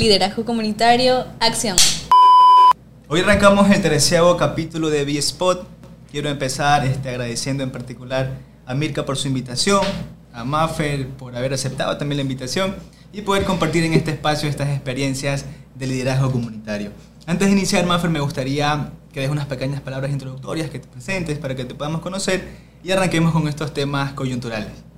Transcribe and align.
Liderazgo 0.00 0.46
comunitario, 0.46 1.26
acción. 1.40 1.76
Hoy 3.06 3.20
arrancamos 3.20 3.70
el 3.70 3.82
treceavo 3.82 4.34
capítulo 4.38 4.88
de 4.88 5.04
B-Spot. 5.04 5.68
Quiero 6.10 6.30
empezar 6.30 6.86
este, 6.86 7.10
agradeciendo 7.10 7.62
en 7.62 7.70
particular 7.70 8.38
a 8.64 8.74
Mirka 8.74 9.04
por 9.04 9.18
su 9.18 9.28
invitación, 9.28 9.82
a 10.32 10.42
Maffer 10.42 11.06
por 11.06 11.36
haber 11.36 11.52
aceptado 11.52 11.98
también 11.98 12.16
la 12.16 12.22
invitación 12.22 12.76
y 13.12 13.20
poder 13.20 13.44
compartir 13.44 13.84
en 13.84 13.92
este 13.92 14.12
espacio 14.12 14.48
estas 14.48 14.70
experiencias 14.70 15.44
de 15.74 15.86
liderazgo 15.86 16.32
comunitario. 16.32 16.92
Antes 17.26 17.48
de 17.48 17.52
iniciar, 17.52 17.84
Maffer, 17.84 18.08
me 18.08 18.20
gustaría 18.20 18.92
que 19.12 19.20
des 19.20 19.28
unas 19.28 19.48
pequeñas 19.48 19.82
palabras 19.82 20.10
introductorias, 20.10 20.70
que 20.70 20.78
te 20.78 20.88
presentes 20.88 21.36
para 21.36 21.54
que 21.54 21.66
te 21.66 21.74
podamos 21.74 22.00
conocer 22.00 22.48
y 22.82 22.90
arranquemos 22.90 23.34
con 23.34 23.46
estos 23.48 23.74
temas 23.74 24.14
coyunturales. 24.14 24.89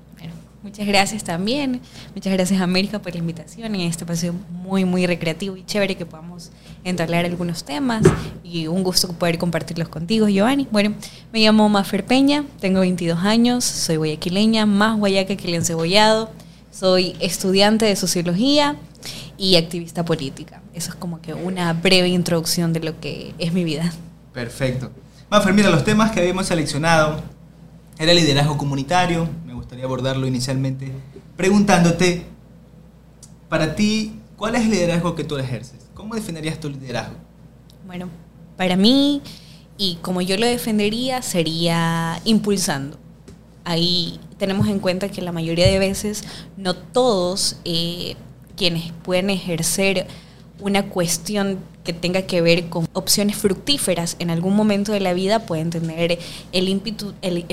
Muchas 0.62 0.86
gracias 0.86 1.24
también. 1.24 1.80
Muchas 2.14 2.32
gracias 2.32 2.60
América 2.60 3.00
por 3.00 3.12
la 3.12 3.18
invitación 3.18 3.74
en 3.74 3.80
este 3.80 4.06
paseo 4.06 4.32
muy, 4.50 4.84
muy 4.84 5.06
recreativo 5.06 5.56
y 5.56 5.64
chévere 5.64 5.96
que 5.96 6.06
podamos 6.06 6.52
entablar 6.84 7.24
algunos 7.24 7.64
temas 7.64 8.04
y 8.44 8.68
un 8.68 8.84
gusto 8.84 9.08
poder 9.12 9.38
compartirlos 9.38 9.88
contigo, 9.88 10.28
Giovanni. 10.28 10.68
Bueno, 10.70 10.94
me 11.32 11.40
llamo 11.40 11.68
Mafer 11.68 12.04
Peña, 12.04 12.44
tengo 12.60 12.78
22 12.78 13.18
años, 13.18 13.64
soy 13.64 13.96
guayaquileña, 13.96 14.64
más 14.64 14.96
guayaca 14.98 15.36
que 15.36 15.48
el 15.48 15.54
encebollado, 15.54 16.30
soy 16.70 17.16
estudiante 17.18 17.84
de 17.84 17.96
sociología 17.96 18.76
y 19.36 19.56
activista 19.56 20.04
política. 20.04 20.62
Eso 20.74 20.90
es 20.90 20.94
como 20.94 21.20
que 21.20 21.34
una 21.34 21.72
breve 21.72 22.06
introducción 22.06 22.72
de 22.72 22.80
lo 22.80 23.00
que 23.00 23.34
es 23.38 23.52
mi 23.52 23.64
vida. 23.64 23.92
Perfecto. 24.32 24.92
Mafer, 25.28 25.54
mira, 25.54 25.70
los 25.70 25.82
temas 25.82 26.12
que 26.12 26.20
habíamos 26.20 26.46
seleccionado 26.46 27.20
era 27.98 28.14
liderazgo 28.14 28.56
comunitario, 28.56 29.28
gustaría 29.62 29.84
abordarlo 29.84 30.26
inicialmente 30.26 30.90
preguntándote, 31.36 32.26
para 33.48 33.74
ti, 33.76 34.14
¿cuál 34.36 34.56
es 34.56 34.62
el 34.62 34.70
liderazgo 34.70 35.14
que 35.14 35.24
tú 35.24 35.36
ejerces? 35.36 35.78
¿Cómo 35.94 36.14
definirías 36.14 36.58
tu 36.58 36.68
liderazgo? 36.68 37.14
Bueno, 37.86 38.08
para 38.56 38.76
mí, 38.76 39.22
y 39.78 39.96
como 40.02 40.20
yo 40.20 40.36
lo 40.36 40.46
defendería, 40.46 41.22
sería 41.22 42.20
impulsando. 42.24 42.98
Ahí 43.64 44.18
tenemos 44.36 44.66
en 44.66 44.80
cuenta 44.80 45.08
que 45.08 45.22
la 45.22 45.30
mayoría 45.30 45.68
de 45.68 45.78
veces 45.78 46.24
no 46.56 46.74
todos 46.74 47.56
eh, 47.64 48.16
quienes 48.56 48.92
pueden 49.04 49.30
ejercer 49.30 50.08
una 50.62 50.88
cuestión 50.88 51.58
que 51.84 51.92
tenga 51.92 52.22
que 52.22 52.40
ver 52.40 52.68
con 52.68 52.88
opciones 52.92 53.36
fructíferas 53.36 54.16
en 54.20 54.30
algún 54.30 54.54
momento 54.54 54.92
de 54.92 55.00
la 55.00 55.12
vida 55.12 55.40
pueden 55.40 55.70
tener 55.70 56.18
el 56.52 56.68
ímpetu, 56.68 57.12
el, 57.22 57.44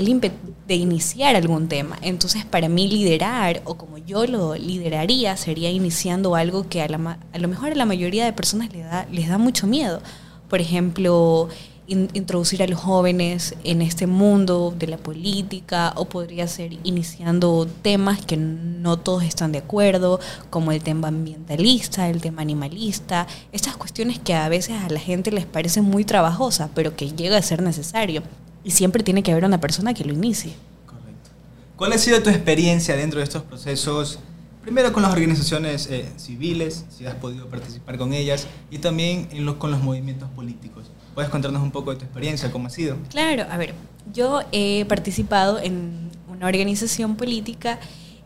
de 0.68 0.74
iniciar 0.74 1.34
algún 1.34 1.68
tema. 1.68 1.98
Entonces, 2.02 2.44
para 2.44 2.68
mí 2.68 2.88
liderar, 2.88 3.60
o 3.64 3.74
como 3.74 3.98
yo 3.98 4.26
lo 4.26 4.54
lideraría, 4.54 5.36
sería 5.36 5.70
iniciando 5.70 6.36
algo 6.36 6.68
que 6.68 6.80
a, 6.82 6.88
la, 6.88 7.18
a 7.32 7.38
lo 7.38 7.48
mejor 7.48 7.72
a 7.72 7.74
la 7.74 7.86
mayoría 7.86 8.24
de 8.24 8.32
personas 8.32 8.72
les 8.72 8.84
da, 8.84 9.06
les 9.10 9.28
da 9.28 9.38
mucho 9.38 9.66
miedo. 9.66 10.00
Por 10.48 10.60
ejemplo, 10.60 11.48
introducir 11.90 12.62
a 12.62 12.68
los 12.68 12.78
jóvenes 12.78 13.56
en 13.64 13.82
este 13.82 14.06
mundo 14.06 14.72
de 14.78 14.86
la 14.86 14.96
política 14.96 15.92
o 15.96 16.04
podría 16.04 16.46
ser 16.46 16.78
iniciando 16.84 17.66
temas 17.82 18.24
que 18.24 18.36
no 18.36 18.96
todos 18.96 19.24
están 19.24 19.50
de 19.50 19.58
acuerdo, 19.58 20.20
como 20.50 20.70
el 20.70 20.82
tema 20.82 21.08
ambientalista, 21.08 22.08
el 22.08 22.20
tema 22.20 22.42
animalista, 22.42 23.26
estas 23.50 23.76
cuestiones 23.76 24.20
que 24.20 24.34
a 24.34 24.48
veces 24.48 24.76
a 24.76 24.88
la 24.88 25.00
gente 25.00 25.32
les 25.32 25.46
parecen 25.46 25.84
muy 25.84 26.04
trabajosas, 26.04 26.70
pero 26.74 26.94
que 26.94 27.10
llega 27.10 27.36
a 27.36 27.42
ser 27.42 27.60
necesario. 27.60 28.22
Y 28.62 28.70
siempre 28.70 29.02
tiene 29.02 29.22
que 29.22 29.32
haber 29.32 29.44
una 29.44 29.60
persona 29.60 29.92
que 29.92 30.04
lo 30.04 30.12
inicie. 30.12 30.52
Correcto. 30.86 31.30
¿Cuál 31.76 31.92
ha 31.92 31.98
sido 31.98 32.22
tu 32.22 32.30
experiencia 32.30 32.94
dentro 32.94 33.18
de 33.18 33.24
estos 33.24 33.42
procesos? 33.42 34.20
Primero 34.62 34.92
con 34.92 35.02
las 35.02 35.12
organizaciones 35.12 35.88
eh, 35.90 36.06
civiles, 36.18 36.84
si 36.96 37.06
has 37.06 37.14
podido 37.14 37.48
participar 37.48 37.96
con 37.96 38.12
ellas, 38.12 38.46
y 38.70 38.78
también 38.78 39.28
en 39.32 39.52
con 39.54 39.70
los 39.70 39.82
movimientos 39.82 40.28
políticos. 40.30 40.90
¿Puedes 41.14 41.30
contarnos 41.30 41.62
un 41.62 41.70
poco 41.70 41.90
de 41.90 41.96
tu 41.96 42.04
experiencia, 42.04 42.50
cómo 42.52 42.68
ha 42.68 42.70
sido? 42.70 42.96
Claro, 43.10 43.46
a 43.50 43.56
ver, 43.56 43.74
yo 44.12 44.40
he 44.52 44.84
participado 44.86 45.58
en 45.58 46.10
una 46.28 46.46
organización 46.46 47.16
política, 47.16 47.78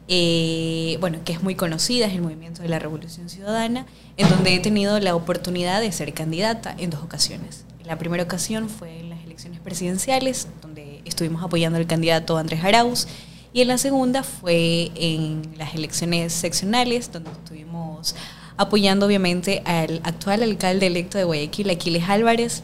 eh, 0.07 0.99
bueno, 1.01 1.19
que 1.25 1.33
es 1.33 1.43
muy 1.43 1.55
conocida, 1.55 2.07
es 2.07 2.13
el 2.13 2.23
Movimiento 2.23 2.63
de 2.63 2.69
la 2.69 2.79
Revolución 2.79 3.29
Ciudadana, 3.29 3.87
en 4.17 4.29
donde 4.29 4.55
he 4.55 4.61
tenido 4.61 5.01
la 5.01 5.15
oportunidad 5.17 5.81
de 5.81 5.91
ser 5.93 6.13
candidata 6.13 6.75
en 6.79 6.91
dos 6.91 7.03
ocasiones. 7.03 7.65
La 7.85 7.99
primera 7.99 8.23
ocasión 8.23 8.69
fue 8.69 9.01
en 9.01 9.11
las 9.11 9.25
elecciones 9.25 9.61
presidenciales, 9.61 10.49
donde 10.63 11.03
estuvimos 11.05 11.43
apoyando 11.43 11.79
al 11.79 11.87
candidato 11.87 12.37
Andrés 12.37 12.63
Arauz, 12.63 13.07
y 13.53 13.61
en 13.61 13.69
la 13.69 13.79
segunda 13.79 14.23
fue 14.23 14.91
en 14.95 15.43
las 15.57 15.75
elecciones 15.75 16.33
seccionales, 16.33 17.13
donde 17.13 17.31
estuvimos 17.31 18.15
apoyando 18.57 19.07
obviamente 19.07 19.63
al 19.65 20.01
actual 20.05 20.43
alcalde 20.43 20.87
electo 20.87 21.19
de 21.19 21.25
Guayaquil, 21.25 21.71
Aquiles 21.71 22.09
Álvarez, 22.09 22.63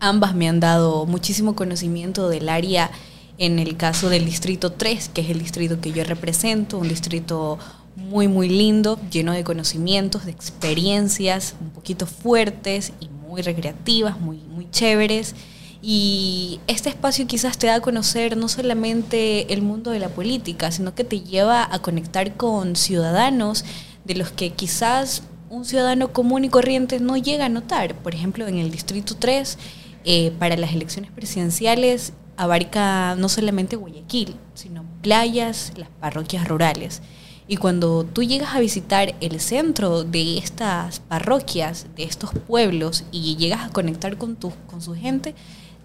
Ambas 0.00 0.34
me 0.34 0.48
han 0.48 0.60
dado 0.60 1.06
muchísimo 1.06 1.54
conocimiento 1.54 2.28
del 2.28 2.48
área 2.48 2.90
en 3.38 3.58
el 3.58 3.76
caso 3.76 4.08
del 4.08 4.24
Distrito 4.26 4.72
3, 4.72 5.10
que 5.12 5.22
es 5.22 5.30
el 5.30 5.40
distrito 5.40 5.80
que 5.80 5.92
yo 5.92 6.04
represento, 6.04 6.78
un 6.78 6.88
distrito 6.88 7.58
muy, 7.96 8.28
muy 8.28 8.48
lindo, 8.48 8.98
lleno 9.10 9.32
de 9.32 9.44
conocimientos, 9.44 10.24
de 10.24 10.32
experiencias 10.32 11.54
un 11.60 11.70
poquito 11.70 12.06
fuertes 12.06 12.92
y 13.00 13.08
muy 13.08 13.42
recreativas, 13.42 14.20
muy, 14.20 14.38
muy 14.38 14.70
chéveres. 14.70 15.34
Y 15.82 16.60
este 16.66 16.88
espacio 16.88 17.26
quizás 17.26 17.58
te 17.58 17.66
da 17.66 17.76
a 17.76 17.80
conocer 17.80 18.36
no 18.36 18.48
solamente 18.48 19.52
el 19.52 19.62
mundo 19.62 19.90
de 19.90 19.98
la 19.98 20.08
política, 20.08 20.70
sino 20.70 20.94
que 20.94 21.04
te 21.04 21.20
lleva 21.20 21.68
a 21.70 21.78
conectar 21.80 22.36
con 22.36 22.74
ciudadanos 22.74 23.64
de 24.04 24.14
los 24.14 24.30
que 24.30 24.50
quizás 24.50 25.22
un 25.50 25.64
ciudadano 25.64 26.12
común 26.12 26.44
y 26.44 26.48
corriente 26.48 27.00
no 27.00 27.16
llega 27.16 27.46
a 27.46 27.50
notar. 27.50 27.94
Por 27.96 28.14
ejemplo, 28.14 28.46
en 28.46 28.58
el 28.58 28.70
Distrito 28.70 29.16
3 29.16 29.58
eh, 30.04 30.32
para 30.38 30.56
las 30.56 30.72
elecciones 30.72 31.10
presidenciales 31.10 32.12
abarca 32.36 33.14
no 33.16 33.28
solamente 33.28 33.76
Guayaquil, 33.76 34.36
sino 34.54 34.84
playas, 35.02 35.72
las 35.76 35.88
parroquias 35.88 36.48
rurales. 36.48 37.02
Y 37.46 37.56
cuando 37.56 38.04
tú 38.04 38.22
llegas 38.22 38.54
a 38.54 38.60
visitar 38.60 39.14
el 39.20 39.38
centro 39.38 40.02
de 40.02 40.38
estas 40.38 41.00
parroquias, 41.00 41.86
de 41.94 42.04
estos 42.04 42.30
pueblos, 42.32 43.04
y 43.12 43.36
llegas 43.36 43.60
a 43.62 43.70
conectar 43.70 44.16
con, 44.16 44.36
tu, 44.36 44.52
con 44.66 44.80
su 44.80 44.94
gente, 44.94 45.34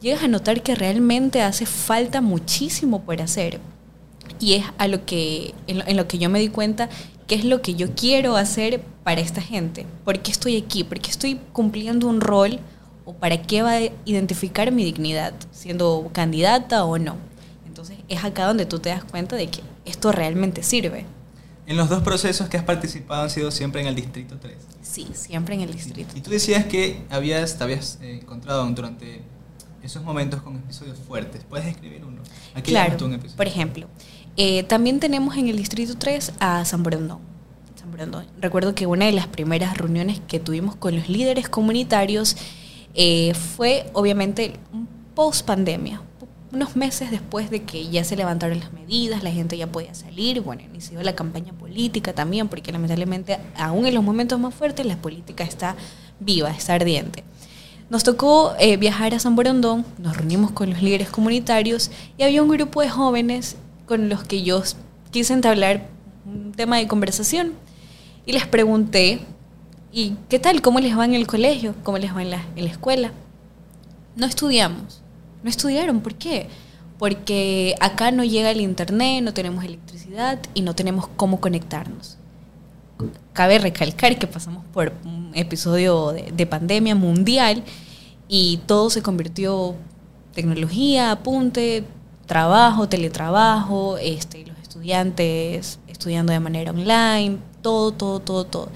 llegas 0.02 0.24
a 0.24 0.30
notar 0.30 0.63
que 0.63 0.75
realmente 0.75 1.41
hace 1.41 1.66
falta 1.66 2.22
muchísimo 2.22 3.01
por 3.03 3.22
hacer. 3.22 3.59
Y 4.40 4.53
es 4.53 4.66
a 4.78 4.88
lo 4.88 5.06
que, 5.06 5.53
en 5.68 5.97
lo 5.97 6.07
que 6.07 6.18
yo 6.18 6.30
me 6.30 6.40
di 6.40 6.47
cuenta 6.47 6.90
qué 7.28 7.36
es 7.36 7.46
lo 7.46 7.62
que 7.62 7.75
yo 7.75 7.94
quiero 7.94 8.38
hacer 8.38 8.81
para 9.03 9.22
esta 9.22 9.41
gente. 9.41 9.86
¿Por 10.06 10.19
qué 10.19 10.31
estoy 10.31 10.57
aquí? 10.57 10.84
Porque 10.84 11.12
estoy 11.12 11.40
cumpliendo 11.51 12.07
un 12.07 12.22
rol 12.22 12.59
o 13.09 13.13
para 13.13 13.41
qué 13.41 13.63
va 13.63 13.71
a 13.71 13.81
identificar 14.05 14.71
mi 14.71 14.83
dignidad, 14.83 15.33
siendo 15.51 16.11
candidata 16.13 16.85
o 16.85 16.99
no. 16.99 17.15
Entonces 17.65 17.97
es 18.07 18.23
acá 18.23 18.45
donde 18.45 18.67
tú 18.67 18.77
te 18.77 18.89
das 18.89 19.03
cuenta 19.03 19.35
de 19.35 19.47
que 19.47 19.61
esto 19.85 20.11
realmente 20.11 20.61
sirve. 20.61 21.05
En 21.65 21.75
los 21.75 21.89
dos 21.89 22.03
procesos 22.03 22.49
que 22.49 22.57
has 22.57 22.63
participado 22.63 23.23
han 23.23 23.31
sido 23.31 23.49
siempre 23.49 23.81
en 23.81 23.87
el 23.87 23.95
Distrito 23.95 24.37
3. 24.39 24.55
Sí, 24.83 25.07
siempre 25.13 25.55
en 25.55 25.61
el 25.61 25.73
Distrito. 25.73 26.15
Y 26.15 26.21
tú 26.21 26.29
decías 26.29 26.65
que 26.65 27.01
habías, 27.09 27.57
te 27.57 27.63
habías 27.63 27.97
eh, 28.01 28.19
encontrado 28.21 28.63
durante 28.67 29.21
esos 29.81 30.03
momentos 30.03 30.43
con 30.43 30.57
episodios 30.57 30.99
fuertes. 30.99 31.43
¿Puedes 31.49 31.65
escribir 31.65 32.05
uno? 32.05 32.21
Aquí 32.53 32.71
claro, 32.71 32.95
por 33.35 33.47
ejemplo, 33.47 33.87
eh, 34.37 34.63
también 34.63 34.99
tenemos 34.99 35.35
en 35.35 35.47
el 35.47 35.57
Distrito 35.57 35.95
3 35.97 36.33
a 36.39 36.63
San 36.63 36.83
Brandón. 36.83 37.21
San 37.75 37.91
Brandón. 37.91 38.27
Recuerdo 38.39 38.75
que 38.75 38.85
una 38.85 39.05
de 39.05 39.13
las 39.13 39.25
primeras 39.25 39.77
reuniones 39.77 40.21
que 40.27 40.39
tuvimos 40.39 40.75
con 40.75 40.95
los 40.95 41.09
líderes 41.09 41.49
comunitarios 41.49 42.35
eh, 43.01 43.33
fue 43.33 43.89
obviamente 43.93 44.55
post 45.15 45.45
pandemia, 45.45 46.01
unos 46.51 46.75
meses 46.75 47.09
después 47.11 47.49
de 47.49 47.63
que 47.63 47.87
ya 47.87 48.03
se 48.03 48.17
levantaron 48.17 48.59
las 48.59 48.73
medidas, 48.73 49.23
la 49.23 49.31
gente 49.31 49.57
ya 49.57 49.67
podía 49.67 49.93
salir, 49.93 50.41
bueno, 50.41 50.63
inició 50.63 51.01
la 51.01 51.15
campaña 51.15 51.53
política 51.53 52.11
también, 52.11 52.49
porque 52.49 52.73
lamentablemente 52.73 53.39
aún 53.56 53.85
en 53.85 53.95
los 53.95 54.03
momentos 54.03 54.38
más 54.38 54.53
fuertes 54.53 54.85
la 54.85 54.97
política 54.97 55.45
está 55.45 55.77
viva, 56.19 56.50
está 56.50 56.74
ardiente. 56.74 57.24
Nos 57.89 58.03
tocó 58.03 58.53
eh, 58.59 58.75
viajar 58.75 59.13
a 59.15 59.19
San 59.19 59.33
Borondón, 59.33 59.85
nos 59.97 60.18
reunimos 60.18 60.51
con 60.51 60.69
los 60.69 60.81
líderes 60.81 61.09
comunitarios 61.09 61.91
y 62.18 62.24
había 62.24 62.44
un 62.44 62.50
grupo 62.50 62.81
de 62.81 62.89
jóvenes 62.89 63.56
con 63.85 64.09
los 64.09 64.25
que 64.25 64.44
yo 64.44 64.62
quise 65.09 65.31
entablar 65.31 65.88
un 66.25 66.51
tema 66.51 66.79
de 66.79 66.88
conversación 66.89 67.53
y 68.25 68.33
les 68.33 68.45
pregunté 68.45 69.21
¿Y 69.91 70.15
qué 70.30 70.39
tal? 70.39 70.62
¿Cómo 70.62 70.80
les 70.80 70.97
va 70.97 71.06
en 71.06 71.15
el 71.15 71.25
colegio? 71.25 71.74
¿Cómo 71.83 71.97
les 71.97 72.15
va 72.15 72.21
en 72.21 72.30
la, 72.31 72.45
en 72.56 72.65
la 72.65 72.71
escuela? 72.71 73.12
No 74.15 74.25
estudiamos. 74.25 75.01
No 75.44 75.50
estudiaron. 75.50 76.01
¿Por 76.01 76.15
qué? 76.15 76.47
Porque 77.00 77.75
acá 77.80 78.12
no 78.12 78.24
llega 78.24 78.51
el 78.51 78.62
internet, 78.62 79.24
no 79.24 79.33
tenemos 79.33 79.63
electricidad 79.63 80.39
y 80.53 80.62
no 80.62 80.75
tenemos 80.75 81.07
cómo 81.15 81.41
conectarnos. 81.41 82.18
Cabe 83.33 83.57
recalcar 83.57 84.19
que 84.19 84.27
pasamos 84.27 84.63
por 84.74 84.94
un 85.06 85.31
episodio 85.33 86.12
de, 86.12 86.31
de 86.31 86.45
pandemia 86.45 86.95
mundial 86.95 87.63
y 88.27 88.57
todo 88.68 88.89
se 88.89 89.01
convirtió 89.01 89.75
tecnología, 90.33 91.12
apunte, 91.12 91.86
trabajo, 92.25 92.88
teletrabajo, 92.88 93.97
este, 93.97 94.45
los 94.45 94.57
estudiantes 94.59 95.80
estudiando 95.88 96.31
de 96.31 96.39
manera 96.39 96.71
online, 96.71 97.39
todo, 97.62 97.91
todo, 97.91 98.19
todo, 98.19 98.45
todo. 98.45 98.69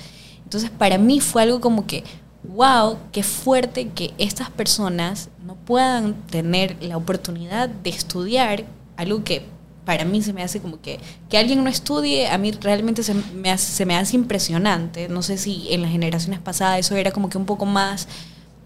Entonces 0.53 0.77
para 0.77 0.99
mí 0.99 1.19
fue 1.19 1.41
algo 1.41 1.59
como 1.59 1.87
que, 1.87 2.03
wow, 2.43 2.97
qué 3.11 3.23
fuerte 3.23 3.89
que 3.89 4.13
estas 4.19 4.51
personas 4.51 5.29
no 5.43 5.55
puedan 5.55 6.13
tener 6.27 6.77
la 6.79 6.95
oportunidad 6.95 7.69
de 7.69 7.89
estudiar 7.89 8.65
algo 8.95 9.23
que 9.23 9.47
para 9.83 10.05
mí 10.05 10.21
se 10.21 10.31
me 10.31 10.43
hace 10.43 10.61
como 10.61 10.79
que 10.79 10.99
que 11.27 11.39
alguien 11.39 11.63
no 11.63 11.71
estudie, 11.71 12.27
a 12.27 12.37
mí 12.37 12.51
realmente 12.51 13.01
se 13.01 13.15
me 13.15 13.49
hace, 13.49 13.71
se 13.71 13.87
me 13.87 13.95
hace 13.95 14.15
impresionante. 14.15 15.09
No 15.09 15.23
sé 15.23 15.39
si 15.39 15.65
en 15.71 15.81
las 15.81 15.91
generaciones 15.91 16.39
pasadas 16.39 16.79
eso 16.79 16.95
era 16.95 17.11
como 17.11 17.29
que 17.29 17.39
un 17.39 17.45
poco 17.45 17.65
más 17.65 18.07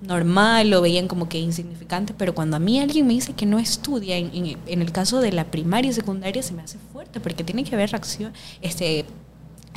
normal, 0.02 0.70
lo 0.70 0.82
veían 0.82 1.08
como 1.08 1.30
que 1.30 1.40
insignificante, 1.40 2.14
pero 2.14 2.36
cuando 2.36 2.58
a 2.58 2.60
mí 2.60 2.82
alguien 2.82 3.08
me 3.08 3.14
dice 3.14 3.32
que 3.32 3.46
no 3.46 3.60
estudia, 3.60 4.18
en, 4.18 4.58
el 4.68 4.92
caso 4.92 5.22
de 5.22 5.32
la 5.32 5.46
primaria 5.46 5.90
y 5.90 5.94
secundaria 5.94 6.44
se 6.44 6.54
me 6.54 6.64
hace 6.64 6.78
fuerte, 6.92 7.22
porque 7.22 7.46
tiene 7.46 7.64
que 7.64 7.74
haber 7.74 7.96
acción, 7.96 8.34
este, 8.62 9.06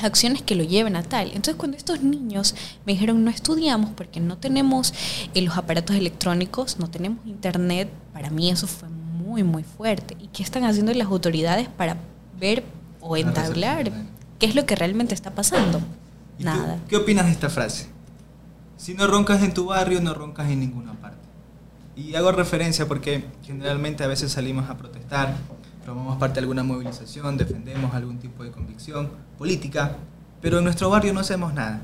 acciones 0.03 0.41
que 0.41 0.55
lo 0.55 0.63
lleven 0.63 0.95
a 0.95 1.03
tal. 1.03 1.27
Entonces 1.27 1.55
cuando 1.55 1.77
estos 1.77 2.01
niños 2.01 2.55
me 2.85 2.93
dijeron 2.93 3.23
no 3.23 3.29
estudiamos 3.29 3.91
porque 3.91 4.19
no 4.19 4.37
tenemos 4.37 4.93
eh, 5.33 5.41
los 5.41 5.57
aparatos 5.57 5.95
electrónicos, 5.95 6.79
no 6.79 6.89
tenemos 6.89 7.25
internet, 7.25 7.89
para 8.13 8.29
mí 8.29 8.49
eso 8.49 8.67
fue 8.67 8.89
muy, 8.89 9.43
muy 9.43 9.63
fuerte. 9.63 10.17
¿Y 10.19 10.27
qué 10.27 10.43
están 10.43 10.63
haciendo 10.65 10.93
las 10.93 11.07
autoridades 11.07 11.67
para 11.69 11.97
ver 12.39 12.63
o 12.99 13.17
entablar 13.17 13.91
qué 14.39 14.45
es 14.45 14.55
lo 14.55 14.65
que 14.65 14.75
realmente 14.75 15.13
está 15.13 15.31
pasando? 15.31 15.79
¿Y 16.37 16.43
tú 16.43 16.49
Nada. 16.49 16.79
¿Qué 16.87 16.95
opinas 16.95 17.25
de 17.25 17.31
esta 17.31 17.49
frase? 17.49 17.87
Si 18.77 18.93
no 18.95 19.05
roncas 19.05 19.43
en 19.43 19.53
tu 19.53 19.65
barrio, 19.65 20.01
no 20.01 20.13
roncas 20.13 20.49
en 20.49 20.59
ninguna 20.59 20.93
parte. 20.93 21.19
Y 21.95 22.15
hago 22.15 22.31
referencia 22.31 22.87
porque 22.87 23.25
generalmente 23.43 24.03
a 24.03 24.07
veces 24.07 24.31
salimos 24.31 24.69
a 24.69 24.77
protestar, 24.77 25.35
formamos 25.85 26.17
parte 26.17 26.35
de 26.35 26.41
alguna 26.41 26.63
movilización, 26.63 27.37
defendemos 27.37 27.93
algún 27.93 28.19
tipo 28.19 28.43
de 28.43 28.51
convicción 28.51 29.09
política, 29.37 29.95
pero 30.41 30.59
en 30.59 30.63
nuestro 30.63 30.89
barrio 30.89 31.13
no 31.13 31.19
hacemos 31.19 31.53
nada. 31.53 31.81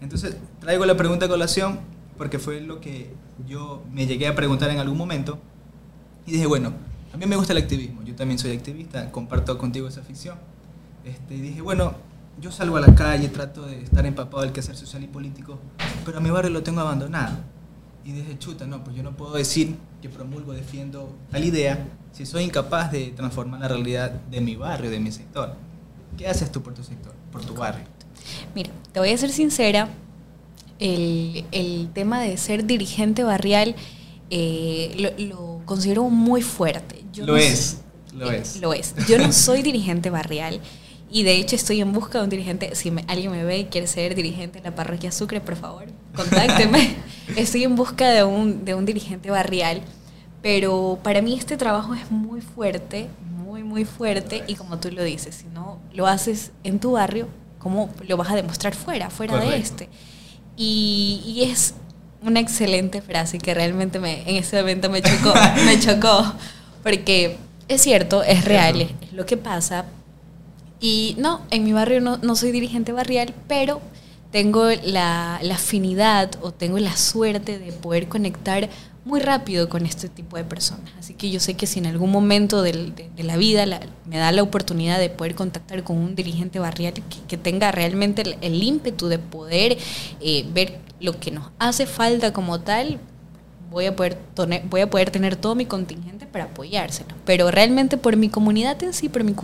Entonces 0.00 0.36
traigo 0.60 0.84
la 0.86 0.96
pregunta 0.96 1.26
a 1.26 1.28
colación 1.28 1.80
porque 2.16 2.38
fue 2.38 2.60
lo 2.60 2.80
que 2.80 3.14
yo 3.46 3.82
me 3.90 4.06
llegué 4.06 4.26
a 4.28 4.34
preguntar 4.34 4.70
en 4.70 4.78
algún 4.78 4.98
momento 4.98 5.38
y 6.26 6.32
dije, 6.32 6.46
bueno, 6.46 6.72
a 7.12 7.16
mí 7.16 7.26
me 7.26 7.36
gusta 7.36 7.52
el 7.52 7.58
activismo, 7.58 8.02
yo 8.02 8.14
también 8.14 8.38
soy 8.38 8.52
activista, 8.52 9.10
comparto 9.12 9.56
contigo 9.58 9.88
esa 9.88 10.02
ficción. 10.02 10.36
Este, 11.04 11.34
dije, 11.34 11.60
bueno, 11.60 11.94
yo 12.40 12.50
salgo 12.50 12.76
a 12.76 12.80
la 12.80 12.94
calle, 12.94 13.28
trato 13.28 13.66
de 13.66 13.82
estar 13.82 14.04
empapado 14.06 14.42
del 14.42 14.52
quehacer 14.52 14.76
social 14.76 15.02
y 15.04 15.06
político, 15.06 15.58
pero 16.04 16.18
a 16.18 16.20
mi 16.20 16.30
barrio 16.30 16.50
lo 16.50 16.62
tengo 16.62 16.80
abandonado. 16.80 17.36
Y 18.04 18.12
dije, 18.12 18.38
chuta, 18.38 18.66
no, 18.66 18.84
pues 18.84 18.94
yo 18.96 19.02
no 19.02 19.16
puedo 19.16 19.32
decir 19.34 19.76
que 20.02 20.08
promulgo, 20.08 20.52
defiendo 20.52 21.16
tal 21.30 21.42
idea 21.44 21.86
si 22.12 22.26
soy 22.26 22.44
incapaz 22.44 22.92
de 22.92 23.12
transformar 23.16 23.60
la 23.60 23.68
realidad 23.68 24.10
de 24.10 24.40
mi 24.40 24.56
barrio, 24.56 24.90
de 24.90 25.00
mi 25.00 25.10
sector. 25.10 25.54
¿Qué 26.18 26.28
haces 26.28 26.52
tú 26.52 26.62
por 26.62 26.74
tu 26.74 26.84
sector, 26.84 27.14
por 27.32 27.44
tu 27.44 27.54
barrio? 27.54 27.86
Mira, 28.54 28.70
te 28.92 29.00
voy 29.00 29.10
a 29.10 29.16
ser 29.18 29.30
sincera, 29.30 29.88
el, 30.78 31.44
el 31.50 31.90
tema 31.92 32.20
de 32.20 32.36
ser 32.36 32.66
dirigente 32.66 33.24
barrial 33.24 33.74
eh, 34.30 35.14
lo, 35.18 35.24
lo 35.26 35.62
considero 35.64 36.04
muy 36.10 36.42
fuerte. 36.42 37.04
Yo 37.12 37.26
Lo 37.26 37.32
no 37.32 37.38
es, 37.38 37.80
lo 38.14 38.30
eh, 38.30 38.38
es. 38.38 38.60
Lo 38.60 38.72
es. 38.74 38.94
Yo 39.08 39.18
no 39.18 39.32
soy 39.32 39.62
dirigente 39.62 40.10
barrial 40.10 40.60
y 41.14 41.22
de 41.22 41.36
hecho 41.36 41.54
estoy 41.54 41.80
en 41.80 41.92
busca 41.92 42.18
de 42.18 42.24
un 42.24 42.30
dirigente. 42.30 42.74
Si 42.74 42.90
me- 42.90 43.04
alguien 43.06 43.30
me 43.30 43.44
ve 43.44 43.58
y 43.60 43.64
quiere 43.66 43.86
ser 43.86 44.16
dirigente 44.16 44.58
en 44.58 44.64
la 44.64 44.74
parroquia 44.74 45.12
Sucre, 45.12 45.40
por 45.40 45.54
favor, 45.54 45.84
contácteme. 46.16 46.96
estoy 47.36 47.62
en 47.62 47.76
busca 47.76 48.10
de 48.10 48.24
un, 48.24 48.64
de 48.64 48.74
un 48.74 48.84
dirigente 48.84 49.30
barrial. 49.30 49.80
Pero 50.42 50.98
para 51.04 51.22
mí 51.22 51.38
este 51.38 51.56
trabajo 51.56 51.94
es 51.94 52.10
muy 52.10 52.40
fuerte, 52.40 53.06
muy, 53.44 53.62
muy 53.62 53.84
fuerte. 53.84 54.42
Y 54.48 54.56
como 54.56 54.78
tú 54.80 54.90
lo 54.90 55.04
dices, 55.04 55.36
si 55.36 55.46
no 55.54 55.78
lo 55.92 56.08
haces 56.08 56.50
en 56.64 56.80
tu 56.80 56.90
barrio, 56.92 57.28
¿cómo 57.60 57.90
lo 58.08 58.16
vas 58.16 58.30
a 58.30 58.34
demostrar 58.34 58.74
fuera, 58.74 59.08
fuera 59.08 59.34
de 59.36 59.44
Correcto. 59.44 59.84
este? 59.84 59.88
Y, 60.56 61.22
y 61.24 61.44
es 61.44 61.74
una 62.22 62.40
excelente 62.40 63.02
frase 63.02 63.38
que 63.38 63.54
realmente 63.54 64.00
me, 64.00 64.28
en 64.28 64.36
ese 64.36 64.56
momento 64.58 64.90
me 64.90 65.00
chocó, 65.00 65.32
me 65.64 65.78
chocó, 65.78 66.24
porque 66.82 67.36
es 67.68 67.82
cierto, 67.82 68.22
es 68.24 68.44
real, 68.44 68.80
es, 68.80 68.90
es 69.00 69.12
lo 69.12 69.24
que 69.26 69.36
pasa. 69.36 69.84
Y 70.84 71.14
no, 71.16 71.40
en 71.50 71.64
mi 71.64 71.72
barrio 71.72 72.02
no, 72.02 72.18
no 72.18 72.36
soy 72.36 72.52
dirigente 72.52 72.92
barrial, 72.92 73.32
pero 73.48 73.80
tengo 74.30 74.66
la, 74.84 75.36
afinidad 75.36 76.32
o 76.42 76.52
tengo 76.52 76.78
la 76.78 76.94
suerte 76.94 77.58
de 77.58 77.72
poder 77.72 78.06
conectar 78.06 78.68
muy 79.06 79.20
rápido 79.20 79.70
con 79.70 79.86
este 79.86 80.10
tipo 80.10 80.36
de 80.36 80.44
personas. 80.44 80.92
Así 80.98 81.14
que 81.14 81.30
yo 81.30 81.40
sé 81.40 81.54
que 81.54 81.66
si 81.66 81.78
en 81.78 81.86
algún 81.86 82.10
momento 82.10 82.60
de, 82.60 82.92
la 83.16 83.38
vida 83.38 83.64
me 84.04 84.18
da 84.18 84.30
la 84.30 84.42
oportunidad 84.42 84.98
de 84.98 85.08
poder 85.08 85.34
contactar 85.34 85.84
con 85.84 85.96
un 85.96 86.14
dirigente 86.16 86.58
barrial 86.58 86.92
que, 86.92 87.02
que 87.28 87.38
tenga 87.38 87.72
realmente 87.72 88.20
el, 88.20 88.36
el 88.42 88.62
ímpetu 88.62 89.08
de 89.08 89.18
poder 89.18 89.78
eh, 90.20 90.44
ver 90.52 90.80
lo 91.00 91.18
que 91.18 91.30
nos 91.30 91.50
hace 91.58 91.86
falta 91.86 92.34
como 92.34 92.60
tal, 92.60 93.00
voy 93.70 93.86
a 93.86 93.96
poder 93.96 94.18
voy 94.68 94.82
a 94.82 94.90
poder 94.90 95.10
tener 95.10 95.36
todo 95.36 95.54
mi 95.54 95.64
contingente 95.64 96.26
para 96.26 96.44
apoyárselo. 96.44 97.14
Pero 97.24 97.50
realmente 97.50 97.96
por 97.96 98.16
mi 98.16 98.28
comunidad 98.28 98.82
en 98.82 98.92
sí, 98.92 99.08
por 99.08 99.24
mi, 99.24 99.34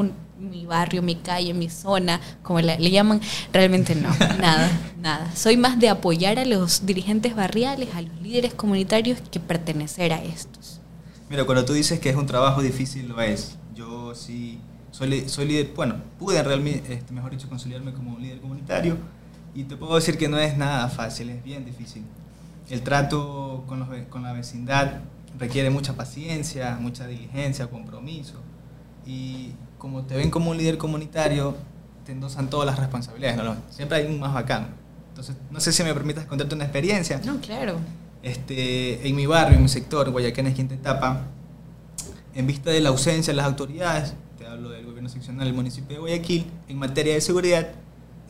mi 0.50 0.66
barrio, 0.66 1.00
mi 1.02 1.14
calle, 1.14 1.54
mi 1.54 1.70
zona, 1.70 2.20
como 2.42 2.60
la- 2.60 2.76
le 2.78 2.90
llaman, 2.90 3.20
realmente 3.52 3.94
no, 3.94 4.08
nada, 4.40 4.68
nada. 5.00 5.30
Soy 5.34 5.56
más 5.56 5.78
de 5.78 5.88
apoyar 5.88 6.38
a 6.38 6.44
los 6.44 6.84
dirigentes 6.84 7.34
barriales, 7.36 7.94
a 7.94 8.02
los 8.02 8.20
líderes 8.20 8.52
comunitarios 8.54 9.20
que 9.30 9.38
pertenecer 9.40 10.12
a 10.12 10.22
estos. 10.22 10.80
Mira, 11.28 11.44
cuando 11.44 11.64
tú 11.64 11.72
dices 11.72 12.00
que 12.00 12.10
es 12.10 12.16
un 12.16 12.26
trabajo 12.26 12.60
difícil, 12.60 13.08
lo 13.08 13.20
es. 13.20 13.56
Yo 13.74 14.14
sí 14.14 14.58
soy, 14.90 15.28
soy 15.28 15.46
líder, 15.46 15.72
bueno, 15.76 15.94
pude 16.18 16.42
realmente, 16.42 16.92
este, 16.92 17.12
mejor 17.12 17.30
dicho, 17.30 17.48
consolidarme 17.48 17.92
como 17.92 18.14
un 18.16 18.20
líder 18.20 18.40
comunitario 18.40 18.96
y 19.54 19.62
te 19.64 19.76
puedo 19.76 19.94
decir 19.94 20.18
que 20.18 20.28
no 20.28 20.38
es 20.38 20.56
nada 20.56 20.88
fácil, 20.88 21.30
es 21.30 21.42
bien 21.44 21.64
difícil. 21.64 22.02
El 22.68 22.82
trato 22.82 23.64
con, 23.68 23.78
los 23.80 23.88
con 24.08 24.22
la 24.24 24.32
vecindad 24.32 25.00
requiere 25.38 25.70
mucha 25.70 25.94
paciencia, 25.94 26.76
mucha 26.80 27.06
diligencia, 27.06 27.68
compromiso 27.70 28.34
y 29.06 29.52
como 29.80 30.02
te 30.02 30.14
ven 30.14 30.30
como 30.30 30.50
un 30.50 30.58
líder 30.58 30.76
comunitario, 30.76 31.56
te 32.04 32.12
endosan 32.12 32.50
todas 32.50 32.66
las 32.66 32.78
responsabilidades, 32.78 33.42
¿no? 33.42 33.56
Siempre 33.70 33.98
hay 33.98 34.06
un 34.06 34.20
más 34.20 34.34
bacán. 34.34 34.68
Entonces, 35.08 35.36
no 35.50 35.58
sé 35.58 35.72
si 35.72 35.82
me 35.82 35.94
permitas 35.94 36.26
contarte 36.26 36.54
una 36.54 36.64
experiencia. 36.64 37.18
No, 37.24 37.40
claro. 37.40 37.78
Este, 38.22 39.08
en 39.08 39.16
mi 39.16 39.24
barrio, 39.24 39.56
en 39.56 39.62
mi 39.62 39.68
sector, 39.68 40.10
Guayacán 40.10 40.46
es 40.46 40.54
quinta 40.54 40.74
etapa, 40.74 41.22
en 42.34 42.46
vista 42.46 42.70
de 42.70 42.80
la 42.80 42.90
ausencia 42.90 43.32
de 43.32 43.38
las 43.38 43.46
autoridades, 43.46 44.12
te 44.38 44.46
hablo 44.46 44.68
del 44.68 44.84
gobierno 44.84 45.08
seccional 45.08 45.46
del 45.46 45.54
municipio 45.54 45.96
de 45.96 46.00
Guayaquil, 46.00 46.46
en 46.68 46.76
materia 46.76 47.14
de 47.14 47.22
seguridad, 47.22 47.68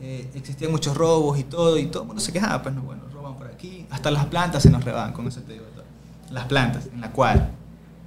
eh, 0.00 0.31
existían 0.35 0.70
muchos 0.70 0.96
robos 0.96 1.36
y 1.39 1.43
todo, 1.43 1.77
y 1.79 1.86
todo 1.86 2.05
el 2.05 2.06
mundo 2.06 2.22
se 2.22 2.32
quejaba, 2.32 2.63
pues 2.63 2.77
no, 2.77 2.82
bueno, 2.82 3.03
roban 3.13 3.36
por 3.36 3.48
aquí, 3.48 3.86
hasta 3.91 4.13
las 4.13 4.27
plantas 4.27 4.63
se 4.63 4.70
nos 4.70 4.84
reban, 4.84 5.13
con 5.13 5.27
eso 5.27 5.41
te 5.41 5.55
digo 5.55 5.65
todo. 5.74 5.84
Las 6.31 6.44
plantas, 6.46 6.86
en 6.93 7.01
la 7.01 7.10
cuadra. 7.10 7.51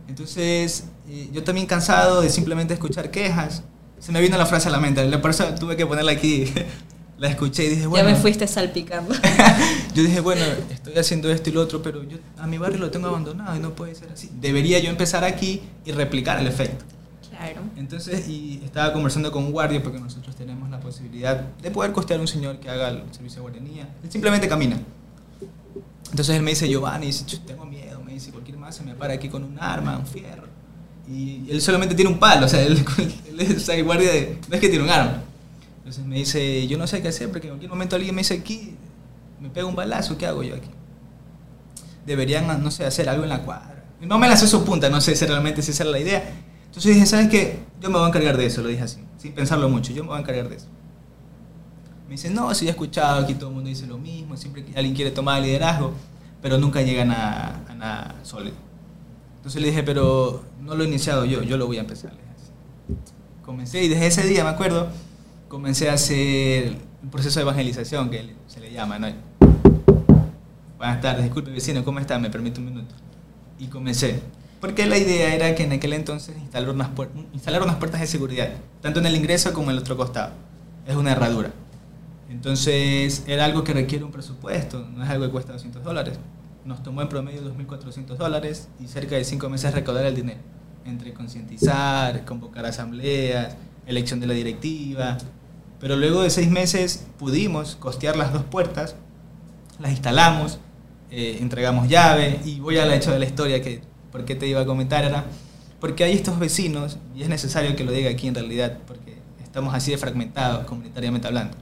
Entonces, 0.07 0.85
eh, 1.07 1.29
yo 1.31 1.43
también 1.43 1.67
cansado 1.67 2.21
de 2.21 2.29
simplemente 2.29 2.73
escuchar 2.73 3.11
quejas, 3.11 3.63
se 3.99 4.11
me 4.11 4.21
vino 4.21 4.37
la 4.37 4.45
frase 4.45 4.67
a 4.67 4.71
la 4.71 4.79
mente, 4.79 5.05
por 5.19 5.31
eso 5.31 5.45
tuve 5.55 5.77
que 5.77 5.85
ponerla 5.85 6.11
aquí, 6.11 6.51
la 7.17 7.29
escuché 7.29 7.65
y 7.65 7.69
dije, 7.69 7.87
bueno... 7.87 8.09
ya 8.09 8.15
me 8.15 8.19
fuiste 8.19 8.47
salpicando. 8.47 9.13
Yo 9.95 10.03
dije, 10.03 10.19
bueno, 10.19 10.41
estoy 10.71 10.97
haciendo 10.97 11.31
esto 11.31 11.49
y 11.49 11.53
lo 11.53 11.61
otro, 11.61 11.81
pero 11.81 12.03
yo 12.03 12.17
a 12.37 12.47
mi 12.47 12.57
barrio 12.57 12.79
lo 12.79 12.89
tengo 12.89 13.07
abandonado 13.07 13.55
y 13.55 13.59
no 13.59 13.75
puede 13.75 13.93
ser 13.93 14.09
así. 14.11 14.29
Debería 14.41 14.79
yo 14.79 14.89
empezar 14.89 15.23
aquí 15.23 15.61
y 15.85 15.91
replicar 15.91 16.39
el 16.39 16.47
efecto. 16.47 16.83
claro. 17.29 17.61
Entonces, 17.77 18.27
y 18.27 18.59
estaba 18.65 18.91
conversando 18.91 19.31
con 19.31 19.43
un 19.43 19.51
guardia 19.51 19.83
porque 19.83 19.99
nosotros 19.99 20.35
tenemos 20.35 20.69
la 20.71 20.79
posibilidad 20.79 21.35
de 21.61 21.69
poder 21.69 21.91
costear 21.91 22.19
un 22.19 22.27
señor 22.27 22.59
que 22.59 22.69
haga 22.69 22.89
el 22.89 23.03
servicio 23.11 23.37
de 23.37 23.41
guardianía. 23.41 23.87
Él 24.03 24.11
simplemente 24.11 24.47
camina. 24.47 24.79
Entonces 26.09 26.35
él 26.35 26.41
me 26.41 26.51
dice, 26.51 26.67
Giovanni, 26.67 27.07
dice, 27.07 27.25
"Chu, 27.25 27.37
tengo 27.39 27.65
miedo, 27.65 28.01
me 28.03 28.13
dice, 28.13 28.31
cualquier 28.31 28.57
más 28.57 28.75
se 28.75 28.83
me 28.83 28.95
para 28.95 29.13
aquí 29.13 29.29
con 29.29 29.43
un 29.43 29.59
arma, 29.59 29.97
un 29.97 30.07
fierro. 30.07 30.47
Y 31.13 31.45
él 31.49 31.61
solamente 31.61 31.93
tiene 31.93 32.09
un 32.09 32.17
palo, 32.17 32.47
o 32.47 32.49
sea, 32.49 32.61
él, 32.65 32.83
él 33.27 33.39
es 33.39 33.69
el 33.69 33.83
guardia 33.83 34.11
de... 34.11 34.39
No 34.49 34.55
es 34.55 34.61
que 34.61 34.69
tiene 34.69 34.83
un 34.83 34.89
arma. 34.89 35.21
Entonces 35.77 36.05
me 36.05 36.15
dice, 36.15 36.65
yo 36.67 36.77
no 36.77 36.87
sé 36.87 37.01
qué 37.01 37.09
hacer 37.09 37.29
porque 37.29 37.47
en 37.47 37.53
cualquier 37.53 37.69
momento 37.69 37.95
alguien 37.95 38.15
me 38.15 38.21
dice 38.21 38.35
aquí, 38.35 38.75
me 39.39 39.49
pega 39.49 39.67
un 39.67 39.75
balazo, 39.75 40.17
¿qué 40.17 40.25
hago 40.25 40.41
yo 40.41 40.55
aquí? 40.55 40.69
Deberían, 42.05 42.63
no 42.63 42.71
sé, 42.71 42.85
hacer 42.85 43.09
algo 43.09 43.23
en 43.23 43.29
la 43.29 43.43
cuadra. 43.43 43.83
No 44.01 44.17
me 44.17 44.27
la 44.27 44.35
sé 44.35 44.47
su 44.47 44.63
punta, 44.63 44.89
no 44.89 45.01
sé 45.01 45.15
si 45.15 45.25
realmente 45.25 45.61
si 45.61 45.71
esa 45.71 45.83
era 45.83 45.91
la 45.91 45.99
idea. 45.99 46.23
Entonces 46.65 46.93
dije, 46.93 47.05
¿sabes 47.05 47.27
qué? 47.27 47.59
Yo 47.81 47.89
me 47.89 47.97
voy 47.97 48.05
a 48.05 48.07
encargar 48.07 48.37
de 48.37 48.45
eso, 48.45 48.61
lo 48.61 48.69
dije 48.69 48.81
así, 48.81 48.99
sin 49.17 49.33
pensarlo 49.33 49.69
mucho, 49.69 49.93
yo 49.93 50.03
me 50.03 50.09
voy 50.09 50.17
a 50.17 50.21
encargar 50.21 50.49
de 50.49 50.55
eso. 50.55 50.67
Me 52.07 52.11
dice, 52.13 52.29
no, 52.29 52.53
si 52.55 52.65
ya 52.65 52.71
he 52.71 52.71
escuchado, 52.71 53.21
aquí 53.21 53.35
todo 53.35 53.49
el 53.49 53.55
mundo 53.55 53.69
dice 53.69 53.85
lo 53.85 53.97
mismo, 53.97 54.35
siempre 54.37 54.65
alguien 54.75 54.95
quiere 54.95 55.11
tomar 55.11 55.41
liderazgo, 55.41 55.93
pero 56.41 56.57
nunca 56.57 56.81
llegan 56.81 57.11
a, 57.11 57.65
a 57.67 57.75
nada 57.75 58.15
sólido. 58.23 58.55
Entonces 59.43 59.61
le 59.61 59.67
dije, 59.67 59.83
pero 59.83 60.41
no 60.61 60.73
lo 60.73 60.85
he 60.85 60.87
iniciado 60.87 61.25
yo, 61.25 61.43
yo 61.43 61.57
lo 61.57 61.67
voy 61.67 61.75
a 61.75 61.81
empezar. 61.81 62.13
Comencé 63.43 63.83
y 63.83 63.89
desde 63.89 64.07
ese 64.07 64.23
día, 64.25 64.41
me 64.45 64.51
acuerdo, 64.51 64.87
comencé 65.49 65.89
a 65.89 65.95
hacer 65.95 66.77
un 67.03 67.09
proceso 67.09 67.41
de 67.41 67.43
evangelización 67.43 68.09
que 68.09 68.35
se 68.47 68.61
le 68.61 68.71
llama, 68.71 68.99
¿no? 68.99 69.07
Buenas 70.77 71.01
tardes, 71.01 71.25
disculpe 71.25 71.51
vecino, 71.51 71.83
¿cómo 71.83 71.99
está? 71.99 72.17
Me 72.19 72.29
permite 72.29 72.61
un 72.61 72.67
minuto. 72.67 72.95
Y 73.59 73.67
comencé. 73.67 74.21
Porque 74.61 74.85
la 74.85 74.97
idea 74.97 75.35
era 75.35 75.53
que 75.55 75.63
en 75.63 75.73
aquel 75.73 75.91
entonces 75.91 76.37
instalar 76.37 76.69
unas, 76.69 76.91
instalar 77.33 77.63
unas 77.63 77.75
puertas 77.75 77.99
de 77.99 78.07
seguridad, 78.07 78.49
tanto 78.81 79.01
en 79.01 79.07
el 79.07 79.15
ingreso 79.17 79.51
como 79.51 79.71
en 79.71 79.75
el 79.75 79.79
otro 79.79 79.97
costado. 79.97 80.31
Es 80.87 80.95
una 80.95 81.11
herradura. 81.11 81.51
Entonces 82.29 83.25
era 83.27 83.43
algo 83.43 83.65
que 83.65 83.73
requiere 83.73 84.05
un 84.05 84.11
presupuesto, 84.11 84.87
no 84.95 85.03
es 85.03 85.09
algo 85.09 85.25
que 85.25 85.31
cuesta 85.31 85.51
200 85.51 85.83
dólares. 85.83 86.17
Nos 86.65 86.81
tomó 86.83 87.01
en 87.01 87.09
promedio 87.09 87.41
2.400 87.41 88.15
dólares 88.15 88.69
y 88.79 88.87
cerca 88.87 89.15
de 89.15 89.23
5 89.23 89.49
meses 89.49 89.73
recaudar 89.73 90.05
el 90.05 90.15
dinero, 90.15 90.39
entre 90.85 91.13
concientizar, 91.13 92.23
convocar 92.25 92.65
asambleas, 92.65 93.55
elección 93.85 94.19
de 94.19 94.27
la 94.27 94.33
directiva. 94.33 95.17
Pero 95.79 95.97
luego 95.97 96.21
de 96.21 96.29
6 96.29 96.49
meses 96.49 97.05
pudimos 97.17 97.75
costear 97.75 98.15
las 98.15 98.31
dos 98.31 98.43
puertas, 98.43 98.95
las 99.79 99.91
instalamos, 99.91 100.59
eh, 101.11 101.37
entregamos 101.41 101.89
llave 101.89 102.39
y 102.45 102.59
voy 102.59 102.77
al 102.77 102.91
hecho 102.93 103.11
de 103.11 103.19
la 103.19 103.25
historia 103.25 103.61
que, 103.61 103.81
¿por 104.11 104.23
qué 104.23 104.35
te 104.35 104.47
iba 104.47 104.61
a 104.61 104.65
comentar? 104.65 105.03
Era 105.03 105.25
porque 105.83 106.05
hay 106.05 106.13
estos 106.13 106.39
vecinos, 106.39 106.97
y 107.13 107.23
es 107.23 107.27
necesario 107.27 107.75
que 107.75 107.83
lo 107.83 107.91
diga 107.91 108.09
aquí 108.09 108.29
en 108.29 108.35
realidad, 108.35 108.77
porque 108.87 109.17
estamos 109.43 109.75
así 109.75 109.91
de 109.91 109.97
fragmentados 109.97 110.65
comunitariamente 110.65 111.27
hablando. 111.27 111.57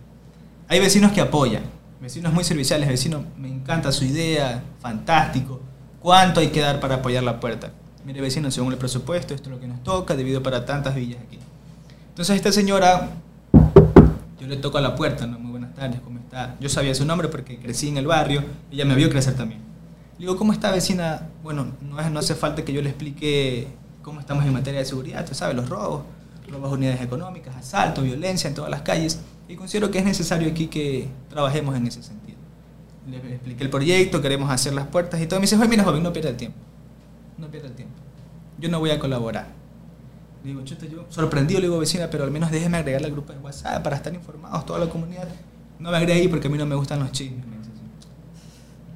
Hay 0.67 0.79
vecinos 0.79 1.11
que 1.11 1.21
apoyan, 1.21 1.63
vecinos 2.01 2.33
muy 2.33 2.43
serviciales, 2.43 2.89
vecinos, 2.89 3.21
me 3.37 3.47
encanta 3.47 3.91
su 3.91 4.03
idea, 4.03 4.63
fantástico, 4.79 5.61
¿cuánto 5.99 6.39
hay 6.39 6.47
que 6.47 6.59
dar 6.59 6.79
para 6.79 6.95
apoyar 6.95 7.23
la 7.23 7.39
puerta? 7.39 7.71
Mire 8.03 8.19
vecino, 8.21 8.49
según 8.49 8.73
el 8.73 8.79
presupuesto, 8.79 9.35
esto 9.35 9.49
es 9.49 9.55
lo 9.55 9.59
que 9.59 9.67
nos 9.67 9.83
toca, 9.83 10.15
debido 10.15 10.41
para 10.41 10.65
tantas 10.65 10.95
villas 10.95 11.19
aquí. 11.25 11.37
Entonces 12.09 12.35
esta 12.35 12.51
señora, 12.51 13.09
yo 14.39 14.47
le 14.47 14.57
toco 14.57 14.79
a 14.79 14.81
la 14.81 14.95
puerta, 14.95 15.27
¿no? 15.27 15.37
Muy 15.37 15.51
buenas 15.51 15.75
tardes, 15.75 16.01
¿cómo 16.01 16.17
está? 16.17 16.55
Yo 16.59 16.69
sabía 16.69 16.95
su 16.95 17.05
nombre 17.05 17.27
porque 17.27 17.59
crecí 17.59 17.89
en 17.89 17.97
el 17.97 18.07
barrio, 18.07 18.43
ella 18.71 18.85
me 18.85 18.95
vio 18.95 19.07
crecer 19.09 19.35
también. 19.35 19.61
Le 20.17 20.25
digo, 20.25 20.37
¿cómo 20.37 20.53
está 20.53 20.71
vecina? 20.71 21.27
Bueno, 21.43 21.67
no, 21.81 22.09
no 22.09 22.19
hace 22.19 22.33
falta 22.33 22.65
que 22.65 22.73
yo 22.73 22.81
le 22.81 22.89
explique 22.89 23.67
cómo 24.01 24.19
estamos 24.19 24.43
en 24.43 24.53
materia 24.53 24.79
de 24.79 24.85
seguridad, 24.87 25.23
tú 25.27 25.35
sabes, 25.35 25.55
los 25.55 25.69
robos, 25.69 26.01
robos 26.49 26.71
a 26.71 26.73
unidades 26.73 27.01
económicas, 27.01 27.55
asalto, 27.55 28.01
violencia 28.01 28.47
en 28.47 28.55
todas 28.55 28.71
las 28.71 28.81
calles, 28.81 29.19
y 29.51 29.55
considero 29.55 29.91
que 29.91 29.99
es 29.99 30.05
necesario 30.05 30.49
aquí 30.49 30.67
que 30.67 31.07
trabajemos 31.29 31.75
en 31.75 31.87
ese 31.87 32.01
sentido. 32.01 32.37
Le 33.09 33.17
expliqué 33.17 33.63
el 33.63 33.69
proyecto, 33.69 34.21
queremos 34.21 34.49
hacer 34.49 34.73
las 34.73 34.87
puertas 34.87 35.19
y 35.21 35.27
todo, 35.27 35.39
me 35.39 35.45
dice, 35.45 35.57
oye, 35.57 35.67
mira 35.67 35.83
joven, 35.83 36.03
no 36.03 36.13
pierda 36.13 36.29
el 36.29 36.37
tiempo, 36.37 36.57
no 37.37 37.47
pierda 37.49 37.67
el 37.67 37.73
tiempo, 37.73 37.95
yo 38.59 38.69
no 38.69 38.79
voy 38.79 38.91
a 38.91 38.99
colaborar. 38.99 39.47
Le 40.43 40.51
digo, 40.51 40.63
chuta, 40.63 40.85
yo 40.85 41.05
sorprendido, 41.09 41.59
le 41.59 41.67
digo, 41.67 41.79
vecina, 41.79 42.09
pero 42.09 42.23
al 42.23 42.31
menos 42.31 42.51
déjeme 42.51 42.77
agregarle 42.77 43.07
al 43.07 43.13
grupo 43.13 43.33
de 43.33 43.39
WhatsApp 43.39 43.83
para 43.83 43.95
estar 43.95 44.13
informados, 44.13 44.65
toda 44.65 44.79
la 44.79 44.87
comunidad. 44.87 45.27
No 45.79 45.91
me 45.91 45.97
agregue 45.97 46.21
ahí 46.21 46.27
porque 46.27 46.47
a 46.47 46.49
mí 46.49 46.57
no 46.57 46.65
me 46.65 46.75
gustan 46.75 46.99
los 46.99 47.11
chismes. 47.11 47.45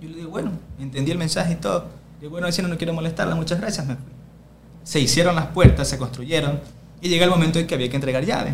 Yo 0.01 0.09
le 0.09 0.15
digo, 0.15 0.29
bueno, 0.29 0.51
entendí 0.79 1.12
el 1.12 1.17
mensaje 1.17 1.53
y 1.53 1.55
todo. 1.55 1.85
Le 2.15 2.21
digo, 2.21 2.31
bueno, 2.31 2.47
vecina, 2.47 2.67
no 2.67 2.77
quiero 2.77 2.93
molestarla, 2.93 3.35
muchas 3.35 3.59
gracias, 3.59 3.85
me 3.85 3.95
fui 3.95 4.15
se 4.85 5.00
hicieron 5.00 5.35
las 5.35 5.47
puertas, 5.47 5.89
se 5.89 5.97
construyeron 5.97 6.59
y 7.01 7.09
llega 7.09 7.25
el 7.25 7.31
momento 7.31 7.57
en 7.57 7.65
que 7.65 7.74
había 7.74 7.89
que 7.89 7.95
entregar 7.95 8.24
llave. 8.24 8.53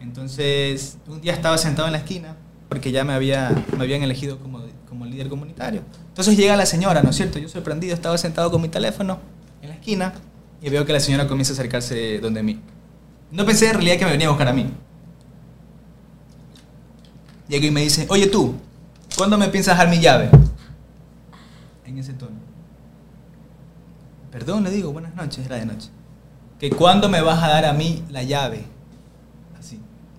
Entonces, 0.00 0.98
un 1.06 1.20
día 1.20 1.32
estaba 1.32 1.58
sentado 1.58 1.88
en 1.88 1.92
la 1.92 1.98
esquina 1.98 2.36
porque 2.68 2.92
ya 2.92 3.04
me, 3.04 3.12
había, 3.12 3.50
me 3.76 3.84
habían 3.84 4.02
elegido 4.02 4.38
como, 4.38 4.62
como 4.88 5.06
líder 5.06 5.28
comunitario. 5.28 5.82
Entonces 6.08 6.36
llega 6.36 6.56
la 6.56 6.66
señora, 6.66 7.02
¿no 7.02 7.10
es 7.10 7.16
cierto? 7.16 7.38
Yo 7.38 7.48
sorprendido, 7.48 7.94
estaba 7.94 8.18
sentado 8.18 8.50
con 8.50 8.60
mi 8.60 8.68
teléfono 8.68 9.18
en 9.62 9.70
la 9.70 9.74
esquina 9.74 10.12
y 10.60 10.68
veo 10.68 10.84
que 10.84 10.92
la 10.92 11.00
señora 11.00 11.26
comienza 11.26 11.52
a 11.52 11.54
acercarse 11.54 12.18
donde 12.18 12.42
mí. 12.42 12.60
No 13.30 13.44
pensé 13.44 13.68
en 13.68 13.74
realidad 13.74 13.96
que 13.98 14.04
me 14.04 14.12
venía 14.12 14.26
a 14.26 14.30
buscar 14.30 14.48
a 14.48 14.52
mí. 14.52 14.70
Llega 17.48 17.66
y 17.66 17.70
me 17.70 17.82
dice, 17.82 18.06
oye 18.10 18.26
tú, 18.26 18.54
¿cuándo 19.16 19.38
me 19.38 19.48
piensas 19.48 19.76
dejar 19.76 19.88
mi 19.88 20.00
llave? 20.00 20.28
En 21.86 21.98
ese 21.98 22.12
tono. 22.12 22.36
Perdón, 24.30 24.64
le 24.64 24.70
digo, 24.70 24.92
buenas 24.92 25.14
noches, 25.14 25.46
era 25.46 25.56
de 25.56 25.64
noche. 25.64 25.88
Que 26.58 26.70
cuándo 26.70 27.08
me 27.08 27.22
vas 27.22 27.42
a 27.42 27.48
dar 27.48 27.64
a 27.64 27.72
mí 27.72 28.04
la 28.10 28.22
llave. 28.22 28.64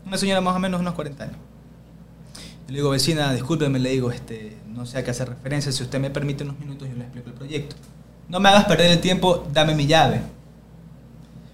Una 0.09 0.17
señora 0.17 0.41
más 0.41 0.55
o 0.55 0.59
menos 0.59 0.81
unos 0.81 0.95
40 0.95 1.23
años. 1.23 1.37
Le 2.67 2.77
digo, 2.77 2.89
vecina, 2.89 3.31
discúlpeme, 3.31 3.77
le 3.77 3.91
digo, 3.91 4.11
este, 4.11 4.57
no 4.67 4.87
sé 4.87 4.97
a 4.97 5.03
qué 5.03 5.11
hacer 5.11 5.29
referencia, 5.29 5.71
si 5.71 5.83
usted 5.83 5.99
me 5.99 6.09
permite 6.09 6.43
unos 6.43 6.57
minutos 6.59 6.89
yo 6.89 6.95
le 6.95 7.03
explico 7.03 7.29
el 7.29 7.35
proyecto. 7.35 7.75
No 8.27 8.39
me 8.39 8.49
hagas 8.49 8.65
perder 8.65 8.89
el 8.89 9.01
tiempo, 9.01 9.47
dame 9.53 9.75
mi 9.75 9.85
llave. 9.85 10.21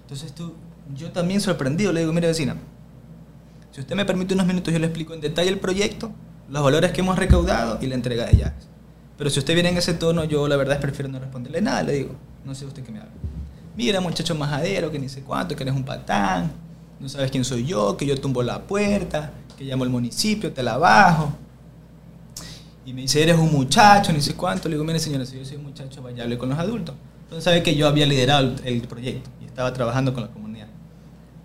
Entonces 0.04 0.34
tú, 0.34 0.54
yo 0.96 1.12
también 1.12 1.42
sorprendido, 1.42 1.92
le 1.92 2.00
digo, 2.00 2.14
mire 2.14 2.28
vecina, 2.28 2.56
si 3.72 3.82
usted 3.82 3.94
me 3.94 4.06
permite 4.06 4.34
unos 4.36 4.48
minutos 4.48 4.74
yo 4.74 4.80
le 4.80 4.86
explico 4.86 5.14
en 5.14 5.20
detalle 5.20 5.50
el 5.50 5.60
proyecto, 5.60 6.14
los 6.50 6.64
valores 6.64 6.94
que 6.94 7.02
hemos 7.02 7.20
recaudado 7.20 7.78
y 7.82 7.88
la 7.88 7.96
entrega 7.96 8.26
de 8.26 8.38
llaves. 8.38 8.70
Pero 9.18 9.30
si 9.30 9.40
usted 9.40 9.54
viene 9.54 9.68
en 9.68 9.78
ese 9.78 9.96
tono, 9.96 10.24
yo 10.24 10.48
la 10.48 10.56
verdad 10.56 10.80
prefiero 10.80 11.12
no 11.12 11.20
responderle 11.20 11.60
nada, 11.60 11.84
le 11.84 11.92
digo. 11.92 12.16
No 12.46 12.56
sé 12.56 12.66
usted 12.66 12.86
qué 12.86 12.94
me 12.94 13.00
habla. 13.00 13.12
Mira, 13.76 14.00
muchacho 14.00 14.34
majadero, 14.34 14.92
que 14.92 15.00
ni 15.00 15.10
sé 15.10 15.24
cuánto, 15.24 15.58
que 15.58 15.64
eres 15.64 15.76
un 15.76 15.84
patán, 15.84 16.54
no 17.00 17.10
sabes 17.10 17.32
quién 17.32 17.44
soy 17.44 17.66
yo, 17.66 17.98
que 17.98 18.06
yo 18.06 18.20
tumbo 18.20 18.42
la 18.44 18.62
puerta, 18.62 19.32
que 19.58 19.64
llamo 19.64 19.84
al 19.84 19.90
municipio, 19.90 20.54
te 20.54 20.64
la 20.64 20.78
bajo. 20.78 21.34
Y 22.86 22.94
me 22.94 23.02
dice, 23.02 23.22
eres 23.22 23.38
un 23.38 23.52
muchacho, 23.52 24.14
ni 24.14 24.22
sé 24.22 24.36
cuánto. 24.36 24.70
Le 24.70 24.76
digo, 24.76 24.86
mire 24.86 25.00
señora, 25.00 25.26
si 25.26 25.38
yo 25.38 25.46
soy 25.46 25.58
un 25.58 25.64
muchacho, 25.64 26.02
vaya, 26.02 26.26
con 26.38 26.50
los 26.50 26.60
adultos. 26.60 26.96
Entonces 27.24 27.44
sabe 27.44 27.64
que 27.64 27.76
yo 27.76 27.88
había 27.88 28.06
liderado 28.06 28.56
el, 28.64 28.82
proyecto 28.82 29.30
y 29.42 29.46
estaba 29.46 29.74
trabajando 29.74 30.14
con 30.14 30.24
la 30.24 30.30
comunidad. 30.30 30.68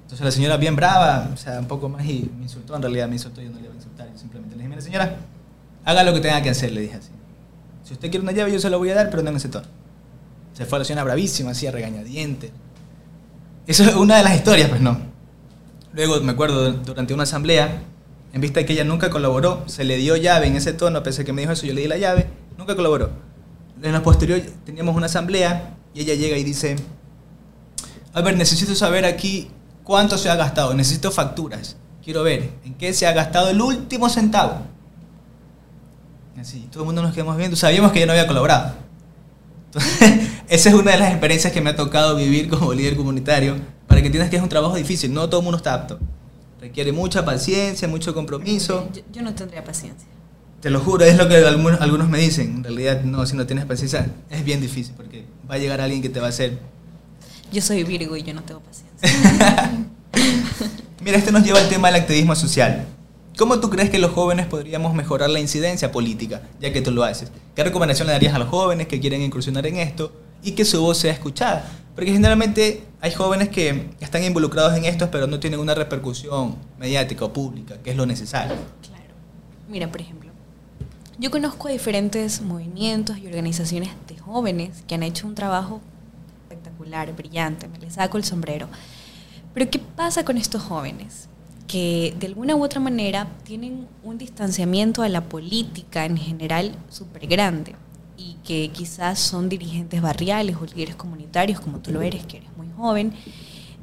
Entonces 0.03 0.25
la 0.25 0.31
señora 0.31 0.57
bien 0.59 0.77
brava, 0.77 1.31
o 1.33 1.37
sea, 1.37 1.59
un 1.59 1.67
poco 1.67 1.89
más 1.89 2.05
y 2.05 2.31
me 2.37 2.43
insultó, 2.43 2.77
en 2.77 2.83
realidad 2.83 3.09
me 3.09 3.15
insultó, 3.15 3.41
yo 3.41 3.49
no 3.49 3.57
le 3.57 3.63
iba 3.65 3.73
a 3.73 3.77
insultar, 3.77 4.13
yo 4.13 4.19
simplemente 4.19 4.57
le 4.57 4.63
dije, 4.63 4.69
mire 4.69 4.83
señora, 4.83 5.17
haga 5.85 6.03
lo 6.03 6.13
que 6.13 6.21
tenga 6.21 6.43
que 6.43 6.51
hacer, 6.51 6.73
le 6.73 6.83
dije 6.83 6.97
así. 6.97 7.11
Si 7.85 7.95
usted 7.95 8.11
quiere 8.11 8.23
una 8.23 8.33
llave, 8.33 8.53
yo 8.53 8.61
se 8.61 8.69
la 8.69 8.77
voy 8.77 8.91
a 8.91 8.95
dar, 8.95 9.09
pero 9.11 9.23
no 9.23 9.31
en 9.31 9.37
ese 9.37 9.49
tono. 9.49 9.67
Se 10.53 10.67
fue 10.67 10.77
a 10.77 10.81
la 10.81 10.85
señora 10.85 11.05
bravísima, 11.05 11.53
así 11.53 11.67
a 11.67 11.71
regañadiente. 11.71 12.53
Eso 13.67 13.85
es 13.85 13.95
una 13.95 14.19
de 14.19 14.25
las 14.25 14.35
historias, 14.35 14.69
pues 14.69 14.81
no. 14.81 15.10
Luego 15.93 16.21
me 16.21 16.33
acuerdo 16.33 16.73
durante 16.73 17.15
una 17.15 17.25
asamblea, 17.25 17.83
en 18.33 18.41
vista 18.41 18.61
de 18.61 18.67
que 18.67 18.75
ella 18.75 18.85
nunca 18.85 19.11
colaboró, 19.11 19.65
se 19.67 19.83
le 19.85 19.97
dio 19.97 20.17
llave 20.17 20.47
en 20.47 20.55
ese 20.55 20.73
tono, 20.73 21.03
pensé 21.03 21.25
que 21.25 21.33
me 21.33 21.43
dijo 21.43 21.53
eso, 21.53 21.67
yo 21.67 21.75
le 21.75 21.81
di 21.81 21.89
la 21.89 21.99
llave, 21.99 22.29
nunca 22.57 22.77
colaboró. 22.77 23.11
En 23.83 23.93
la 23.93 24.03
posterior 24.03 24.41
teníamos 24.65 24.95
una 24.95 25.07
asamblea 25.07 25.75
y 25.95 26.03
ella 26.03 26.15
llega 26.15 26.37
y 26.37 26.45
dice, 26.45 26.77
a 28.13 28.21
ver, 28.21 28.37
necesito 28.37 28.75
saber 28.75 29.05
aquí 29.05 29.49
cuánto 29.83 30.17
se 30.17 30.31
ha 30.31 30.37
gastado, 30.37 30.75
necesito 30.75 31.11
facturas, 31.11 31.77
quiero 32.05 32.23
ver 32.23 32.51
en 32.65 32.75
qué 32.75 32.95
se 32.95 33.07
ha 33.07 33.13
gastado 33.13 33.49
el 33.51 33.61
último 33.61 34.09
centavo. 34.09 34.59
Así, 36.39 36.69
todo 36.71 36.85
el 36.85 36.87
mundo 36.87 37.03
nos 37.03 37.13
quedamos 37.13 37.37
viendo, 37.37 37.57
sabíamos 37.57 37.91
que 37.91 37.99
ella 37.99 38.07
no 38.07 38.13
había 38.13 38.29
colaborado. 38.29 38.75
esa 40.49 40.69
es 40.69 40.75
una 40.75 40.93
de 40.93 40.99
las 40.99 41.11
experiencias 41.11 41.53
que 41.53 41.61
me 41.61 41.71
ha 41.71 41.77
tocado 41.77 42.17
vivir 42.17 42.49
como 42.49 42.73
líder 42.73 42.97
comunitario, 42.97 43.57
para 44.01 44.05
que 44.05 44.07
entiendas 44.07 44.31
que 44.31 44.37
es 44.37 44.43
un 44.43 44.49
trabajo 44.49 44.77
difícil, 44.77 45.13
no 45.13 45.29
todo 45.29 45.41
el 45.41 45.45
mundo 45.45 45.59
está 45.59 45.75
apto. 45.75 45.99
Requiere 46.59 46.91
mucha 46.91 47.23
paciencia, 47.23 47.87
mucho 47.87 48.15
compromiso. 48.15 48.89
Yo, 49.13 49.21
no 49.21 49.35
tendría 49.35 49.63
paciencia. 49.63 50.09
Te 50.61 50.71
lo 50.71 50.81
juro, 50.81 51.05
es 51.05 51.19
lo 51.19 51.29
que 51.29 51.37
algunos, 51.37 51.81
algunos 51.81 52.09
me 52.09 52.19
dicen. 52.19 52.57
En 52.57 52.65
realidad, 52.65 53.03
no, 53.03 53.27
si 53.27 53.37
no 53.37 53.47
tienes 53.47 53.67
paciencia, 53.67 54.11
es 54.31 54.45
bien 54.45 54.61
difícil, 54.61 54.95
porque 54.97 55.25
va 55.51 55.57
a 55.57 55.59
llegar 55.59 55.83
alguien 55.83 56.01
que 56.01 56.09
te 56.09 56.19
va 56.19 56.27
a 56.27 56.29
hacer... 56.31 56.59
Yo 57.53 57.61
soy 57.61 57.85
Virgo 57.85 58.17
y 58.17 58.23
yo 58.23 58.33
no 58.33 58.43
tengo 58.43 58.61
paciencia. 58.61 59.71
Mira, 61.05 61.19
este 61.19 61.33
nos 61.33 61.45
lleva 61.45 61.59
al 61.59 61.69
tema 61.69 61.89
del 61.89 62.01
activismo 62.01 62.35
social. 62.35 62.87
¿Cómo 63.37 63.61
tú 63.61 63.69
crees 63.69 63.91
que 63.91 63.99
los 63.99 64.13
jóvenes 64.13 64.47
podríamos 64.47 64.95
mejorar 64.95 65.29
la 65.29 65.41
incidencia 65.41 65.93
política, 65.93 66.43
ya 66.59 66.73
que 66.73 66.81
tú 66.81 66.91
lo 66.91 67.05
haces? 67.05 67.31
¿Qué 67.55 67.65
recomendación 67.65 68.07
le 68.07 68.13
darías 68.13 68.35
a 68.35 68.39
los 68.39 68.49
jóvenes 68.49 68.87
que 68.87 69.01
quieren 69.01 69.21
incursionar 69.21 69.67
en 69.67 69.77
esto 69.77 70.13
y 70.43 70.53
que 70.53 70.65
su 70.65 70.81
voz 70.81 70.99
sea 70.99 71.13
escuchada? 71.13 71.69
Porque 71.95 72.13
generalmente 72.13 72.85
hay 73.01 73.13
jóvenes 73.13 73.49
que 73.49 73.91
están 74.01 74.25
involucrados 74.25 74.77
en 74.77 74.85
esto, 74.85 75.11
pero 75.11 75.27
no 75.27 75.41
tienen 75.41 75.61
una 75.61 75.75
repercusión 75.75 76.57
mediática 76.79 77.25
o 77.25 77.33
pública, 77.33 77.79
que 77.83 77.91
es 77.91 77.97
lo 77.97 78.07
necesario. 78.07 78.57
Claro. 78.83 79.15
Mira, 79.69 79.91
por 79.91 80.01
ejemplo, 80.01 80.31
yo 81.19 81.31
conozco 81.31 81.69
a 81.69 81.71
diferentes 81.71 82.41
movimientos 82.41 83.19
y 83.19 83.27
organizaciones 83.27 83.91
de 84.09 84.19
jóvenes 84.19 84.83
que 84.87 84.95
han 84.95 85.03
hecho 85.03 85.27
un 85.27 85.35
trabajo 85.35 85.81
espectacular, 86.43 87.15
brillante, 87.15 87.69
me 87.69 87.79
les 87.79 87.95
saco 87.95 88.17
el 88.17 88.25
sombrero. 88.25 88.69
Pero 89.53 89.71
¿qué 89.71 89.79
pasa 89.79 90.25
con 90.25 90.37
estos 90.37 90.63
jóvenes? 90.63 91.29
que 91.71 92.17
de 92.19 92.27
alguna 92.27 92.57
u 92.57 92.65
otra 92.65 92.81
manera 92.81 93.29
tienen 93.45 93.87
un 94.03 94.19
distanciamiento 94.19 95.03
a 95.03 95.09
la 95.09 95.21
política 95.21 96.05
en 96.05 96.17
general 96.17 96.75
súper 96.89 97.29
grande 97.29 97.77
y 98.21 98.37
que 98.45 98.69
quizás 98.69 99.19
son 99.19 99.49
dirigentes 99.49 100.03
barriales 100.03 100.57
o 100.61 100.67
líderes 100.67 100.95
comunitarios 100.95 101.59
como 101.59 101.79
tú 101.79 101.91
lo 101.91 102.03
eres, 102.03 102.27
que 102.27 102.37
eres 102.39 102.51
muy 102.57 102.69
joven. 102.77 103.15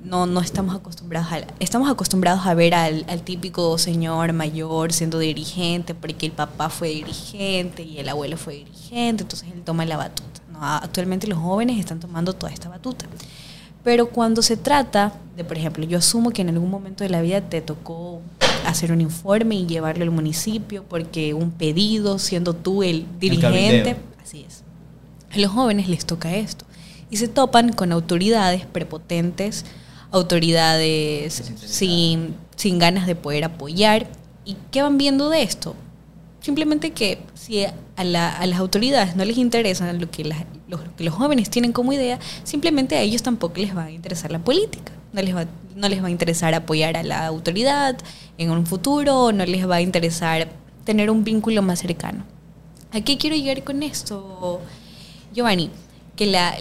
No, 0.03 0.27
no 0.27 0.41
estamos 0.41 0.75
acostumbrados 0.75 1.31
a, 1.31 1.41
estamos 1.59 1.89
acostumbrados 1.89 2.45
a 2.45 2.53
ver 2.53 2.75
al, 2.75 3.21
típico 3.23 3.77
señor 3.79 4.31
mayor 4.31 4.93
siendo 4.93 5.17
dirigente 5.17 5.95
porque 5.95 6.27
el 6.27 6.31
papá 6.31 6.69
fue 6.69 6.89
dirigente 6.89 7.81
y 7.81 7.97
el 7.97 8.07
abuelo 8.07 8.37
fue 8.37 8.55
dirigente, 8.57 9.23
entonces 9.23 9.49
él 9.51 9.63
toma 9.63 9.85
la 9.85 9.97
batuta. 9.97 10.39
actualmente 10.61 11.25
los 11.27 11.39
jóvenes 11.39 11.79
están 11.79 11.99
tomando 11.99 12.33
toda 12.33 12.53
esta 12.53 12.69
batuta. 12.69 13.05
Pero 13.83 14.09
cuando 14.09 14.41
se 14.41 14.55
trata 14.55 15.13
de, 15.35 15.43
por 15.43 15.57
ejemplo, 15.57 15.83
yo 15.83 15.97
asumo 15.97 16.29
que 16.31 16.41
en 16.41 16.49
algún 16.49 16.69
momento 16.69 17.03
de 17.03 17.09
la 17.09 17.21
vida 17.21 17.41
te 17.41 17.61
tocó 17.61 18.21
hacer 18.65 18.91
un 18.91 19.01
informe 19.01 19.55
y 19.55 19.65
llevarlo 19.65 20.03
al 20.03 20.11
municipio 20.11 20.83
porque 20.87 21.33
un 21.33 21.51
pedido, 21.51 22.19
siendo 22.19 22.53
tú 22.53 22.83
el 22.83 23.05
dirigente, 23.19 23.95
así 24.27 24.45
es. 24.47 24.63
A 25.31 25.39
los 25.39 25.51
jóvenes 25.51 25.89
les 25.89 26.05
toca 26.05 26.35
esto 26.35 26.65
y 27.09 27.17
se 27.17 27.27
topan 27.27 27.73
con 27.73 27.91
autoridades 27.91 28.65
prepotentes, 28.65 29.65
autoridades 30.11 31.51
sin, 31.65 32.35
sin 32.55 32.79
ganas 32.79 33.07
de 33.07 33.15
poder 33.15 33.43
apoyar 33.43 34.07
¿Y 34.47 34.55
qué 34.71 34.81
van 34.81 34.97
viendo 34.97 35.29
de 35.29 35.43
esto? 35.43 35.75
Simplemente 36.39 36.91
que 36.91 37.19
si 37.33 37.65
a, 37.65 38.03
las 38.05 38.59
autoridades 38.59 39.17
no 39.17 39.25
les 39.25 39.37
interesa 39.37 39.91
lo 39.91 40.09
que, 40.09 40.23
lo 40.23 40.95
que 40.95 41.03
los 41.03 41.13
jóvenes 41.13 41.49
tienen 41.49 41.73
como 41.73 41.91
idea, 41.91 42.17
simplemente 42.45 42.95
a 42.95 43.01
ellos 43.01 43.21
tampoco 43.21 43.57
les 43.57 43.75
va 43.75 43.83
a 43.83 43.91
interesar 43.91 44.31
la 44.31 44.39
política. 44.39 44.93
No 45.11 45.21
les, 45.21 45.35
va, 45.35 45.47
no 45.75 45.89
les 45.89 46.01
va 46.01 46.07
a 46.07 46.11
interesar 46.11 46.53
apoyar 46.53 46.95
a 46.95 47.03
la 47.03 47.27
autoridad 47.27 47.97
en 48.37 48.49
un 48.51 48.65
futuro, 48.65 49.33
no 49.33 49.45
les 49.45 49.69
va 49.69 49.75
a 49.75 49.81
interesar 49.81 50.47
tener 50.85 51.11
un 51.11 51.25
vínculo 51.25 51.61
más 51.61 51.79
cercano. 51.79 52.23
¿A 52.91 53.01
qué 53.01 53.17
quiero 53.17 53.35
llegar 53.35 53.63
con 53.63 53.83
esto, 53.83 54.61
Giovanni? 55.33 55.69
Que 56.15 56.25
la, 56.25 56.55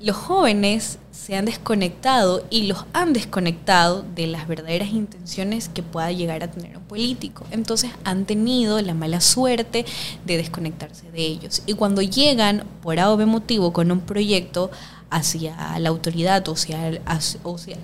los 0.00 0.16
jóvenes 0.16 0.98
se 1.10 1.34
han 1.34 1.46
desconectado 1.46 2.44
y 2.50 2.64
los 2.66 2.84
han 2.92 3.12
desconectado 3.12 4.04
de 4.14 4.26
las 4.26 4.46
verdaderas 4.46 4.90
intenciones 4.90 5.68
que 5.68 5.82
pueda 5.82 6.12
llegar 6.12 6.44
a 6.44 6.50
tener 6.50 6.76
un 6.76 6.84
político. 6.84 7.46
Entonces 7.50 7.90
han 8.04 8.26
tenido 8.26 8.80
la 8.82 8.94
mala 8.94 9.20
suerte 9.20 9.86
de 10.24 10.36
desconectarse 10.36 11.10
de 11.10 11.22
ellos. 11.22 11.62
Y 11.66 11.72
cuando 11.72 12.02
llegan 12.02 12.64
por 12.82 13.00
A 13.00 13.10
o 13.10 13.16
B 13.16 13.26
motivo 13.26 13.72
con 13.72 13.90
un 13.90 14.00
proyecto 14.00 14.70
hacia 15.10 15.78
la 15.78 15.88
autoridad 15.88 16.46
o 16.48 16.52
hacia, 16.52 17.00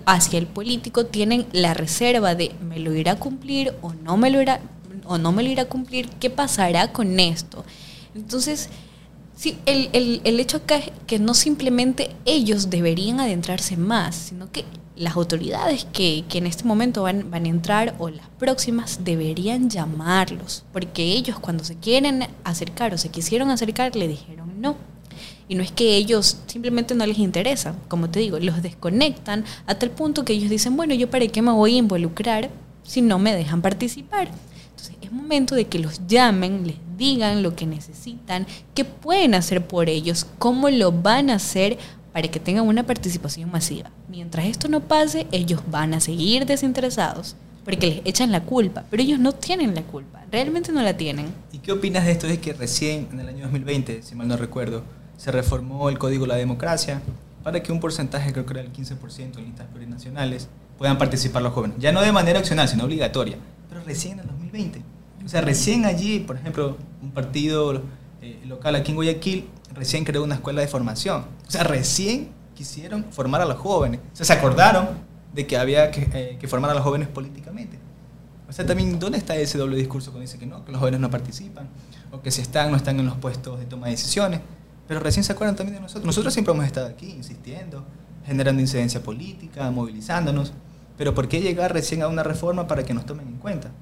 hacia 0.06 0.38
el 0.38 0.46
político, 0.46 1.06
tienen 1.06 1.46
la 1.52 1.72
reserva 1.72 2.34
de 2.34 2.52
me 2.60 2.78
lo 2.78 2.94
irá 2.94 3.12
a 3.12 3.18
cumplir 3.18 3.74
o 3.80 3.92
no 3.92 4.16
me 4.16 4.30
lo 4.30 4.42
irá, 4.42 4.60
o 5.04 5.18
no 5.18 5.32
me 5.32 5.42
lo 5.42 5.50
irá 5.50 5.64
a 5.64 5.68
cumplir, 5.68 6.08
¿qué 6.20 6.30
pasará 6.30 6.92
con 6.92 7.18
esto? 7.20 7.64
Entonces, 8.14 8.68
Sí, 9.34 9.58
el, 9.66 9.88
el, 9.92 10.20
el, 10.22 10.38
hecho 10.38 10.58
acá 10.58 10.76
es 10.76 10.92
que 11.06 11.18
no 11.18 11.34
simplemente 11.34 12.14
ellos 12.26 12.70
deberían 12.70 13.18
adentrarse 13.18 13.76
más, 13.76 14.14
sino 14.14 14.52
que 14.52 14.64
las 14.94 15.16
autoridades 15.16 15.86
que, 15.92 16.24
que 16.28 16.38
en 16.38 16.46
este 16.46 16.64
momento 16.64 17.02
van, 17.02 17.30
van, 17.30 17.46
a 17.46 17.48
entrar 17.48 17.96
o 17.98 18.08
las 18.08 18.28
próximas 18.38 19.00
deberían 19.02 19.70
llamarlos, 19.70 20.64
porque 20.72 21.02
ellos 21.02 21.40
cuando 21.40 21.64
se 21.64 21.76
quieren 21.76 22.28
acercar 22.44 22.94
o 22.94 22.98
se 22.98 23.08
quisieron 23.08 23.50
acercar 23.50 23.96
le 23.96 24.06
dijeron 24.06 24.60
no. 24.60 24.76
Y 25.48 25.54
no 25.54 25.62
es 25.62 25.72
que 25.72 25.96
ellos 25.96 26.38
simplemente 26.46 26.94
no 26.94 27.04
les 27.04 27.18
interesa, 27.18 27.74
como 27.88 28.08
te 28.10 28.20
digo, 28.20 28.38
los 28.38 28.62
desconectan 28.62 29.44
a 29.66 29.74
tal 29.74 29.90
punto 29.90 30.24
que 30.24 30.34
ellos 30.34 30.50
dicen, 30.50 30.76
bueno, 30.76 30.94
yo 30.94 31.10
para 31.10 31.26
qué 31.26 31.42
me 31.42 31.50
voy 31.50 31.74
a 31.74 31.78
involucrar 31.78 32.50
si 32.84 33.02
no 33.02 33.18
me 33.18 33.34
dejan 33.34 33.60
participar. 33.60 34.28
Entonces 34.82 35.08
es 35.08 35.12
momento 35.12 35.54
de 35.54 35.66
que 35.66 35.78
los 35.78 36.08
llamen, 36.08 36.66
les 36.66 36.76
digan 36.96 37.44
lo 37.44 37.54
que 37.54 37.66
necesitan, 37.66 38.46
qué 38.74 38.84
pueden 38.84 39.34
hacer 39.34 39.64
por 39.64 39.88
ellos, 39.88 40.26
cómo 40.40 40.70
lo 40.70 40.90
van 40.90 41.30
a 41.30 41.36
hacer 41.36 41.78
para 42.12 42.26
que 42.26 42.40
tengan 42.40 42.66
una 42.66 42.84
participación 42.84 43.48
masiva. 43.50 43.90
Mientras 44.08 44.46
esto 44.46 44.68
no 44.68 44.80
pase, 44.80 45.28
ellos 45.30 45.60
van 45.70 45.94
a 45.94 46.00
seguir 46.00 46.46
desinteresados 46.46 47.36
porque 47.64 47.86
les 47.86 48.00
echan 48.04 48.32
la 48.32 48.42
culpa, 48.42 48.84
pero 48.90 49.04
ellos 49.04 49.20
no 49.20 49.30
tienen 49.30 49.72
la 49.76 49.82
culpa, 49.82 50.24
realmente 50.32 50.72
no 50.72 50.82
la 50.82 50.96
tienen. 50.96 51.26
¿Y 51.52 51.58
qué 51.58 51.70
opinas 51.70 52.04
de 52.04 52.10
esto? 52.10 52.26
Es 52.26 52.38
que 52.38 52.52
recién, 52.52 53.06
en 53.12 53.20
el 53.20 53.28
año 53.28 53.42
2020, 53.42 54.02
si 54.02 54.16
mal 54.16 54.26
no 54.26 54.36
recuerdo, 54.36 54.82
se 55.16 55.30
reformó 55.30 55.90
el 55.90 55.98
Código 55.98 56.24
de 56.24 56.30
la 56.30 56.36
Democracia 56.36 57.00
para 57.44 57.62
que 57.62 57.70
un 57.70 57.78
porcentaje, 57.78 58.32
creo 58.32 58.46
que 58.46 58.54
era 58.54 58.62
el 58.62 58.72
15% 58.72 59.38
en 59.38 59.44
listas 59.44 59.68
plurinacionales, 59.68 60.48
puedan 60.76 60.98
participar 60.98 61.42
los 61.42 61.52
jóvenes. 61.52 61.76
Ya 61.78 61.92
no 61.92 62.00
de 62.00 62.10
manera 62.10 62.40
opcional, 62.40 62.68
sino 62.68 62.82
obligatoria, 62.82 63.36
pero 63.68 63.84
recién 63.84 64.18
en 64.18 64.28
el 64.28 64.41
2020. 64.52 64.82
O 65.24 65.28
sea, 65.28 65.40
recién 65.40 65.84
allí, 65.84 66.20
por 66.20 66.36
ejemplo, 66.36 66.76
un 67.00 67.10
partido 67.12 67.82
eh, 68.20 68.40
local 68.46 68.74
aquí 68.76 68.90
en 68.90 68.96
Guayaquil 68.96 69.48
recién 69.74 70.04
creó 70.04 70.24
una 70.24 70.36
escuela 70.36 70.60
de 70.60 70.68
formación. 70.68 71.24
O 71.46 71.50
sea, 71.50 71.64
recién 71.64 72.30
quisieron 72.54 73.04
formar 73.10 73.40
a 73.40 73.44
los 73.44 73.56
jóvenes. 73.56 74.00
O 74.12 74.16
sea, 74.16 74.26
se 74.26 74.32
acordaron 74.32 74.88
de 75.32 75.46
que 75.46 75.56
había 75.56 75.90
que, 75.90 76.08
eh, 76.12 76.36
que, 76.38 76.48
formar 76.48 76.70
a 76.70 76.74
los 76.74 76.82
jóvenes 76.82 77.08
políticamente. 77.08 77.78
O 78.48 78.52
sea, 78.52 78.66
también, 78.66 78.98
¿dónde 78.98 79.16
está 79.16 79.34
ese 79.36 79.56
doble 79.56 79.76
discurso 79.76 80.10
cuando 80.10 80.22
dice 80.22 80.38
que 80.38 80.44
no, 80.44 80.64
que 80.64 80.72
los 80.72 80.78
jóvenes 80.78 81.00
no 81.00 81.10
participan? 81.10 81.68
O 82.10 82.20
que 82.20 82.30
si 82.30 82.42
están, 82.42 82.70
no 82.70 82.76
están 82.76 83.00
en 83.00 83.06
los 83.06 83.16
puestos 83.16 83.58
de 83.58 83.64
toma 83.64 83.86
de 83.86 83.92
decisiones. 83.92 84.40
Pero 84.86 85.00
recién 85.00 85.24
se 85.24 85.32
acuerdan 85.32 85.56
también 85.56 85.76
de 85.76 85.80
nosotros. 85.80 86.04
Nosotros 86.04 86.34
siempre 86.34 86.52
hemos 86.52 86.66
estado 86.66 86.86
aquí, 86.88 87.10
insistiendo, 87.10 87.84
generando 88.26 88.60
incidencia 88.60 89.02
política, 89.02 89.70
movilizándonos. 89.70 90.52
Pero 91.02 91.16
¿por 91.16 91.26
qué 91.26 91.40
llegar 91.40 91.72
recién 91.72 92.00
a 92.02 92.06
una 92.06 92.22
reforma 92.22 92.68
para 92.68 92.84
que 92.84 92.94
nos 92.94 93.04
tomen 93.04 93.26
en 93.26 93.36
cuenta? 93.38 93.72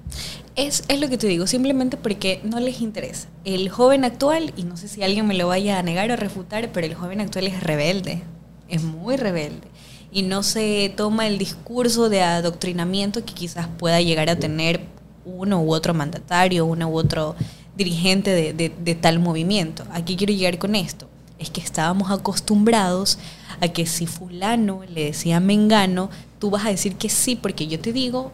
Es, 0.56 0.84
es, 0.88 1.00
lo 1.00 1.10
que 1.10 1.18
te 1.18 1.26
digo, 1.26 1.46
simplemente 1.46 1.98
porque 1.98 2.40
no 2.44 2.60
les 2.60 2.80
interesa. 2.80 3.28
El 3.44 3.68
joven 3.68 4.06
actual, 4.06 4.54
y 4.56 4.62
no 4.62 4.78
sé 4.78 4.88
si 4.88 5.02
alguien 5.02 5.26
me 5.26 5.34
lo 5.34 5.48
vaya 5.48 5.78
a 5.78 5.82
negar 5.82 6.10
o 6.10 6.16
refutar, 6.16 6.70
pero 6.72 6.86
el 6.86 6.94
joven 6.94 7.20
actual 7.20 7.46
es 7.46 7.62
rebelde, 7.62 8.22
es 8.70 8.82
muy 8.82 9.18
rebelde. 9.18 9.68
Y 10.10 10.22
no 10.22 10.42
se 10.42 10.94
toma 10.96 11.26
el 11.26 11.36
discurso 11.36 12.08
de 12.08 12.22
adoctrinamiento 12.22 13.22
que 13.22 13.34
quizás 13.34 13.68
pueda 13.68 14.00
llegar 14.00 14.30
a 14.30 14.36
tener 14.36 14.80
uno 15.26 15.60
u 15.60 15.74
otro 15.74 15.92
mandatario, 15.92 16.64
uno 16.64 16.88
u 16.88 16.96
otro 16.96 17.36
dirigente 17.76 18.30
de, 18.30 18.54
de, 18.54 18.72
de 18.82 18.94
tal 18.94 19.18
movimiento. 19.18 19.84
Aquí 19.92 20.16
quiero 20.16 20.32
llegar 20.32 20.56
con 20.56 20.74
esto. 20.74 21.06
Es 21.38 21.50
que 21.50 21.60
estábamos 21.60 22.10
acostumbrados 22.10 23.18
a 23.60 23.68
que 23.68 23.84
si 23.84 24.06
fulano 24.06 24.84
le 24.88 25.04
decía 25.04 25.38
mengano, 25.38 26.08
tú 26.40 26.50
vas 26.50 26.66
a 26.66 26.70
decir 26.70 26.96
que 26.96 27.08
sí, 27.08 27.36
porque 27.36 27.68
yo 27.68 27.78
te 27.78 27.92
digo, 27.92 28.32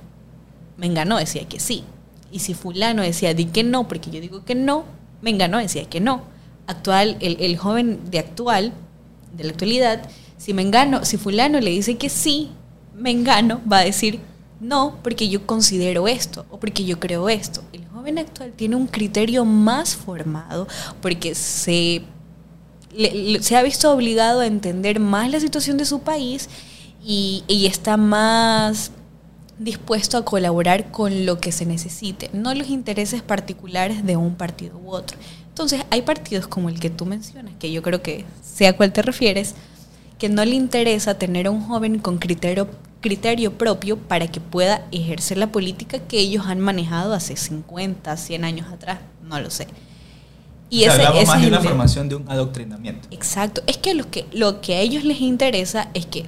Mengano 0.78 1.18
decía 1.18 1.46
que 1.46 1.60
sí. 1.60 1.84
Y 2.32 2.38
si 2.38 2.54
fulano 2.54 3.02
decía 3.02 3.34
di 3.34 3.44
que 3.46 3.64
no, 3.64 3.86
porque 3.86 4.10
yo 4.10 4.20
digo 4.20 4.44
que 4.44 4.54
no, 4.54 4.84
Mengano 5.20 5.58
decía 5.58 5.84
que 5.84 6.00
no. 6.00 6.22
Actual, 6.66 7.18
el, 7.20 7.36
el 7.40 7.58
joven 7.58 8.10
de 8.10 8.20
actual, 8.20 8.72
de 9.36 9.44
la 9.44 9.50
actualidad, 9.50 10.08
si 10.38 10.54
Mengano, 10.54 11.04
si 11.04 11.18
fulano 11.18 11.60
le 11.60 11.70
dice 11.70 11.96
que 11.96 12.08
sí, 12.08 12.50
Mengano 12.94 13.60
va 13.70 13.78
a 13.78 13.84
decir 13.84 14.20
no, 14.60 14.98
porque 15.02 15.28
yo 15.28 15.46
considero 15.46 16.08
esto 16.08 16.46
o 16.50 16.58
porque 16.58 16.84
yo 16.84 16.98
creo 16.98 17.28
esto. 17.28 17.62
El 17.72 17.86
joven 17.88 18.18
actual 18.18 18.52
tiene 18.52 18.76
un 18.76 18.86
criterio 18.86 19.44
más 19.44 19.94
formado 19.94 20.66
porque 21.02 21.34
se, 21.34 22.02
se 23.40 23.56
ha 23.56 23.62
visto 23.62 23.92
obligado 23.92 24.40
a 24.40 24.46
entender 24.46 25.00
más 25.00 25.30
la 25.30 25.40
situación 25.40 25.76
de 25.76 25.84
su 25.84 26.00
país 26.00 26.48
y, 27.06 27.66
está 27.66 27.96
más 27.96 28.90
dispuesto 29.58 30.18
a 30.18 30.24
colaborar 30.24 30.90
con 30.90 31.24
lo 31.24 31.38
que 31.38 31.52
se 31.52 31.64
necesite, 31.64 32.28
no 32.32 32.52
los 32.52 32.68
intereses 32.68 33.22
particulares 33.22 34.04
de 34.04 34.16
un 34.16 34.34
partido 34.34 34.78
u 34.78 34.90
otro. 34.90 35.16
Entonces, 35.48 35.82
hay 35.90 36.02
partidos 36.02 36.46
como 36.48 36.68
el 36.68 36.80
que 36.80 36.90
tú 36.90 37.06
mencionas, 37.06 37.54
que 37.58 37.70
yo 37.72 37.80
creo 37.82 38.02
que 38.02 38.24
sea 38.42 38.70
a 38.70 38.72
cuál 38.74 38.92
te 38.92 39.02
refieres, 39.02 39.54
que 40.18 40.28
no 40.28 40.44
le 40.44 40.56
interesa 40.56 41.16
tener 41.16 41.46
a 41.46 41.50
un 41.50 41.62
joven 41.62 42.00
con 42.00 42.18
criterio, 42.18 42.68
criterio 43.00 43.56
propio 43.56 43.96
para 43.96 44.26
que 44.26 44.40
pueda 44.40 44.84
ejercer 44.90 45.38
la 45.38 45.52
política 45.52 46.00
que 46.00 46.18
ellos 46.18 46.46
han 46.46 46.60
manejado 46.60 47.14
hace 47.14 47.36
50, 47.36 48.16
100 48.16 48.44
años 48.44 48.66
atrás, 48.72 48.98
no 49.22 49.40
lo 49.40 49.50
sé. 49.50 49.68
Y 50.68 50.82
ese, 50.82 51.04
más 51.24 51.40
de 51.40 51.48
una 51.48 51.60
formación 51.60 52.08
de 52.08 52.16
un 52.16 52.28
adoctrinamiento. 52.28 53.06
Exacto, 53.12 53.62
es 53.68 53.78
que 53.78 53.94
lo 53.94 54.10
que 54.10 54.26
lo 54.32 54.60
que 54.60 54.74
a 54.74 54.80
ellos 54.80 55.04
les 55.04 55.20
interesa 55.20 55.88
es 55.94 56.06
que 56.06 56.26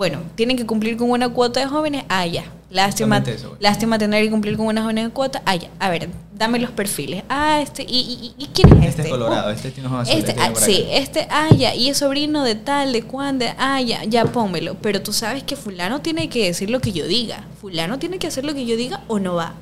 bueno, 0.00 0.22
tienen 0.34 0.56
que 0.56 0.64
cumplir 0.64 0.96
con 0.96 1.10
una 1.10 1.28
cuota 1.28 1.60
de 1.60 1.66
jóvenes, 1.66 2.04
ah, 2.08 2.24
ya. 2.24 2.44
Lástima, 2.70 3.22
lástima 3.58 3.98
tener 3.98 4.24
que 4.24 4.30
cumplir 4.30 4.56
con 4.56 4.64
una 4.64 4.80
jóvenes 4.80 5.10
cuota, 5.10 5.42
ah, 5.44 5.56
ya. 5.56 5.68
A 5.78 5.90
ver, 5.90 6.08
dame 6.34 6.58
los 6.58 6.70
perfiles. 6.70 7.22
Ah, 7.28 7.60
este, 7.60 7.82
¿y, 7.82 8.32
y, 8.38 8.46
quién 8.46 8.68
es 8.68 8.76
este? 8.76 8.88
Este 8.88 9.02
es 9.02 9.08
colorado, 9.10 9.50
este 9.50 9.70
tiene 9.70 9.90
ojos 9.90 10.08
azules. 10.08 10.26
Este, 10.26 10.40
ah, 10.40 10.52
sí, 10.56 10.86
este, 10.90 11.28
ah, 11.28 11.50
ya. 11.54 11.74
Y 11.74 11.90
es 11.90 11.98
sobrino 11.98 12.44
de 12.44 12.54
tal, 12.54 12.94
de 12.94 13.02
cuándo, 13.02 13.44
ah, 13.58 13.82
ya, 13.82 14.02
ya 14.04 14.24
pónmelo. 14.24 14.74
Pero 14.80 15.02
tú 15.02 15.12
sabes 15.12 15.42
que 15.42 15.54
fulano 15.54 16.00
tiene 16.00 16.30
que 16.30 16.46
decir 16.46 16.70
lo 16.70 16.80
que 16.80 16.92
yo 16.92 17.06
diga. 17.06 17.44
Fulano 17.60 17.98
tiene 17.98 18.18
que 18.18 18.26
hacer 18.26 18.46
lo 18.46 18.54
que 18.54 18.64
yo 18.64 18.78
diga 18.78 19.04
o 19.06 19.18
no 19.18 19.34
va. 19.34 19.52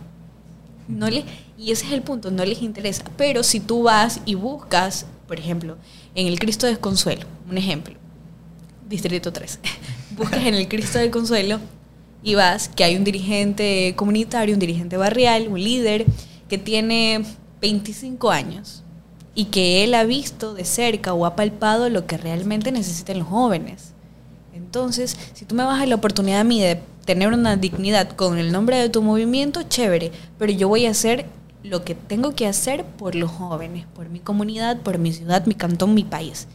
No 0.86 1.10
le, 1.10 1.24
y 1.58 1.72
ese 1.72 1.86
es 1.86 1.92
el 1.92 2.02
punto, 2.02 2.30
no 2.30 2.44
les 2.44 2.62
interesa. 2.62 3.02
Pero 3.16 3.42
si 3.42 3.58
tú 3.58 3.82
vas 3.82 4.20
y 4.24 4.36
buscas, 4.36 5.06
por 5.26 5.40
ejemplo, 5.40 5.78
en 6.14 6.28
el 6.28 6.38
Cristo 6.38 6.68
Desconsuelo, 6.68 7.26
un 7.50 7.58
ejemplo, 7.58 7.96
Distrito 8.88 9.32
3 9.32 9.58
buscas 10.18 10.44
en 10.44 10.54
el 10.54 10.68
Cristo 10.68 10.98
del 10.98 11.10
Consuelo 11.10 11.60
y 12.22 12.34
vas 12.34 12.68
que 12.68 12.82
hay 12.82 12.96
un 12.96 13.04
dirigente 13.04 13.94
comunitario, 13.96 14.54
un 14.54 14.60
dirigente 14.60 14.96
barrial, 14.96 15.46
un 15.48 15.62
líder 15.62 16.04
que 16.48 16.58
tiene 16.58 17.24
25 17.60 18.30
años 18.30 18.82
y 19.34 19.46
que 19.46 19.84
él 19.84 19.94
ha 19.94 20.04
visto 20.04 20.54
de 20.54 20.64
cerca 20.64 21.14
o 21.14 21.24
ha 21.24 21.36
palpado 21.36 21.88
lo 21.88 22.06
que 22.06 22.18
realmente 22.18 22.72
necesitan 22.72 23.20
los 23.20 23.28
jóvenes. 23.28 23.92
Entonces, 24.52 25.16
si 25.34 25.44
tú 25.44 25.54
me 25.54 25.62
a 25.62 25.86
la 25.86 25.94
oportunidad 25.94 26.40
a 26.40 26.44
mí 26.44 26.60
de 26.60 26.80
tener 27.04 27.28
una 27.28 27.56
dignidad 27.56 28.10
con 28.10 28.38
el 28.38 28.50
nombre 28.50 28.76
de 28.76 28.88
tu 28.88 29.00
movimiento, 29.00 29.62
chévere, 29.62 30.10
pero 30.36 30.52
yo 30.52 30.68
voy 30.68 30.86
a 30.86 30.90
hacer 30.90 31.26
lo 31.62 31.84
que 31.84 31.94
tengo 31.94 32.34
que 32.34 32.46
hacer 32.48 32.84
por 32.84 33.14
los 33.14 33.30
jóvenes, 33.30 33.86
por 33.94 34.08
mi 34.08 34.18
comunidad, 34.18 34.80
por 34.80 34.98
mi 34.98 35.12
ciudad, 35.12 35.46
mi 35.46 35.54
cantón, 35.54 35.94
mi 35.94 36.04
país 36.04 36.48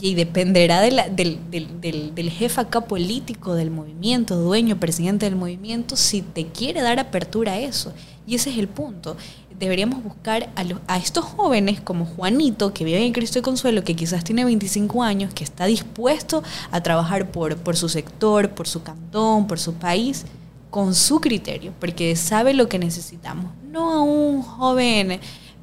y 0.00 0.14
dependerá 0.14 0.80
de 0.80 0.90
del, 1.10 1.50
del, 1.50 2.14
del, 2.14 2.30
jefe 2.30 2.60
acá 2.60 2.82
político 2.82 3.54
del 3.54 3.70
movimiento, 3.70 4.36
dueño, 4.36 4.78
presidente 4.78 5.26
del 5.26 5.36
movimiento, 5.36 5.96
si 5.96 6.22
te 6.22 6.46
quiere 6.46 6.82
dar 6.82 6.98
apertura 6.98 7.52
a 7.52 7.58
eso. 7.60 7.92
Y 8.26 8.34
ese 8.34 8.50
es 8.50 8.58
el 8.58 8.68
punto. 8.68 9.16
Deberíamos 9.58 10.02
buscar 10.02 10.50
a, 10.56 10.64
los, 10.64 10.80
a 10.88 10.98
estos 10.98 11.24
jóvenes 11.24 11.80
como 11.80 12.04
Juanito, 12.04 12.74
que 12.74 12.84
vive 12.84 13.04
en 13.04 13.12
Cristo 13.12 13.38
de 13.38 13.42
Consuelo, 13.42 13.84
que 13.84 13.94
quizás 13.94 14.24
tiene 14.24 14.44
25 14.44 15.02
años, 15.02 15.32
que 15.34 15.44
está 15.44 15.66
dispuesto 15.66 16.42
a 16.70 16.82
trabajar 16.82 17.30
por, 17.30 17.56
por 17.56 17.76
su 17.76 17.88
sector, 17.88 18.50
por 18.50 18.66
su 18.66 18.82
cantón, 18.82 19.46
por 19.46 19.60
su 19.60 19.74
país, 19.74 20.24
con 20.70 20.94
su 20.94 21.20
criterio, 21.20 21.72
porque 21.78 22.16
sabe 22.16 22.54
lo 22.54 22.68
que 22.68 22.78
necesitamos. 22.78 23.52
No 23.70 23.92
a 23.92 24.02
un 24.02 24.42
joven 24.42 25.20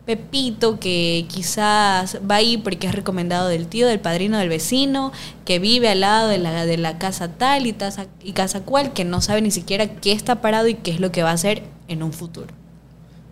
Pepito 0.10 0.80
que 0.80 1.28
quizás 1.30 2.18
va 2.28 2.38
ahí 2.38 2.58
porque 2.58 2.88
es 2.88 2.96
recomendado 2.96 3.48
del 3.48 3.68
tío, 3.68 3.86
del 3.88 4.00
padrino, 4.00 4.40
del 4.40 4.50
vecino, 4.50 5.12
que 5.46 5.60
vive 5.60 5.88
al 5.88 6.00
lado 6.00 6.30
de 6.30 6.40
la, 6.40 6.66
de 6.66 6.78
la 6.78 6.98
casa 6.98 7.38
tal 7.38 7.68
y, 7.68 7.74
taza, 7.74 8.08
y 8.24 8.32
casa 8.32 8.62
cual, 8.62 8.92
que 8.92 9.06
no 9.06 9.22
sabe 9.22 9.44
ni 9.44 9.52
siquiera 9.52 9.86
qué 9.86 10.12
está 10.12 10.42
parado 10.42 10.68
y 10.68 10.74
qué 10.74 10.90
es 10.90 11.00
lo 11.00 11.12
que 11.12 11.22
va 11.22 11.30
a 11.30 11.34
hacer 11.34 11.62
en 11.88 12.02
un 12.02 12.12
futuro. 12.12 12.48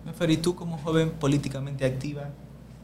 Mefer, 0.06 0.30
y 0.30 0.36
tú 0.36 0.54
como 0.54 0.78
joven 0.78 1.10
políticamente 1.10 1.84
activa, 1.84 2.28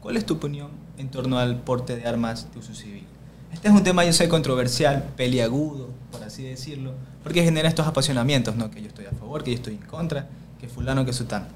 ¿cuál 0.01 0.17
es 0.17 0.27
tu 0.27 0.35
opinión 0.35 0.71
en 0.99 1.09
torno 1.09 1.39
al 1.39 1.61
porte 1.61 1.95
de 1.95 2.05
armas 2.05 2.53
de 2.53 2.59
uso 2.59 2.75
civil? 2.75 3.05
Este 3.53 3.69
es 3.69 3.75
un 3.75 3.85
tema, 3.85 4.05
yo 4.05 4.13
sé, 4.13 4.29
controversial, 4.29 5.05
peliagudo, 5.17 5.91
por 6.11 6.25
así 6.25 6.43
decirlo, 6.43 6.95
porque 7.23 7.45
genera 7.45 7.69
estos 7.69 7.87
apasionamientos, 7.87 8.57
¿no? 8.57 8.73
Que 8.73 8.83
yo 8.83 8.89
estoy 8.89 9.07
a 9.07 9.13
favor, 9.13 9.45
que 9.45 9.53
yo 9.53 9.57
estoy 9.59 9.75
en 9.75 9.83
contra, 9.83 10.27
que 10.61 10.67
fulano, 10.67 11.05
que 11.05 11.13
sutano. 11.13 11.47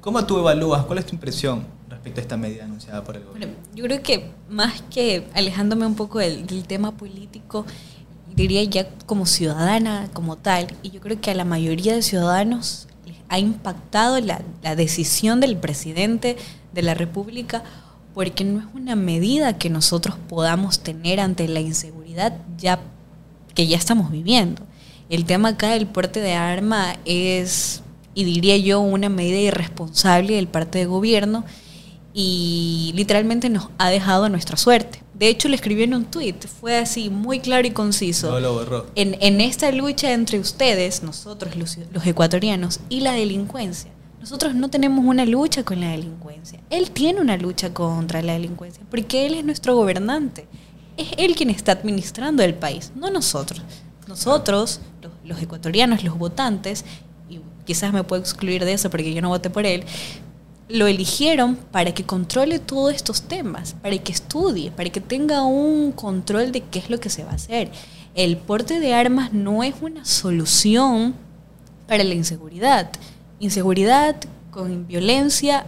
¿Cómo 0.00 0.26
tú 0.26 0.38
evalúas? 0.38 0.84
¿Cuál 0.84 0.98
es 0.98 1.06
tu 1.06 1.14
impresión 1.14 1.64
respecto 2.04 2.20
a 2.20 2.22
esta 2.22 2.36
medida 2.36 2.64
anunciada 2.64 3.02
por 3.02 3.16
el 3.16 3.24
gobierno? 3.24 3.54
Bueno, 3.54 3.68
yo 3.74 3.84
creo 3.84 4.02
que 4.02 4.30
más 4.50 4.82
que 4.90 5.26
alejándome 5.32 5.86
un 5.86 5.94
poco 5.94 6.18
del, 6.18 6.46
del, 6.46 6.66
tema 6.66 6.92
político, 6.92 7.64
diría 8.36 8.62
ya 8.64 8.88
como 9.06 9.24
ciudadana, 9.24 10.10
como 10.12 10.36
tal, 10.36 10.66
y 10.82 10.90
yo 10.90 11.00
creo 11.00 11.20
que 11.20 11.30
a 11.30 11.34
la 11.34 11.46
mayoría 11.46 11.94
de 11.94 12.02
ciudadanos 12.02 12.88
les 13.06 13.16
ha 13.30 13.38
impactado 13.38 14.20
la, 14.20 14.42
la 14.62 14.76
decisión 14.76 15.40
del 15.40 15.56
presidente 15.56 16.36
de 16.74 16.82
la 16.82 16.92
República 16.92 17.62
porque 18.12 18.44
no 18.44 18.60
es 18.60 18.66
una 18.74 18.96
medida 18.96 19.58
que 19.58 19.70
nosotros 19.70 20.16
podamos 20.28 20.80
tener 20.80 21.20
ante 21.20 21.48
la 21.48 21.60
inseguridad 21.60 22.36
ya 22.58 22.80
que 23.54 23.66
ya 23.66 23.76
estamos 23.76 24.10
viviendo. 24.10 24.62
El 25.08 25.24
tema 25.24 25.50
acá 25.50 25.70
del 25.70 25.86
porte 25.86 26.20
de 26.20 26.34
arma 26.34 26.96
es 27.04 27.82
y 28.14 28.24
diría 28.24 28.56
yo 28.56 28.80
una 28.80 29.08
medida 29.08 29.38
irresponsable 29.38 30.34
del 30.34 30.46
parte 30.46 30.78
del 30.78 30.88
gobierno 30.88 31.44
y 32.16 32.92
literalmente 32.94 33.50
nos 33.50 33.68
ha 33.76 33.90
dejado 33.90 34.24
a 34.24 34.28
nuestra 34.28 34.56
suerte. 34.56 35.02
De 35.14 35.28
hecho, 35.28 35.48
le 35.48 35.56
escribió 35.56 35.84
en 35.84 35.94
un 35.94 36.04
tweet, 36.04 36.36
fue 36.60 36.78
así, 36.78 37.10
muy 37.10 37.40
claro 37.40 37.66
y 37.66 37.72
conciso. 37.72 38.30
No 38.30 38.40
lo 38.40 38.54
borró. 38.54 38.86
En, 38.94 39.16
en 39.20 39.40
esta 39.40 39.70
lucha 39.72 40.12
entre 40.12 40.38
ustedes, 40.38 41.02
nosotros 41.02 41.56
los, 41.56 41.76
los 41.92 42.06
ecuatorianos, 42.06 42.80
y 42.88 43.00
la 43.00 43.12
delincuencia, 43.12 43.90
nosotros 44.20 44.54
no 44.54 44.70
tenemos 44.70 45.04
una 45.04 45.26
lucha 45.26 45.64
con 45.64 45.80
la 45.80 45.90
delincuencia. 45.90 46.60
Él 46.70 46.92
tiene 46.92 47.20
una 47.20 47.36
lucha 47.36 47.74
contra 47.74 48.22
la 48.22 48.34
delincuencia, 48.34 48.82
porque 48.90 49.26
él 49.26 49.34
es 49.34 49.44
nuestro 49.44 49.74
gobernante. 49.74 50.46
Es 50.96 51.08
él 51.18 51.34
quien 51.34 51.50
está 51.50 51.72
administrando 51.72 52.44
el 52.44 52.54
país, 52.54 52.92
no 52.94 53.10
nosotros. 53.10 53.60
Nosotros, 54.06 54.80
los, 55.02 55.12
los 55.24 55.42
ecuatorianos, 55.42 56.04
los 56.04 56.16
votantes, 56.16 56.84
quizás 57.64 57.92
me 57.92 58.04
puedo 58.04 58.22
excluir 58.22 58.64
de 58.64 58.72
eso 58.72 58.90
porque 58.90 59.12
yo 59.12 59.22
no 59.22 59.28
voté 59.28 59.50
por 59.50 59.66
él, 59.66 59.84
lo 60.68 60.86
eligieron 60.86 61.56
para 61.56 61.92
que 61.92 62.04
controle 62.04 62.58
todos 62.58 62.94
estos 62.94 63.22
temas, 63.22 63.74
para 63.82 63.98
que 63.98 64.12
estudie, 64.12 64.70
para 64.70 64.90
que 64.90 65.00
tenga 65.00 65.42
un 65.42 65.92
control 65.92 66.52
de 66.52 66.62
qué 66.62 66.78
es 66.78 66.90
lo 66.90 67.00
que 67.00 67.10
se 67.10 67.24
va 67.24 67.32
a 67.32 67.34
hacer. 67.34 67.70
El 68.14 68.36
porte 68.36 68.80
de 68.80 68.94
armas 68.94 69.32
no 69.32 69.62
es 69.62 69.74
una 69.80 70.04
solución 70.04 71.14
para 71.86 72.04
la 72.04 72.14
inseguridad. 72.14 72.90
Inseguridad 73.40 74.16
con 74.50 74.86
violencia 74.86 75.66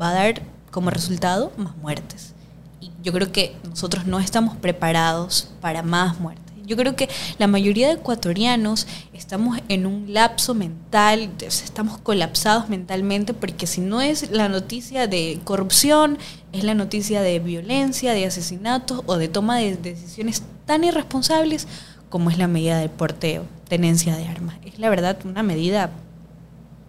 va 0.00 0.10
a 0.10 0.14
dar 0.14 0.42
como 0.70 0.90
resultado 0.90 1.52
más 1.56 1.76
muertes. 1.76 2.34
Y 2.80 2.90
yo 3.02 3.12
creo 3.12 3.32
que 3.32 3.56
nosotros 3.68 4.06
no 4.06 4.18
estamos 4.20 4.56
preparados 4.56 5.50
para 5.60 5.82
más 5.82 6.20
muertes. 6.20 6.47
Yo 6.68 6.76
creo 6.76 6.94
que 6.94 7.08
la 7.38 7.46
mayoría 7.46 7.88
de 7.88 7.94
ecuatorianos 7.94 8.86
estamos 9.14 9.58
en 9.68 9.86
un 9.86 10.12
lapso 10.12 10.54
mental, 10.54 11.30
estamos 11.40 11.96
colapsados 11.96 12.68
mentalmente 12.68 13.32
porque 13.32 13.66
si 13.66 13.80
no 13.80 14.02
es 14.02 14.30
la 14.30 14.50
noticia 14.50 15.06
de 15.06 15.40
corrupción, 15.44 16.18
es 16.52 16.64
la 16.64 16.74
noticia 16.74 17.22
de 17.22 17.38
violencia, 17.38 18.12
de 18.12 18.26
asesinatos 18.26 19.00
o 19.06 19.16
de 19.16 19.28
toma 19.28 19.56
de 19.56 19.76
decisiones 19.76 20.42
tan 20.66 20.84
irresponsables 20.84 21.66
como 22.10 22.28
es 22.28 22.36
la 22.36 22.48
medida 22.48 22.78
del 22.78 22.90
porteo, 22.90 23.46
tenencia 23.68 24.14
de 24.14 24.26
armas. 24.28 24.56
Es 24.66 24.78
la 24.78 24.90
verdad 24.90 25.18
una 25.24 25.42
medida 25.42 25.90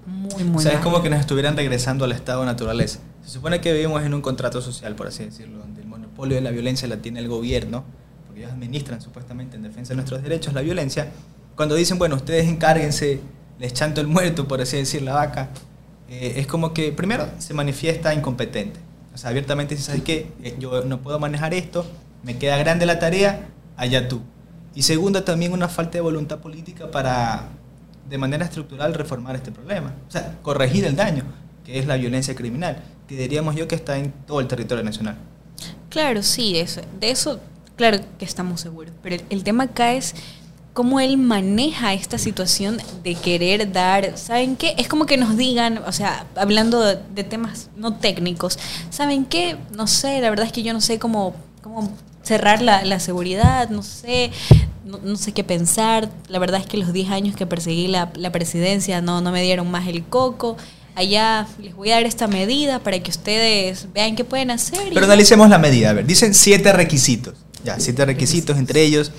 muy, 0.05 0.43
muy... 0.43 0.57
O 0.57 0.59
sea, 0.59 0.73
es 0.73 0.81
como 0.81 1.01
que 1.01 1.09
nos 1.09 1.21
estuvieran 1.21 1.55
regresando 1.55 2.03
al 2.03 2.11
estado 2.11 2.41
de 2.41 2.47
naturaleza. 2.47 2.99
Se 3.23 3.31
supone 3.31 3.61
que 3.61 3.71
vivimos 3.71 4.03
en 4.03 4.13
un 4.13 4.21
contrato 4.21 4.61
social, 4.61 4.95
por 4.95 5.07
así 5.07 5.23
decirlo, 5.23 5.59
donde 5.59 5.81
el 5.81 5.87
monopolio 5.87 6.35
de 6.35 6.41
la 6.41 6.51
violencia 6.51 6.85
la 6.89 6.97
tiene 6.97 7.21
el 7.21 7.29
gobierno 7.29 7.85
administran 8.45 9.01
supuestamente 9.01 9.55
en 9.55 9.63
defensa 9.63 9.89
de 9.89 9.95
nuestros 9.95 10.21
derechos 10.21 10.53
la 10.53 10.61
violencia, 10.61 11.09
cuando 11.55 11.75
dicen, 11.75 11.97
bueno, 11.97 12.15
ustedes 12.15 12.47
encárguense, 12.47 13.19
les 13.59 13.73
chanto 13.73 13.99
el 13.99 14.07
muerto, 14.07 14.47
por 14.47 14.61
así 14.61 14.77
decir, 14.77 15.01
la 15.01 15.13
vaca, 15.13 15.49
eh, 16.09 16.35
es 16.37 16.47
como 16.47 16.73
que 16.73 16.91
primero 16.91 17.27
se 17.37 17.53
manifiesta 17.53 18.13
incompetente. 18.13 18.79
O 19.13 19.17
sea, 19.17 19.31
abiertamente 19.31 19.75
dice, 19.75 19.87
¿sabes 19.87 20.03
qué? 20.03 20.31
Eh, 20.41 20.55
yo 20.57 20.85
no 20.85 21.01
puedo 21.01 21.19
manejar 21.19 21.53
esto, 21.53 21.85
me 22.23 22.37
queda 22.37 22.57
grande 22.57 22.85
la 22.85 22.97
tarea, 22.99 23.49
allá 23.75 24.07
tú. 24.07 24.21
Y 24.73 24.83
segundo, 24.83 25.23
también 25.23 25.51
una 25.51 25.67
falta 25.67 25.93
de 25.97 26.01
voluntad 26.01 26.39
política 26.39 26.89
para, 26.91 27.49
de 28.09 28.17
manera 28.17 28.45
estructural, 28.45 28.93
reformar 28.93 29.35
este 29.35 29.51
problema. 29.51 29.93
O 30.07 30.11
sea, 30.11 30.37
corregir 30.41 30.85
el 30.85 30.95
daño, 30.95 31.25
que 31.65 31.79
es 31.79 31.85
la 31.87 31.97
violencia 31.97 32.35
criminal, 32.35 32.81
que 33.07 33.17
diríamos 33.17 33.55
yo 33.55 33.67
que 33.67 33.75
está 33.75 33.97
en 33.97 34.13
todo 34.25 34.39
el 34.39 34.47
territorio 34.47 34.83
nacional. 34.83 35.17
Claro, 35.89 36.23
sí, 36.23 36.53
de 36.53 37.11
eso 37.11 37.39
Claro 37.79 37.99
que 38.17 38.25
estamos 38.25 38.59
seguros, 38.59 38.91
pero 39.01 39.15
el, 39.29 39.43
tema 39.45 39.63
acá 39.63 39.93
es 39.93 40.13
cómo 40.73 40.99
él 40.99 41.15
maneja 41.17 41.93
esta 41.93 42.17
situación 42.17 42.77
de 43.05 43.15
querer 43.15 43.71
dar, 43.71 44.17
¿saben 44.17 44.57
qué? 44.57 44.75
Es 44.77 44.89
como 44.89 45.05
que 45.05 45.15
nos 45.15 45.37
digan, 45.37 45.77
o 45.87 45.93
sea, 45.93 46.25
hablando 46.35 46.81
de, 46.83 47.23
temas 47.23 47.69
no 47.77 47.93
técnicos, 47.93 48.59
¿saben 48.89 49.23
qué? 49.23 49.55
No 49.73 49.87
sé, 49.87 50.19
la 50.19 50.29
verdad 50.29 50.45
es 50.45 50.51
que 50.51 50.61
yo 50.61 50.73
no 50.73 50.81
sé 50.81 50.99
cómo, 50.99 51.37
cómo 51.61 51.89
cerrar 52.21 52.61
la, 52.61 52.99
seguridad, 52.99 53.69
no 53.69 53.81
sé, 53.81 54.31
no, 54.83 54.99
no, 55.01 55.15
sé 55.15 55.31
qué 55.31 55.45
pensar, 55.45 56.09
la 56.27 56.39
verdad 56.39 56.59
es 56.59 56.67
que 56.67 56.75
los 56.75 56.91
10 56.91 57.11
años 57.11 57.35
que 57.37 57.45
perseguí 57.45 57.87
la, 57.87 58.11
la 58.15 58.33
presidencia 58.33 59.01
no, 59.01 59.21
no 59.21 59.31
me 59.31 59.41
dieron 59.41 59.71
más 59.71 59.87
el 59.87 60.03
coco 60.03 60.57
allá 60.95 61.47
les 61.61 61.73
voy 61.75 61.91
a 61.91 61.95
dar 61.95 62.05
esta 62.05 62.27
medida 62.27 62.79
para 62.79 62.99
que 62.99 63.09
ustedes 63.09 63.87
vean 63.93 64.17
qué 64.17 64.25
pueden 64.25 64.51
hacer. 64.51 64.89
Pero 64.93 65.05
analicemos 65.05 65.49
la 65.49 65.57
medida. 65.57 65.91
A 65.91 65.93
ver, 65.93 66.05
dicen 66.05 66.33
siete 66.33 66.73
requisitos. 66.73 67.35
Ya, 67.63 67.79
siete 67.79 68.05
requisitos, 68.05 68.57
entre 68.57 68.81
ellos 68.83 69.11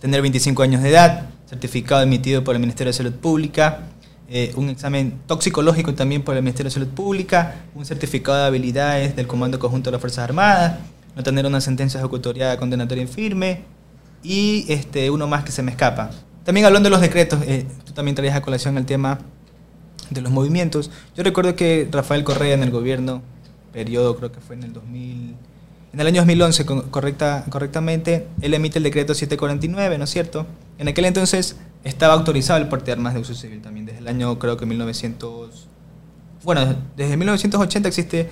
tener 0.00 0.22
25 0.22 0.62
años 0.62 0.82
de 0.82 0.90
edad, 0.90 1.28
certificado 1.46 2.02
emitido 2.02 2.42
por 2.42 2.54
el 2.54 2.60
Ministerio 2.60 2.90
de 2.90 2.96
Salud 2.96 3.12
Pública, 3.12 3.88
eh, 4.28 4.52
un 4.56 4.70
examen 4.70 5.20
toxicológico 5.26 5.94
también 5.94 6.22
por 6.22 6.36
el 6.36 6.42
Ministerio 6.42 6.70
de 6.70 6.74
Salud 6.74 6.88
Pública, 6.88 7.56
un 7.74 7.84
certificado 7.84 8.38
de 8.38 8.44
habilidades 8.44 9.16
del 9.16 9.26
Comando 9.26 9.58
Conjunto 9.58 9.90
de 9.90 9.92
las 9.92 10.00
Fuerzas 10.00 10.24
Armadas, 10.24 10.78
no 11.16 11.22
tener 11.22 11.44
una 11.46 11.60
sentencia 11.60 11.98
ejecutoriada 12.00 12.56
condenatoria 12.56 13.02
en 13.02 13.08
firme 13.08 13.62
y 14.22 14.66
este, 14.68 15.10
uno 15.10 15.26
más 15.26 15.44
que 15.44 15.52
se 15.52 15.62
me 15.62 15.70
escapa. 15.70 16.10
También 16.44 16.66
hablando 16.66 16.88
de 16.88 16.90
los 16.90 17.00
decretos, 17.00 17.40
eh, 17.46 17.66
tú 17.84 17.92
también 17.92 18.14
traías 18.14 18.36
a 18.36 18.42
colación 18.42 18.78
el 18.78 18.86
tema 18.86 19.18
de 20.08 20.20
los 20.22 20.32
movimientos. 20.32 20.90
Yo 21.16 21.22
recuerdo 21.22 21.56
que 21.56 21.88
Rafael 21.90 22.24
Correa 22.24 22.54
en 22.54 22.62
el 22.62 22.70
gobierno, 22.70 23.22
periodo 23.72 24.16
creo 24.16 24.32
que 24.32 24.40
fue 24.40 24.56
en 24.56 24.62
el 24.62 24.72
2000 24.72 25.34
en 25.92 26.00
el 26.00 26.06
año 26.06 26.20
2011, 26.22 26.66
correcta, 26.90 27.44
correctamente, 27.50 28.28
él 28.40 28.54
emite 28.54 28.78
el 28.78 28.84
decreto 28.84 29.12
749, 29.12 29.98
¿no 29.98 30.04
es 30.04 30.10
cierto? 30.10 30.46
En 30.78 30.86
aquel 30.86 31.04
entonces 31.04 31.56
estaba 31.82 32.14
autorizado 32.14 32.60
el 32.60 32.68
porte 32.68 32.86
de 32.86 32.92
armas 32.92 33.14
de 33.14 33.20
uso 33.20 33.34
civil 33.34 33.60
también, 33.60 33.86
desde 33.86 33.98
el 33.98 34.08
año 34.08 34.38
creo 34.38 34.56
que 34.56 34.66
1900... 34.66 35.68
Bueno, 36.44 36.76
desde 36.96 37.16
1980 37.16 37.88
existe 37.88 38.30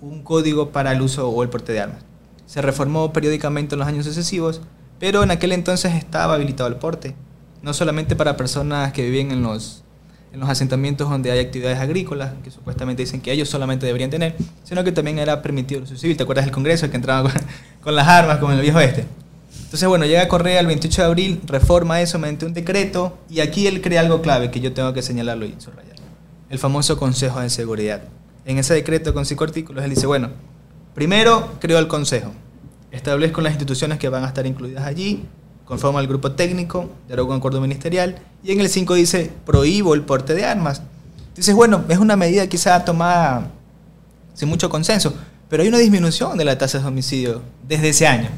un 0.00 0.22
código 0.22 0.70
para 0.72 0.92
el 0.92 1.00
uso 1.00 1.28
o 1.28 1.42
el 1.42 1.48
porte 1.48 1.72
de 1.72 1.80
armas. 1.80 2.02
Se 2.46 2.60
reformó 2.60 3.12
periódicamente 3.12 3.76
en 3.76 3.78
los 3.78 3.88
años 3.88 4.04
sucesivos, 4.04 4.60
pero 4.98 5.22
en 5.22 5.30
aquel 5.30 5.52
entonces 5.52 5.94
estaba 5.94 6.34
habilitado 6.34 6.68
el 6.68 6.76
porte, 6.76 7.14
no 7.62 7.72
solamente 7.72 8.16
para 8.16 8.36
personas 8.36 8.92
que 8.92 9.02
vivían 9.02 9.30
en 9.30 9.42
los 9.42 9.84
en 10.32 10.40
los 10.40 10.48
asentamientos 10.48 11.08
donde 11.08 11.30
hay 11.30 11.38
actividades 11.38 11.78
agrícolas, 11.78 12.32
que 12.42 12.50
supuestamente 12.50 13.02
dicen 13.02 13.20
que 13.20 13.32
ellos 13.32 13.48
solamente 13.48 13.86
deberían 13.86 14.10
tener, 14.10 14.36
sino 14.64 14.84
que 14.84 14.92
también 14.92 15.18
era 15.18 15.42
permitido 15.42 15.80
el 15.80 15.98
civil. 15.98 16.16
¿Te 16.16 16.22
acuerdas 16.22 16.44
del 16.44 16.52
Congreso 16.54 16.90
que 16.90 16.96
entraba 16.96 17.30
con, 17.30 17.40
con 17.82 17.94
las 17.94 18.06
armas, 18.06 18.38
como 18.38 18.52
en 18.52 18.58
el 18.58 18.62
viejo 18.62 18.80
este? 18.80 19.06
Entonces, 19.64 19.88
bueno, 19.88 20.06
llega 20.06 20.28
Correa 20.28 20.60
el 20.60 20.66
28 20.66 21.02
de 21.02 21.06
abril, 21.06 21.40
reforma 21.44 22.00
eso 22.00 22.18
mediante 22.18 22.46
un 22.46 22.54
decreto, 22.54 23.18
y 23.28 23.40
aquí 23.40 23.66
él 23.66 23.82
crea 23.82 24.00
algo 24.00 24.22
clave 24.22 24.50
que 24.50 24.60
yo 24.60 24.72
tengo 24.72 24.92
que 24.92 25.02
señalarlo 25.02 25.44
y 25.44 25.54
subrayar. 25.58 25.96
El 26.48 26.58
famoso 26.58 26.96
Consejo 26.96 27.40
de 27.40 27.50
Seguridad. 27.50 28.02
En 28.44 28.58
ese 28.58 28.74
decreto 28.74 29.12
con 29.12 29.26
cinco 29.26 29.42
artículos, 29.42 29.82
él 29.82 29.90
dice, 29.90 30.06
bueno, 30.06 30.30
primero 30.94 31.54
creó 31.58 31.78
el 31.78 31.88
Consejo, 31.88 32.32
establezco 32.92 33.40
las 33.40 33.52
instituciones 33.52 33.98
que 33.98 34.08
van 34.08 34.24
a 34.24 34.28
estar 34.28 34.46
incluidas 34.46 34.84
allí, 34.84 35.24
conforma 35.66 36.00
el 36.00 36.06
grupo 36.06 36.32
técnico, 36.32 36.88
de 37.08 37.20
un 37.20 37.36
acuerdo 37.36 37.60
ministerial, 37.60 38.18
y 38.42 38.52
en 38.52 38.60
el 38.60 38.70
5 38.70 38.94
dice, 38.94 39.30
prohíbo 39.44 39.94
el 39.94 40.02
porte 40.02 40.34
de 40.34 40.46
armas. 40.46 40.80
Dices, 41.34 41.54
bueno, 41.54 41.84
es 41.88 41.98
una 41.98 42.16
medida 42.16 42.46
quizá 42.46 42.82
tomada 42.84 43.50
sin 44.32 44.48
mucho 44.48 44.70
consenso, 44.70 45.12
pero 45.48 45.62
hay 45.62 45.68
una 45.68 45.78
disminución 45.78 46.38
de 46.38 46.44
la 46.44 46.56
tasa 46.56 46.78
de 46.78 46.86
homicidio 46.86 47.42
desde 47.66 47.90
ese 47.90 48.06
año. 48.06 48.28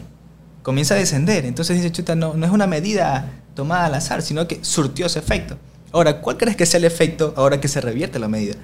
Comienza 0.63 0.95
a 0.95 0.99
descender. 0.99 1.45
Entonces 1.45 1.77
dice, 1.77 1.93
chuta, 1.93 2.15
no, 2.15 2.35
no 2.35 2.47
es 2.47 2.53
una 2.53 2.67
medida 2.67 3.31
tomada 3.55 3.87
al 3.87 3.95
azar, 3.95 4.23
sino 4.23 4.49
que 4.49 4.59
surtió 4.63 5.07
ese 5.07 5.19
efecto. 5.19 5.57
Ahora, 5.93 6.21
¿cuál 6.21 6.37
crees 6.37 6.57
que 6.57 6.67
sea 6.67 6.79
el 6.79 6.85
efecto 6.85 7.35
ahora 7.37 7.61
que 7.61 7.69
se 7.69 7.81
revierte 7.81 8.19
la 8.19 8.29
medida? 8.29 8.57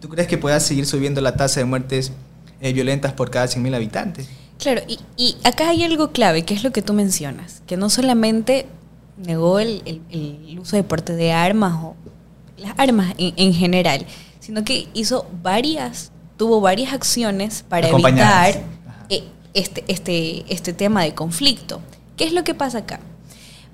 ¿Tú 0.00 0.08
crees 0.08 0.26
que 0.28 0.38
pueda 0.38 0.58
seguir 0.60 0.86
subiendo 0.86 1.20
la 1.20 1.36
tasa 1.36 1.60
de 1.60 1.66
muertes 1.66 2.12
eh, 2.60 2.72
violentas 2.72 3.12
por 3.12 3.30
cada 3.30 3.46
100.000 3.46 3.74
habitantes? 3.74 4.28
Claro, 4.62 4.82
y, 4.86 5.00
y, 5.16 5.36
acá 5.42 5.70
hay 5.70 5.82
algo 5.82 6.12
clave, 6.12 6.44
que 6.44 6.54
es 6.54 6.62
lo 6.62 6.70
que 6.70 6.82
tú 6.82 6.92
mencionas, 6.92 7.62
que 7.66 7.76
no 7.76 7.90
solamente 7.90 8.66
negó 9.16 9.58
el, 9.58 9.82
el, 9.84 10.00
el 10.48 10.58
uso 10.60 10.76
de 10.76 10.84
porte 10.84 11.16
de 11.16 11.32
armas 11.32 11.74
o 11.82 11.96
las 12.56 12.78
armas 12.78 13.12
en, 13.18 13.34
en, 13.36 13.54
general, 13.54 14.06
sino 14.38 14.62
que 14.62 14.86
hizo 14.94 15.26
varias, 15.42 16.12
tuvo 16.36 16.60
varias 16.60 16.92
acciones 16.92 17.64
para 17.68 17.88
evitar 17.88 18.62
eh, 19.08 19.24
este, 19.52 19.82
este, 19.88 20.44
este 20.48 20.72
tema 20.72 21.02
de 21.02 21.12
conflicto. 21.12 21.80
¿Qué 22.16 22.22
es 22.22 22.32
lo 22.32 22.44
que 22.44 22.54
pasa 22.54 22.78
acá? 22.78 23.00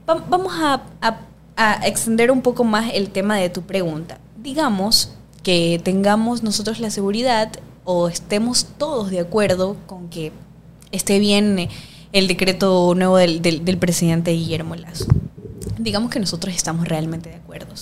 Va, 0.09 0.25
vamos 0.27 0.55
a, 0.55 0.85
a, 1.03 1.19
a 1.57 1.87
extender 1.87 2.31
un 2.31 2.41
poco 2.41 2.65
más 2.65 2.95
el 2.95 3.11
tema 3.11 3.37
de 3.37 3.51
tu 3.51 3.61
pregunta. 3.61 4.21
Digamos 4.39 5.13
que 5.43 5.83
tengamos 5.85 6.43
nosotros 6.43 6.81
la 6.81 6.89
seguridad 6.89 7.53
o 7.85 8.09
estemos 8.09 8.67
todos 8.79 9.11
de 9.11 9.21
acuerdo 9.21 9.77
con 9.87 10.09
que 10.09 10.33
esté 10.93 11.19
bien 11.19 11.69
el 12.13 12.29
decreto 12.29 12.95
nuevo 12.95 13.17
del, 13.17 13.43
del, 13.43 13.79
presidente 13.79 14.33
Guillermo 14.33 14.75
Lazo. 14.75 15.07
Digamos 15.79 16.11
que 16.11 16.21
nosotros 16.21 16.55
estamos 16.55 16.89
realmente 16.89 17.31
de 17.31 17.37
acuerdo. 17.37 17.75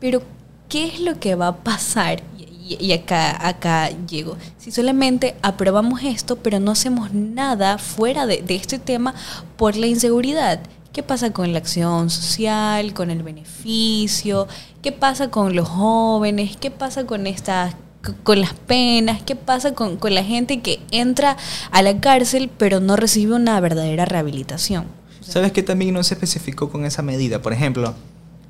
Pero, 0.00 0.22
¿qué 0.68 0.86
es 0.86 1.00
lo 1.00 1.18
que 1.18 1.34
va 1.34 1.48
a 1.48 1.56
pasar? 1.56 2.22
Y, 2.38 2.76
y 2.78 2.92
acá, 2.92 3.46
acá 3.46 3.90
llego. 4.06 4.36
Si 4.58 4.70
solamente 4.70 5.34
aprobamos 5.42 6.02
esto, 6.02 6.36
pero 6.36 6.60
no 6.60 6.72
hacemos 6.72 7.12
nada 7.12 7.78
fuera 7.78 8.26
de, 8.26 8.42
de 8.42 8.54
este 8.54 8.78
tema 8.78 9.14
por 9.56 9.76
la 9.76 9.86
inseguridad. 9.86 10.60
¿Qué 10.92 11.02
pasa 11.02 11.32
con 11.32 11.52
la 11.52 11.58
acción 11.58 12.08
social, 12.08 12.94
con 12.94 13.10
el 13.10 13.24
beneficio? 13.24 14.46
¿Qué 14.80 14.92
pasa 14.92 15.28
con 15.28 15.56
los 15.56 15.68
jóvenes? 15.68 16.56
¿Qué 16.56 16.70
pasa 16.70 17.04
con 17.04 17.26
estas 17.26 17.74
con 18.22 18.40
las 18.40 18.54
penas, 18.54 19.22
qué 19.22 19.36
pasa 19.36 19.74
con, 19.74 19.96
con, 19.96 20.14
la 20.14 20.24
gente 20.24 20.60
que 20.60 20.80
entra 20.90 21.36
a 21.70 21.82
la 21.82 22.00
cárcel 22.00 22.50
pero 22.56 22.80
no 22.80 22.96
recibe 22.96 23.34
una 23.34 23.58
verdadera 23.60 24.04
rehabilitación. 24.04 24.86
¿Sabes 25.20 25.52
que 25.52 25.62
también 25.62 25.94
no 25.94 26.02
se 26.02 26.14
especificó 26.14 26.70
con 26.70 26.84
esa 26.84 27.02
medida? 27.02 27.40
Por 27.40 27.52
ejemplo, 27.52 27.94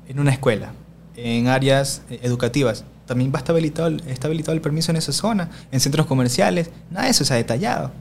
en 0.07 0.19
una 0.19 0.31
escuela, 0.31 0.73
en 1.15 1.47
áreas 1.47 2.01
educativas, 2.09 2.83
también 3.05 3.31
va 3.33 3.43
habilitado, 3.47 3.95
está 4.07 4.27
habilitado 4.27 4.53
el 4.53 4.61
permiso 4.61 4.91
en 4.91 4.97
esa 4.97 5.13
zona, 5.13 5.49
en 5.71 5.79
centros 5.79 6.05
comerciales, 6.05 6.69
nada 6.89 7.05
de 7.05 7.11
eso 7.11 7.23
se 7.23 7.33
ha 7.33 7.37
detallado 7.37 7.91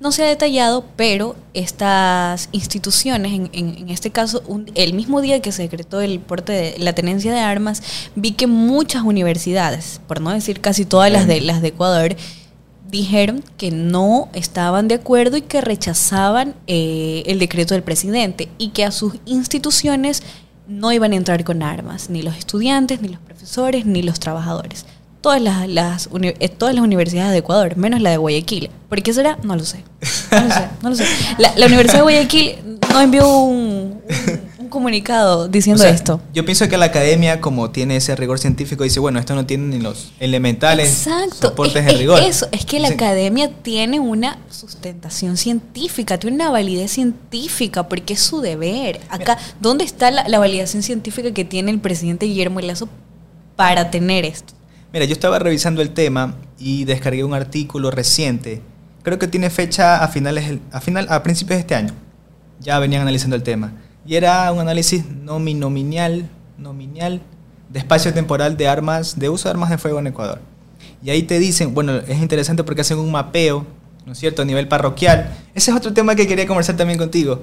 no 0.00 0.12
se 0.12 0.24
ha 0.24 0.26
detallado, 0.26 0.84
pero 0.96 1.36
estas 1.52 2.48
instituciones, 2.52 3.32
en, 3.32 3.50
en, 3.52 3.76
en 3.76 3.88
este 3.90 4.10
caso, 4.10 4.42
un, 4.46 4.70
el 4.74 4.94
mismo 4.94 5.20
día 5.20 5.40
que 5.40 5.52
se 5.52 5.62
decretó 5.62 6.00
el 6.00 6.20
porte 6.20 6.52
de 6.52 6.78
la 6.78 6.94
tenencia 6.94 7.32
de 7.32 7.40
armas, 7.40 7.82
vi 8.16 8.32
que 8.32 8.46
muchas 8.46 9.02
universidades, 9.02 10.00
por 10.08 10.22
no 10.22 10.30
decir 10.30 10.60
casi 10.62 10.86
todas 10.86 11.12
las 11.12 11.26
de, 11.26 11.42
las 11.42 11.60
de 11.60 11.68
Ecuador, 11.68 12.16
dijeron 12.90 13.44
que 13.58 13.70
no 13.70 14.30
estaban 14.32 14.88
de 14.88 14.96
acuerdo 14.96 15.36
y 15.36 15.42
que 15.42 15.60
rechazaban 15.60 16.56
eh, 16.66 17.22
el 17.26 17.38
decreto 17.38 17.74
del 17.74 17.82
presidente 17.82 18.48
y 18.56 18.70
que 18.70 18.84
a 18.84 18.90
sus 18.90 19.14
instituciones 19.26 20.22
no 20.66 20.92
iban 20.92 21.12
a 21.12 21.16
entrar 21.16 21.44
con 21.44 21.62
armas, 21.62 22.08
ni 22.10 22.22
los 22.22 22.36
estudiantes, 22.36 23.02
ni 23.02 23.08
los 23.08 23.20
profesores, 23.20 23.84
ni 23.84 24.02
los 24.02 24.18
trabajadores 24.18 24.86
todas 25.20 25.40
las, 25.40 25.68
las 25.68 26.08
eh, 26.22 26.48
todas 26.48 26.74
las 26.74 26.82
universidades 26.84 27.32
de 27.32 27.38
Ecuador, 27.38 27.76
menos 27.76 28.00
la 28.00 28.10
de 28.10 28.16
Guayaquil. 28.16 28.70
¿Por 28.88 29.02
qué 29.02 29.12
será? 29.12 29.38
No 29.42 29.56
lo 29.56 29.64
sé. 29.64 29.84
No 30.30 30.40
lo 30.40 30.54
sé, 30.54 30.68
no 30.82 30.90
lo 30.90 30.96
sé. 30.96 31.04
La, 31.38 31.52
la 31.56 31.66
Universidad 31.66 31.98
de 31.98 32.02
Guayaquil 32.02 32.54
no 32.92 33.00
envió 33.00 33.28
un, 33.28 34.00
un, 34.08 34.40
un 34.58 34.68
comunicado 34.68 35.46
diciendo 35.48 35.82
o 35.82 35.86
sea, 35.86 35.94
esto. 35.94 36.20
Yo 36.32 36.44
pienso 36.44 36.68
que 36.68 36.76
la 36.76 36.86
academia, 36.86 37.40
como 37.40 37.70
tiene 37.70 37.96
ese 37.96 38.16
rigor 38.16 38.38
científico, 38.38 38.82
dice, 38.84 38.98
bueno, 38.98 39.18
esto 39.20 39.34
no 39.34 39.46
tiene 39.46 39.76
ni 39.76 39.78
los 39.82 40.12
elementales 40.20 41.06
Exacto. 41.06 41.48
soportes 41.48 41.84
es, 41.84 41.92
de 41.92 41.98
rigor. 41.98 42.20
Es 42.20 42.36
eso, 42.36 42.48
es 42.50 42.64
que 42.64 42.80
la 42.80 42.88
academia 42.88 43.50
tiene 43.62 44.00
una 44.00 44.38
sustentación 44.50 45.36
científica, 45.36 46.18
tiene 46.18 46.36
una 46.36 46.50
validez 46.50 46.92
científica, 46.92 47.88
porque 47.88 48.14
es 48.14 48.20
su 48.20 48.40
deber. 48.40 49.00
Acá, 49.10 49.36
Mira. 49.36 49.56
¿dónde 49.60 49.84
está 49.84 50.10
la, 50.10 50.26
la 50.26 50.38
validación 50.38 50.82
científica 50.82 51.32
que 51.32 51.44
tiene 51.44 51.70
el 51.70 51.78
presidente 51.78 52.26
Guillermo 52.26 52.60
Lazo 52.60 52.88
para 53.56 53.90
tener 53.90 54.24
esto? 54.24 54.54
Mira, 54.92 55.04
yo 55.04 55.12
estaba 55.12 55.38
revisando 55.38 55.82
el 55.82 55.90
tema 55.90 56.34
y 56.58 56.84
descargué 56.84 57.22
un 57.22 57.32
artículo 57.32 57.92
reciente. 57.92 58.60
Creo 59.02 59.20
que 59.20 59.28
tiene 59.28 59.48
fecha 59.48 60.02
a 60.02 60.08
finales 60.08 60.58
a 60.72 60.80
final 60.80 61.06
a 61.10 61.22
principios 61.22 61.58
de 61.58 61.60
este 61.60 61.74
año. 61.76 61.94
Ya 62.58 62.78
venían 62.80 63.02
analizando 63.02 63.36
el 63.36 63.44
tema 63.44 63.72
y 64.04 64.16
era 64.16 64.50
un 64.50 64.58
análisis 64.58 65.04
nominal 65.06 66.28
nominal 66.58 67.22
de 67.68 67.78
espacio 67.78 68.12
temporal 68.12 68.56
de 68.56 68.66
armas 68.66 69.18
de 69.18 69.28
uso 69.28 69.48
de 69.48 69.50
armas 69.52 69.70
de 69.70 69.78
fuego 69.78 70.00
en 70.00 70.08
Ecuador. 70.08 70.40
Y 71.02 71.10
ahí 71.10 71.22
te 71.22 71.38
dicen, 71.38 71.72
bueno, 71.72 71.96
es 71.96 72.20
interesante 72.20 72.64
porque 72.64 72.80
hacen 72.80 72.98
un 72.98 73.12
mapeo, 73.12 73.64
¿no 74.04 74.12
es 74.12 74.18
cierto?, 74.18 74.42
a 74.42 74.44
nivel 74.44 74.66
parroquial. 74.66 75.30
Ese 75.54 75.70
es 75.70 75.76
otro 75.76 75.92
tema 75.92 76.16
que 76.16 76.26
quería 76.26 76.46
conversar 76.46 76.76
también 76.76 76.98
contigo. 76.98 77.40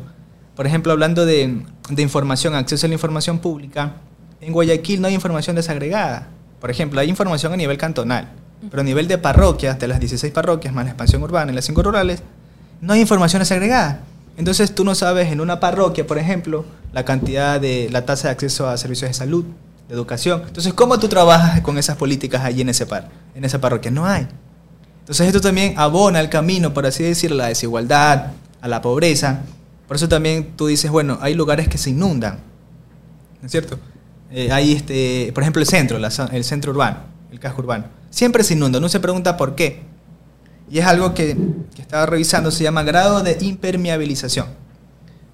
Por 0.56 0.68
ejemplo, 0.68 0.92
hablando 0.92 1.26
de, 1.26 1.64
de 1.90 2.02
información, 2.02 2.56
acceso 2.56 2.86
a 2.86 2.90
la 2.90 2.96
información 2.96 3.40
pública, 3.40 3.94
en 4.42 4.52
Guayaquil 4.52 5.00
no 5.02 5.08
hay 5.08 5.14
información 5.14 5.56
desagregada. 5.56 6.30
Por 6.60 6.72
ejemplo, 6.72 7.00
hay 7.00 7.10
información 7.10 7.54
a 7.54 7.58
nivel 7.58 7.78
cantonal, 7.78 8.30
pero 8.70 8.82
a 8.82 8.84
nivel 8.84 9.08
de 9.08 9.18
parroquias, 9.18 9.78
de 9.80 9.88
las 9.88 10.00
16 10.00 10.34
parroquias, 10.34 10.74
más 10.74 10.86
la 10.86 10.92
expansión 10.92 11.22
urbana 11.24 11.52
y 11.52 11.56
las 11.56 11.66
5 11.66 11.84
rurales, 11.84 12.24
no 12.82 12.94
hay 12.94 13.02
información 13.02 13.42
desagregada. 13.42 14.02
Entonces 14.38 14.74
tú 14.74 14.84
no 14.84 14.96
sabes 14.96 15.32
en 15.32 15.42
una 15.42 15.60
parroquia, 15.60 16.06
por 16.06 16.18
ejemplo, 16.18 16.66
la 16.94 17.06
cantidad 17.06 17.60
de 17.60 17.90
la 17.92 18.06
tasa 18.06 18.28
de 18.28 18.34
acceso 18.34 18.68
a 18.70 18.78
servicios 18.78 19.10
de 19.10 19.14
salud, 19.14 19.46
de 19.88 19.94
educación. 19.94 20.44
Entonces, 20.48 20.74
¿cómo 20.74 21.00
tú 21.00 21.08
trabajas 21.08 21.62
con 21.62 21.78
esas 21.78 21.98
políticas 21.98 22.44
allí 22.44 22.62
en 22.62 22.70
ese 22.70 22.86
par, 22.86 23.10
en 23.36 23.44
esa 23.46 23.60
parroquia? 23.60 23.90
No 23.92 24.06
hay. 24.06 24.28
Entonces, 25.00 25.28
esto 25.28 25.42
también 25.42 25.74
abona 25.78 26.20
el 26.20 26.30
camino, 26.30 26.74
por 26.74 26.86
así 26.86 27.04
decirlo, 27.04 27.36
a 27.38 27.44
la 27.44 27.48
desigualdad, 27.48 28.32
a 28.62 28.68
la 28.68 28.82
pobreza. 28.82 29.42
Por 29.88 29.96
eso 29.96 30.08
también 30.08 30.54
tú 30.56 30.68
dices, 30.68 30.92
bueno, 30.92 31.18
hay 31.22 31.34
lugares 31.34 31.68
que 31.68 31.78
se 31.78 31.92
inundan, 31.92 32.40
¿no 33.42 33.46
es 33.46 33.52
cierto? 33.52 33.80
Eh, 34.32 34.50
este, 34.74 35.32
por 35.34 35.44
ejemplo, 35.44 35.62
el 35.62 35.68
centro, 35.68 35.98
el 35.98 36.44
centro 36.44 36.72
urbano, 36.72 37.00
el 37.32 37.40
casco 37.40 37.62
urbano. 37.62 37.86
Siempre 38.10 38.44
se 38.44 38.54
inunda, 38.54 38.80
no 38.80 38.90
se 38.90 39.00
pregunta 39.00 39.38
por 39.38 39.56
qué. 39.56 39.82
Y 40.70 40.80
es 40.80 40.86
algo 40.86 41.14
que, 41.14 41.38
que 41.76 41.82
estaba 41.82 42.06
revisando, 42.06 42.52
se 42.52 42.64
llama 42.64 42.84
grado 42.84 43.24
de 43.24 43.38
impermeabilización. 43.42 44.48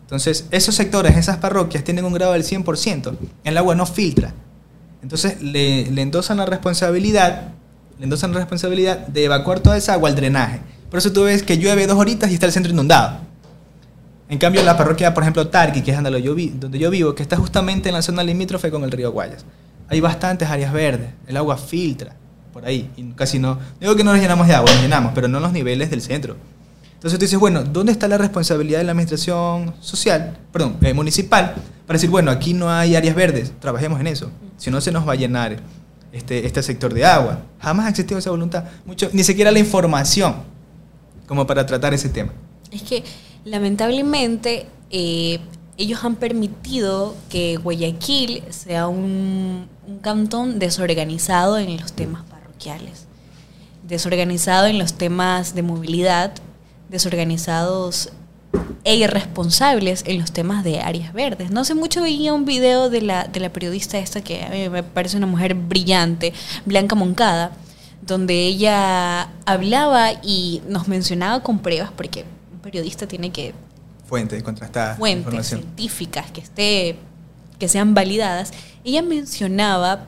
Entonces, 0.02 0.46
esos 0.52 0.76
sectores, 0.76 1.18
esas 1.18 1.38
parroquias, 1.38 1.84
tienen 1.84 2.06
un 2.06 2.14
grado 2.14 2.34
del 2.34 2.44
100%. 2.44 3.18
El 3.44 3.58
agua 3.58 3.74
no 3.74 3.86
filtra. 3.86 4.34
Entonces, 5.02 5.42
le, 5.42 5.90
le 5.90 6.02
endosan 6.02 6.38
la 6.38 6.46
responsabilidad, 6.46 7.54
le 7.98 8.04
endosan 8.04 8.32
la 8.32 8.40
responsabilidad 8.40 9.08
de 9.08 9.26
evacuar 9.26 9.60
toda 9.60 9.76
esa 9.76 9.94
agua 9.94 10.10
al 10.10 10.16
drenaje. 10.16 10.62
Por 10.92 11.00
eso 11.00 11.12
tú 11.12 11.24
ves 11.24 11.42
que 11.42 11.58
llueve 11.58 11.88
dos 11.88 11.98
horitas 11.98 12.30
y 12.30 12.36
está 12.36 12.46
el 12.46 12.52
centro 12.52 12.72
inundado. 12.72 13.22
En 14.30 14.38
cambio, 14.38 14.64
la 14.64 14.78
parroquia, 14.78 15.14
por 15.14 15.24
ejemplo, 15.24 15.48
Tarqui, 15.48 15.82
que 15.82 15.92
es 15.92 16.02
donde 16.02 16.22
yo, 16.22 16.34
vi, 16.34 16.50
donde 16.50 16.80
yo 16.80 16.90
vivo, 16.90 17.14
que 17.14 17.24
está 17.24 17.36
justamente 17.36 17.90
en 17.90 17.96
la 17.96 18.02
zona 18.02 18.24
limítrofe 18.24 18.72
con 18.72 18.84
el 18.84 18.92
río 18.92 19.12
Guayas, 19.12 19.46
hay 19.90 20.00
bastantes 20.00 20.50
áreas 20.50 20.74
verdes, 20.74 21.10
el 21.28 21.38
agua 21.38 21.58
filtra 21.58 22.16
por 22.54 22.66
ahí, 22.66 22.90
y 22.96 23.04
casi 23.14 23.40
no, 23.40 23.60
digo 23.80 23.96
que 23.96 24.04
no 24.04 24.12
nos 24.12 24.22
llenamos 24.22 24.48
de 24.48 24.54
agua, 24.54 24.72
nos 24.72 24.82
llenamos, 24.82 25.12
pero 25.16 25.28
no 25.28 25.38
en 25.38 25.44
los 25.44 25.52
niveles 25.52 25.90
del 25.90 26.02
centro. 26.02 26.36
Entonces 26.94 27.20
tú 27.20 27.26
dices, 27.26 27.40
bueno, 27.40 27.64
¿dónde 27.64 27.92
está 27.92 28.08
la 28.08 28.18
responsabilidad 28.18 28.78
de 28.78 28.86
la 28.86 28.92
administración 28.92 29.74
social, 29.82 30.38
perdón, 30.52 30.78
eh, 30.82 30.94
municipal, 30.94 31.56
para 31.86 31.98
decir, 31.98 32.10
bueno, 32.10 32.32
aquí 32.32 32.54
no 32.54 32.72
hay 32.72 32.96
áreas 32.96 33.16
verdes, 33.16 33.52
trabajemos 33.60 34.00
en 34.00 34.08
eso, 34.08 34.32
si 34.58 34.72
no 34.72 34.80
se 34.80 34.92
nos 34.92 35.06
va 35.08 35.14
a 35.14 35.16
llenar 35.16 35.58
este, 36.14 36.46
este 36.46 36.64
sector 36.64 36.94
de 36.94 37.06
agua. 37.06 37.40
Jamás 37.60 37.88
ha 37.88 37.90
existido 37.90 38.20
esa 38.20 38.30
voluntad, 38.30 38.64
mucho, 38.86 39.10
ni 39.12 39.24
siquiera 39.24 39.52
la 39.52 39.60
información 39.60 40.36
como 41.28 41.46
para 41.46 41.66
tratar 41.66 41.94
ese 41.94 42.08
tema. 42.08 42.32
Es 42.72 42.84
que 42.84 43.04
lamentablemente 43.46 44.68
eh, 44.90 45.40
ellos 45.78 46.04
han 46.04 46.16
permitido 46.16 47.16
que 47.30 47.58
Guayaquil 47.58 48.44
sea 48.50 48.88
un, 48.88 49.68
cantón 50.02 50.60
desorganizado 50.60 51.58
en 51.58 51.78
los 51.78 51.92
temas 51.92 52.24
parroquiales, 52.24 53.06
desorganizado 53.86 54.68
en 54.68 54.80
los 54.80 54.94
temas 54.94 55.56
de 55.56 55.62
movilidad, 55.62 56.32
desorganizados 56.90 58.12
e 58.86 58.96
irresponsables 58.96 60.04
en 60.06 60.20
los 60.20 60.32
temas 60.32 60.64
de 60.64 60.80
áreas 60.80 61.12
verdes. 61.12 61.52
No 61.52 61.62
hace 61.62 61.76
mucho 61.76 62.02
veía 62.02 62.34
un 62.34 62.46
video 62.46 62.90
de 62.90 63.02
la, 63.02 63.26
de 63.26 63.40
la 63.42 63.52
periodista 63.52 63.98
esta 63.98 64.22
que 64.22 64.70
me 64.72 64.84
parece 64.84 65.18
una 65.18 65.28
mujer 65.28 65.54
brillante, 65.54 66.34
Blanca 66.66 66.96
Moncada, 66.96 67.52
donde 68.02 68.46
ella 68.46 69.30
hablaba 69.46 70.12
y 70.22 70.62
nos 70.68 70.88
mencionaba 70.88 71.42
con 71.44 71.60
pruebas, 71.60 71.92
porque 71.96 72.26
periodista 72.64 73.06
tiene 73.08 73.32
que 73.32 73.54
fuentes 74.08 74.42
contrastadas 74.42 74.98
fuentes 74.98 75.46
científicas 75.48 76.32
que 76.32 76.42
esté 76.42 76.96
que 77.60 77.68
sean 77.68 77.94
validadas 77.94 78.52
ella 78.84 79.02
mencionaba 79.04 80.06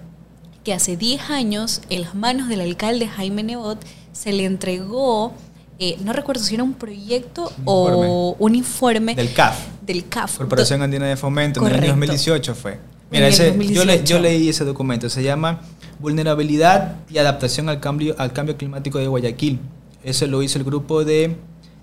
que 0.63 0.73
hace 0.73 0.97
10 0.97 1.29
años 1.29 1.81
en 1.89 2.01
las 2.01 2.15
manos 2.15 2.47
del 2.49 2.61
alcalde 2.61 3.07
Jaime 3.07 3.43
Nebot 3.43 3.77
se 4.13 4.33
le 4.33 4.45
entregó 4.45 5.33
eh, 5.77 5.97
no 6.03 6.13
recuerdo 6.13 6.41
si 6.43 6.55
era 6.55 6.63
un 6.63 6.73
proyecto 6.73 7.51
un 7.59 7.63
o 7.65 8.35
un 8.39 8.55
informe 8.55 9.13
del 9.15 9.33
CAF 9.33 9.57
del 9.85 10.07
CAF 10.07 10.37
Corporación 10.37 10.81
Andina 10.81 11.05
de 11.05 11.17
Fomento 11.17 11.59
Correcto. 11.59 11.77
en 11.79 11.83
el 11.83 11.91
año 11.91 11.99
2018 11.99 12.55
fue 12.55 12.79
Mira, 13.11 13.27
ese- 13.27 13.51
yo, 13.51 13.85
le- 13.85 13.97
2018. 13.99 14.03
yo 14.05 14.19
leí 14.19 14.49
ese 14.49 14.65
documento, 14.65 15.09
se 15.11 15.21
llama 15.21 15.61
Vulnerabilidad 15.99 16.95
y 17.09 17.19
adaptación 17.19 17.69
al 17.69 17.79
cambio, 17.79 18.15
al 18.17 18.33
cambio 18.33 18.57
climático 18.57 18.97
de 18.97 19.07
Guayaquil. 19.07 19.59
Eso 20.03 20.25
lo 20.27 20.41
hizo 20.41 20.57
el 20.57 20.63
grupo 20.65 21.05
de 21.05 21.35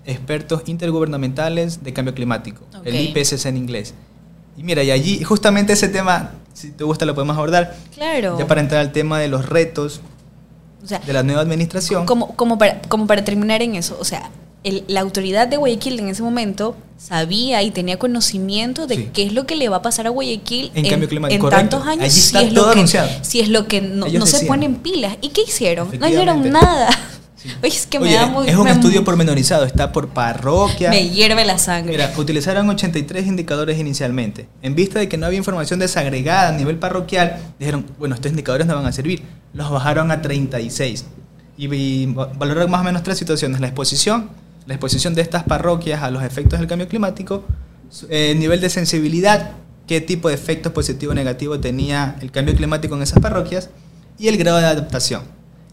expertos 0.05 0.63
intergubernamentales 0.67 1.83
de 1.83 1.93
cambio 1.93 2.13
climático, 2.13 2.65
el 2.83 2.95
Ok. 2.95 3.01
IPCC 3.17 3.45
en 3.47 3.57
inglés. 3.57 3.93
Y 4.57 4.63
mira, 4.63 4.83
y 4.83 4.91
allí 4.91 5.23
justamente 5.23 5.73
ese 5.73 5.87
tema, 5.87 6.31
si 6.53 6.71
te 6.71 6.83
gusta 6.83 7.05
lo 7.05 7.15
podemos 7.15 7.35
abordar, 7.37 7.75
Claro. 7.95 8.37
ya 8.37 8.45
para 8.47 8.61
entrar 8.61 8.81
al 8.81 8.91
tema 8.91 9.19
de 9.19 9.27
los 9.27 9.47
retos 9.49 10.01
O 10.83 10.87
sea, 10.87 10.99
de 10.99 11.13
la 11.13 11.23
nueva 11.23 11.41
administración. 11.41 12.05
como, 12.05 12.35
como, 12.35 12.57
para, 12.57 12.81
como 12.83 13.07
para 13.07 13.23
terminar 13.23 13.61
en 13.61 13.75
eso, 13.75 13.97
o 13.99 14.03
sea, 14.05 14.29
el- 14.63 14.83
la 14.87 15.01
autoridad 15.01 15.47
de 15.47 15.57
Guayaquil 15.57 15.99
en 15.99 16.07
ese 16.09 16.21
momento 16.23 16.75
sabía 16.97 17.63
y 17.63 17.71
tenía 17.71 17.97
conocimiento 17.99 18.87
de 18.87 18.95
Sí. 18.95 19.09
qué 19.13 19.23
es 19.23 19.33
lo 19.33 19.45
que 19.45 19.55
le 19.55 19.67
va 19.69 19.77
a 19.77 19.81
pasar 19.81 20.07
a 20.07 20.09
Guayaquil 20.09 20.71
En 20.75 20.87
cambio 20.87 21.09
climático, 21.09 21.35
en 21.35 21.41
correcto. 21.41 21.77
tantos 21.77 21.87
años 21.87 22.03
Allí 22.03 22.11
si 22.11 22.19
está 22.27 22.41
es, 22.43 22.53
todo 22.53 22.67
lo 22.67 22.71
que, 22.71 22.79
anunciado. 22.79 23.09
si 23.23 23.39
es 23.41 23.49
lo 23.49 23.67
que 23.67 23.81
no, 23.81 24.07
no 24.07 24.25
se 24.25 24.45
ponen 24.45 24.75
pilas. 24.75 25.17
¿Y 25.21 25.29
qué 25.29 25.41
hicieron? 25.41 25.89
No 25.99 26.07
hicieron 26.07 26.49
nada. 26.51 26.89
Oye, 27.61 27.67
es 27.75 27.85
que 27.87 27.99
me 27.99 28.05
Oye, 28.07 28.15
da 28.15 28.25
muy... 28.27 28.47
es 28.47 28.55
un 28.55 28.63
me- 28.65 28.71
estudio 28.71 29.03
pormenorizado, 29.03 29.65
está 29.65 29.91
por 29.91 30.09
parroquia. 30.09 30.89
Me 30.89 31.09
hierve 31.09 31.43
la 31.45 31.57
sangre. 31.57 31.91
Mira, 31.91 32.11
utilizaron 32.17 32.69
83 32.69 33.27
indicadores 33.27 33.77
inicialmente. 33.79 34.47
En 34.61 34.75
vista 34.75 34.99
de 34.99 35.09
que 35.09 35.17
no 35.17 35.25
había 35.25 35.37
información 35.37 35.79
desagregada 35.79 36.49
a 36.49 36.51
nivel 36.57 36.77
parroquial, 36.77 37.37
dijeron, 37.59 37.85
bueno, 37.99 38.15
estos 38.15 38.31
indicadores 38.31 38.65
no 38.67 38.75
van 38.75 38.85
a 38.85 38.91
servir. 38.91 39.23
Los 39.53 39.69
bajaron 39.69 40.11
a 40.11 40.21
36. 40.21 41.05
Y, 41.57 41.73
y 41.73 42.05
va- 42.13 42.31
valoraron 42.37 42.71
más 42.71 42.81
o 42.81 42.83
menos 42.83 43.03
tres 43.03 43.17
situaciones. 43.17 43.59
La 43.59 43.67
exposición, 43.67 44.29
la 44.65 44.73
exposición 44.75 45.13
de 45.13 45.21
estas 45.21 45.43
parroquias 45.43 46.01
a 46.01 46.09
los 46.11 46.23
efectos 46.23 46.59
del 46.59 46.67
cambio 46.67 46.87
climático, 46.87 47.43
su- 47.89 48.07
eh, 48.09 48.31
el 48.31 48.39
nivel 48.39 48.61
de 48.61 48.69
sensibilidad, 48.69 49.51
qué 49.85 49.99
tipo 50.01 50.29
de 50.29 50.35
efectos 50.35 50.71
positivo 50.71 51.11
o 51.11 51.15
negativo 51.15 51.59
tenía 51.59 52.15
el 52.21 52.31
cambio 52.31 52.55
climático 52.55 52.95
en 52.95 53.01
esas 53.03 53.19
parroquias, 53.19 53.69
y 54.17 54.29
el 54.29 54.37
grado 54.37 54.57
de 54.59 54.65
adaptación. 54.65 55.23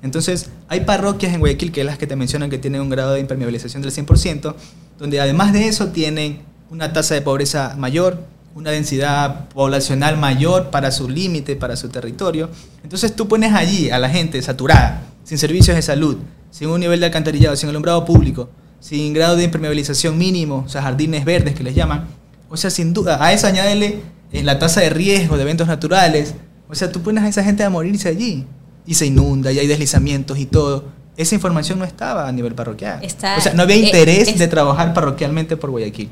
Entonces, 0.03 0.49
hay 0.69 0.81
parroquias 0.81 1.35
en 1.35 1.41
Guayaquil, 1.41 1.73
que 1.73 1.81
es 1.81 1.87
las 1.87 1.99
que 1.99 2.07
te 2.07 2.17
mencionan 2.17 2.49
que 2.49 2.59
tienen 2.59 2.81
un 2.81 2.89
grado 2.89 3.13
de 3.13 3.21
impermeabilización 3.21 3.83
del 3.83 3.93
100%, 3.93 4.55
donde 4.99 5.21
además 5.21 5.53
de 5.53 5.69
eso 5.69 5.89
tienen 5.89 6.41
una 6.71 6.93
tasa 6.93 7.15
de 7.15 7.23
pobreza 7.23 7.75
mayor, 7.77 8.25
una 8.55 8.71
densidad 8.71 9.49
poblacional 9.49 10.17
mayor 10.17 10.71
para 10.71 10.91
su 10.91 11.09
límite, 11.09 11.57
para 11.57 11.77
su 11.77 11.89
territorio. 11.89 12.49
Entonces 12.83 13.15
tú 13.15 13.29
pones 13.29 13.53
allí 13.53 13.91
a 13.91 13.99
la 13.99 14.09
gente 14.09 14.41
saturada, 14.43 15.03
sin 15.25 15.39
servicios 15.39 15.77
de 15.77 15.83
salud, 15.83 16.17
sin 16.51 16.69
un 16.69 16.81
nivel 16.81 17.01
de 17.01 17.07
alcantarillado, 17.07 17.57
sin 17.57 17.69
alumbrado 17.69 18.05
público, 18.05 18.49
sin 18.81 19.13
grado 19.13 19.37
de 19.37 19.45
impermeabilización 19.45 20.17
mínimo, 20.17 20.65
o 20.67 20.69
sea, 20.69 20.83
jardines 20.83 21.25
verdes 21.25 21.55
que 21.55 21.63
les 21.63 21.75
llaman. 21.75 22.07
O 22.49 22.57
sea, 22.57 22.71
sin 22.71 22.95
duda, 22.95 23.23
a 23.23 23.33
eso 23.33 23.47
añádele 23.47 24.01
eh, 24.33 24.43
la 24.43 24.59
tasa 24.59 24.81
de 24.81 24.91
riesgo 24.91 25.37
de 25.37 25.43
eventos 25.43 25.69
naturales. 25.69 26.35
O 26.69 26.75
sea, 26.75 26.91
tú 26.91 27.03
pones 27.03 27.23
a 27.23 27.29
esa 27.29 27.45
gente 27.45 27.63
a 27.63 27.71
morirse 27.71 28.09
allí 28.09 28.47
y 28.91 28.95
se 28.95 29.07
inunda 29.07 29.53
y 29.53 29.59
hay 29.61 29.69
deslizamientos 29.69 30.37
y 30.37 30.47
todo. 30.47 30.83
Esa 31.17 31.37
información 31.37 31.79
no 31.79 31.85
estaba 31.85 32.27
a 32.27 32.33
nivel 32.33 32.57
parroquial. 32.57 32.99
Está- 33.05 33.37
o 33.39 33.41
sea, 33.41 33.55
no 33.55 33.63
había 33.63 33.77
eh, 33.77 33.85
interés 33.85 34.27
es- 34.27 34.37
de 34.39 34.49
trabajar 34.49 34.93
parroquialmente 34.95 35.57
por 35.57 35.71
Guayaquil. 35.71 36.11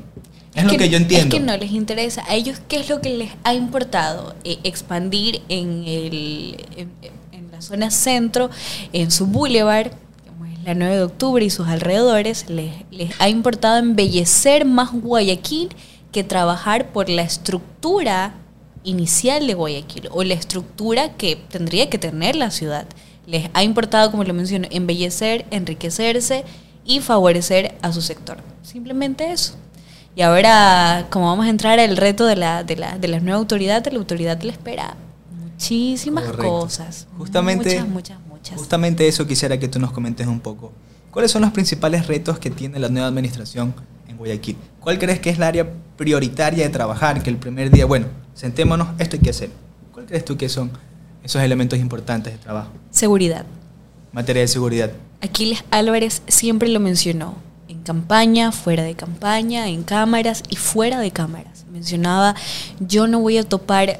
Es, 0.55 0.63
lo 0.63 0.69
que, 0.77 0.87
yo 0.89 0.95
entiendo. 0.95 1.35
Es 1.35 1.41
que 1.41 1.45
no 1.45 1.57
les 1.57 1.71
interesa. 1.71 2.23
A 2.29 2.35
ellos, 2.35 2.61
¿qué 2.69 2.77
es 2.79 2.87
lo 2.89 3.01
que 3.01 3.09
les 3.09 3.31
ha 3.43 3.53
importado? 3.53 4.33
Eh, 4.45 4.59
expandir 4.63 5.41
en, 5.49 5.83
el, 5.85 6.65
en, 6.77 6.89
en 7.33 7.51
la 7.51 7.61
zona 7.61 7.91
centro, 7.91 8.49
en 8.93 9.11
su 9.11 9.27
boulevard, 9.27 9.91
como 10.25 10.45
es 10.45 10.57
la 10.63 10.73
9 10.73 10.95
de 10.95 11.03
octubre 11.03 11.43
y 11.43 11.49
sus 11.49 11.67
alrededores, 11.67 12.49
les, 12.49 12.71
les 12.91 13.11
ha 13.19 13.27
importado 13.27 13.77
embellecer 13.77 14.63
más 14.63 14.91
Guayaquil 14.93 15.67
que 16.13 16.23
trabajar 16.23 16.93
por 16.93 17.09
la 17.09 17.23
estructura 17.23 18.35
inicial 18.83 19.45
de 19.47 19.53
Guayaquil 19.53 20.09
o 20.11 20.23
la 20.23 20.33
estructura 20.33 21.13
que 21.13 21.35
tendría 21.35 21.89
que 21.89 21.97
tener 21.97 22.35
la 22.35 22.51
ciudad. 22.51 22.85
Les 23.27 23.49
ha 23.53 23.63
importado, 23.63 24.09
como 24.11 24.23
lo 24.23 24.33
menciono, 24.33 24.67
embellecer, 24.71 25.45
enriquecerse 25.51 26.43
y 26.85 26.99
favorecer 26.99 27.75
a 27.81 27.91
su 27.93 28.01
sector. 28.01 28.37
Simplemente 28.63 29.31
eso. 29.31 29.53
Y 30.15 30.21
ahora, 30.21 31.07
como 31.11 31.27
vamos 31.27 31.45
a 31.45 31.49
entrar 31.49 31.79
al 31.79 31.95
reto 31.95 32.25
de 32.25 32.35
la, 32.35 32.63
de 32.63 32.75
la, 32.75 32.97
de 32.97 33.07
la 33.07 33.19
nueva 33.19 33.37
autoridad, 33.37 33.85
la 33.91 33.99
autoridad 33.99 34.41
le 34.41 34.51
espera 34.51 34.95
muchísimas 35.39 36.25
Correcto. 36.25 36.49
cosas. 36.49 37.07
Justamente, 37.17 37.75
Muchas, 37.75 37.87
muchas, 37.87 38.17
muchas. 38.27 38.57
justamente 38.57 39.07
eso 39.07 39.27
quisiera 39.27 39.59
que 39.59 39.67
tú 39.67 39.79
nos 39.79 39.91
comentes 39.91 40.25
un 40.25 40.39
poco. 40.39 40.71
¿Cuáles 41.11 41.31
son 41.31 41.41
los 41.41 41.51
principales 41.51 42.07
retos 42.07 42.39
que 42.39 42.49
tiene 42.49 42.79
la 42.79 42.89
nueva 42.89 43.07
administración 43.07 43.73
Guayaquil? 44.19 44.57
¿Cuál 44.81 44.99
crees 44.99 45.19
que 45.19 45.29
es 45.29 45.39
la 45.39 45.47
área 45.47 45.67
prioritaria 45.97 46.65
de 46.65 46.69
trabajar? 46.69 47.23
Que 47.23 47.29
el 47.29 47.37
primer 47.37 47.71
día, 47.71 47.85
bueno, 47.85 48.07
sentémonos, 48.33 48.89
esto 48.99 49.15
hay 49.15 49.21
que 49.21 49.29
hacer. 49.29 49.49
¿Cuál 49.93 50.05
crees 50.05 50.25
tú 50.25 50.37
que 50.37 50.49
son 50.49 50.69
esos 51.23 51.41
elementos 51.41 51.79
importantes 51.79 52.33
de 52.33 52.39
trabajo? 52.39 52.69
Seguridad. 52.91 53.45
Materia 54.11 54.41
de 54.41 54.47
seguridad. 54.47 54.91
Aquiles 55.21 55.63
Álvarez 55.71 56.21
siempre 56.27 56.69
lo 56.69 56.79
mencionó, 56.79 57.35
en 57.67 57.81
campaña, 57.81 58.51
fuera 58.51 58.83
de 58.83 58.95
campaña, 58.95 59.67
en 59.67 59.83
cámaras 59.83 60.43
y 60.49 60.57
fuera 60.57 60.99
de 60.99 61.11
cámaras. 61.11 61.65
Mencionaba, 61.71 62.35
yo 62.79 63.07
no 63.07 63.19
voy 63.19 63.37
a 63.37 63.43
topar 63.43 63.99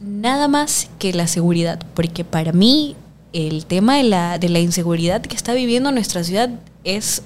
nada 0.00 0.48
más 0.48 0.88
que 0.98 1.12
la 1.12 1.26
seguridad, 1.26 1.78
porque 1.94 2.24
para 2.24 2.52
mí 2.52 2.96
el 3.32 3.66
tema 3.66 3.96
de 3.96 4.04
la, 4.04 4.38
de 4.38 4.48
la 4.48 4.60
inseguridad 4.60 5.20
que 5.20 5.36
está 5.36 5.52
viviendo 5.52 5.92
nuestra 5.92 6.24
ciudad 6.24 6.50
es, 6.84 7.22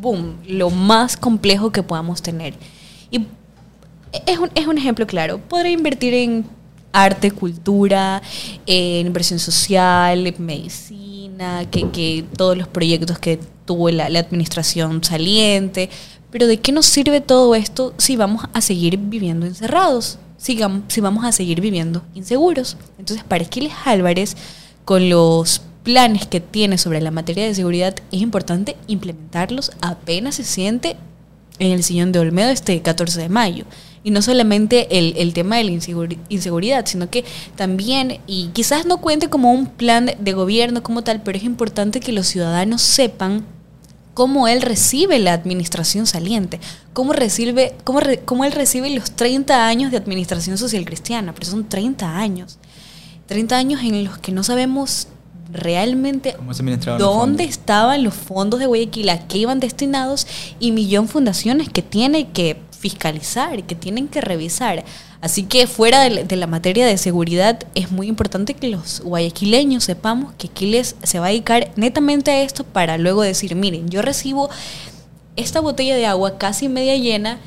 boom, 0.00 0.36
lo 0.46 0.70
más 0.70 1.16
complejo 1.16 1.70
que 1.70 1.82
podamos 1.82 2.22
tener. 2.22 2.54
Y 3.10 3.26
es 4.26 4.38
un, 4.38 4.50
es 4.54 4.66
un 4.66 4.78
ejemplo 4.78 5.06
claro. 5.06 5.38
Podré 5.38 5.72
invertir 5.72 6.14
en 6.14 6.44
arte, 6.92 7.30
cultura, 7.30 8.22
en 8.66 9.06
inversión 9.06 9.38
social, 9.38 10.26
en 10.26 10.34
medicina, 10.44 11.66
que, 11.70 11.90
que 11.90 12.24
todos 12.36 12.56
los 12.56 12.68
proyectos 12.68 13.18
que 13.18 13.38
tuvo 13.64 13.90
la, 13.90 14.08
la 14.08 14.20
administración 14.20 15.02
saliente. 15.04 15.90
Pero 16.30 16.46
¿de 16.46 16.60
qué 16.60 16.72
nos 16.72 16.86
sirve 16.86 17.20
todo 17.20 17.54
esto 17.54 17.94
si 17.98 18.16
vamos 18.16 18.44
a 18.52 18.60
seguir 18.60 18.98
viviendo 18.98 19.46
encerrados? 19.46 20.18
Si 20.36 20.56
vamos 21.00 21.24
a 21.24 21.32
seguir 21.32 21.60
viviendo 21.60 22.02
inseguros. 22.14 22.76
Entonces, 22.98 23.24
para 23.24 23.42
Esquiles 23.42 23.72
Álvarez, 23.84 24.36
con 24.84 25.08
los 25.10 25.62
planes 25.82 26.26
que 26.26 26.40
tiene 26.40 26.78
sobre 26.78 27.00
la 27.00 27.10
materia 27.10 27.44
de 27.46 27.54
seguridad, 27.54 27.94
es 28.12 28.20
importante 28.20 28.76
implementarlos 28.86 29.72
apenas 29.80 30.34
se 30.36 30.44
siente 30.44 30.96
en 31.58 31.72
el 31.72 31.82
sillón 31.82 32.12
de 32.12 32.18
Olmedo 32.20 32.50
este 32.50 32.80
14 32.82 33.20
de 33.20 33.28
mayo. 33.28 33.64
Y 34.04 34.10
no 34.12 34.22
solamente 34.22 34.98
el, 34.98 35.14
el 35.16 35.32
tema 35.34 35.56
de 35.56 35.64
la 35.64 35.72
inseguri- 35.72 36.18
inseguridad, 36.28 36.86
sino 36.86 37.10
que 37.10 37.24
también, 37.56 38.20
y 38.26 38.48
quizás 38.52 38.86
no 38.86 38.98
cuente 38.98 39.28
como 39.28 39.52
un 39.52 39.66
plan 39.66 40.10
de 40.18 40.32
gobierno 40.32 40.82
como 40.82 41.02
tal, 41.02 41.20
pero 41.22 41.36
es 41.36 41.44
importante 41.44 42.00
que 42.00 42.12
los 42.12 42.26
ciudadanos 42.28 42.80
sepan 42.80 43.44
cómo 44.14 44.46
él 44.48 44.62
recibe 44.62 45.18
la 45.18 45.32
administración 45.32 46.06
saliente, 46.06 46.60
cómo, 46.92 47.12
recibe, 47.12 47.74
cómo, 47.84 48.00
re- 48.00 48.20
cómo 48.20 48.44
él 48.44 48.52
recibe 48.52 48.88
los 48.90 49.10
30 49.10 49.66
años 49.66 49.90
de 49.90 49.96
administración 49.96 50.58
social 50.58 50.84
cristiana, 50.84 51.32
pero 51.34 51.46
son 51.46 51.68
30 51.68 52.16
años. 52.18 52.58
30 53.26 53.56
años 53.56 53.82
en 53.82 54.04
los 54.04 54.18
que 54.18 54.32
no 54.32 54.42
sabemos 54.44 55.08
realmente 55.50 56.34
¿Cómo 56.34 56.52
se 56.54 56.62
administraban 56.62 57.00
los 57.00 57.08
dónde 57.14 57.44
fondos? 57.44 57.58
estaban 57.58 58.04
los 58.04 58.14
fondos 58.14 58.60
de 58.60 58.66
Guayaquil, 58.66 59.08
a 59.08 59.26
qué 59.26 59.38
iban 59.38 59.60
destinados 59.60 60.26
y 60.60 60.72
millón 60.72 61.08
fundaciones 61.08 61.68
que 61.68 61.82
tiene 61.82 62.28
que 62.30 62.60
fiscalizar, 62.78 63.64
que 63.64 63.74
tienen 63.74 64.08
que 64.08 64.20
revisar. 64.20 64.84
Así 65.20 65.42
que 65.42 65.66
fuera 65.66 66.00
de, 66.02 66.10
la- 66.10 66.22
de 66.22 66.36
la 66.36 66.46
materia 66.46 66.86
de 66.86 66.96
seguridad 66.96 67.58
es 67.74 67.90
muy 67.90 68.06
importante 68.06 68.54
que 68.54 68.68
los 68.68 69.00
guayaquileños 69.00 69.82
sepamos 69.84 70.32
que 70.38 70.46
Aquiles 70.46 70.94
se 71.02 71.18
va 71.18 71.26
a 71.26 71.30
dedicar 71.30 71.70
netamente 71.74 72.30
a 72.30 72.42
esto 72.42 72.62
para 72.64 72.98
luego 72.98 73.22
decir, 73.22 73.54
miren, 73.56 73.88
yo 73.88 74.00
recibo 74.02 74.48
esta 75.34 75.60
botella 75.60 75.96
de 75.96 76.06
agua 76.06 76.38
casi 76.38 76.68
media 76.68 76.96
llena 76.96 77.38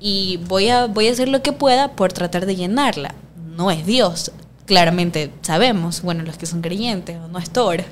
y 0.00 0.40
voy 0.48 0.68
a, 0.68 0.86
voy 0.86 1.06
a 1.08 1.12
hacer 1.12 1.28
lo 1.28 1.42
que 1.42 1.52
pueda 1.52 1.92
por 1.92 2.12
tratar 2.12 2.44
de 2.46 2.56
llenarla. 2.56 3.14
No 3.56 3.70
es 3.70 3.86
Dios, 3.86 4.32
claramente 4.66 5.30
sabemos, 5.42 6.02
bueno, 6.02 6.22
los 6.24 6.36
que 6.38 6.46
son 6.46 6.62
creyentes, 6.62 7.18
no 7.30 7.38
es 7.38 7.50
Thor, 7.50 7.84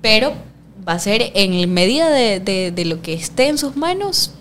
pero 0.00 0.32
va 0.86 0.94
a 0.94 0.98
ser 0.98 1.30
en 1.34 1.72
medida 1.72 2.08
de, 2.10 2.40
de- 2.40 2.70
de 2.72 2.84
lo 2.86 3.02
que 3.02 3.12
esté 3.12 3.48
en 3.48 3.58
sus 3.58 3.76
manos 3.76 4.32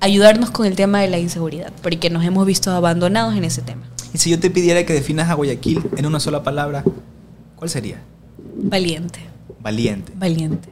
ayudarnos 0.00 0.50
con 0.50 0.66
el 0.66 0.76
tema 0.76 1.00
de 1.00 1.08
la 1.08 1.18
inseguridad, 1.18 1.72
porque 1.82 2.10
nos 2.10 2.24
hemos 2.24 2.46
visto 2.46 2.70
abandonados 2.70 3.34
en 3.36 3.44
ese 3.44 3.62
tema. 3.62 3.82
Y 4.12 4.18
si 4.18 4.30
yo 4.30 4.38
te 4.38 4.50
pidiera 4.50 4.84
que 4.84 4.92
definas 4.92 5.30
a 5.30 5.34
Guayaquil 5.34 5.82
en 5.96 6.06
una 6.06 6.20
sola 6.20 6.42
palabra, 6.42 6.84
¿cuál 7.56 7.70
sería? 7.70 8.02
Valiente. 8.56 9.20
Valiente. 9.60 10.12
Valiente. 10.14 10.68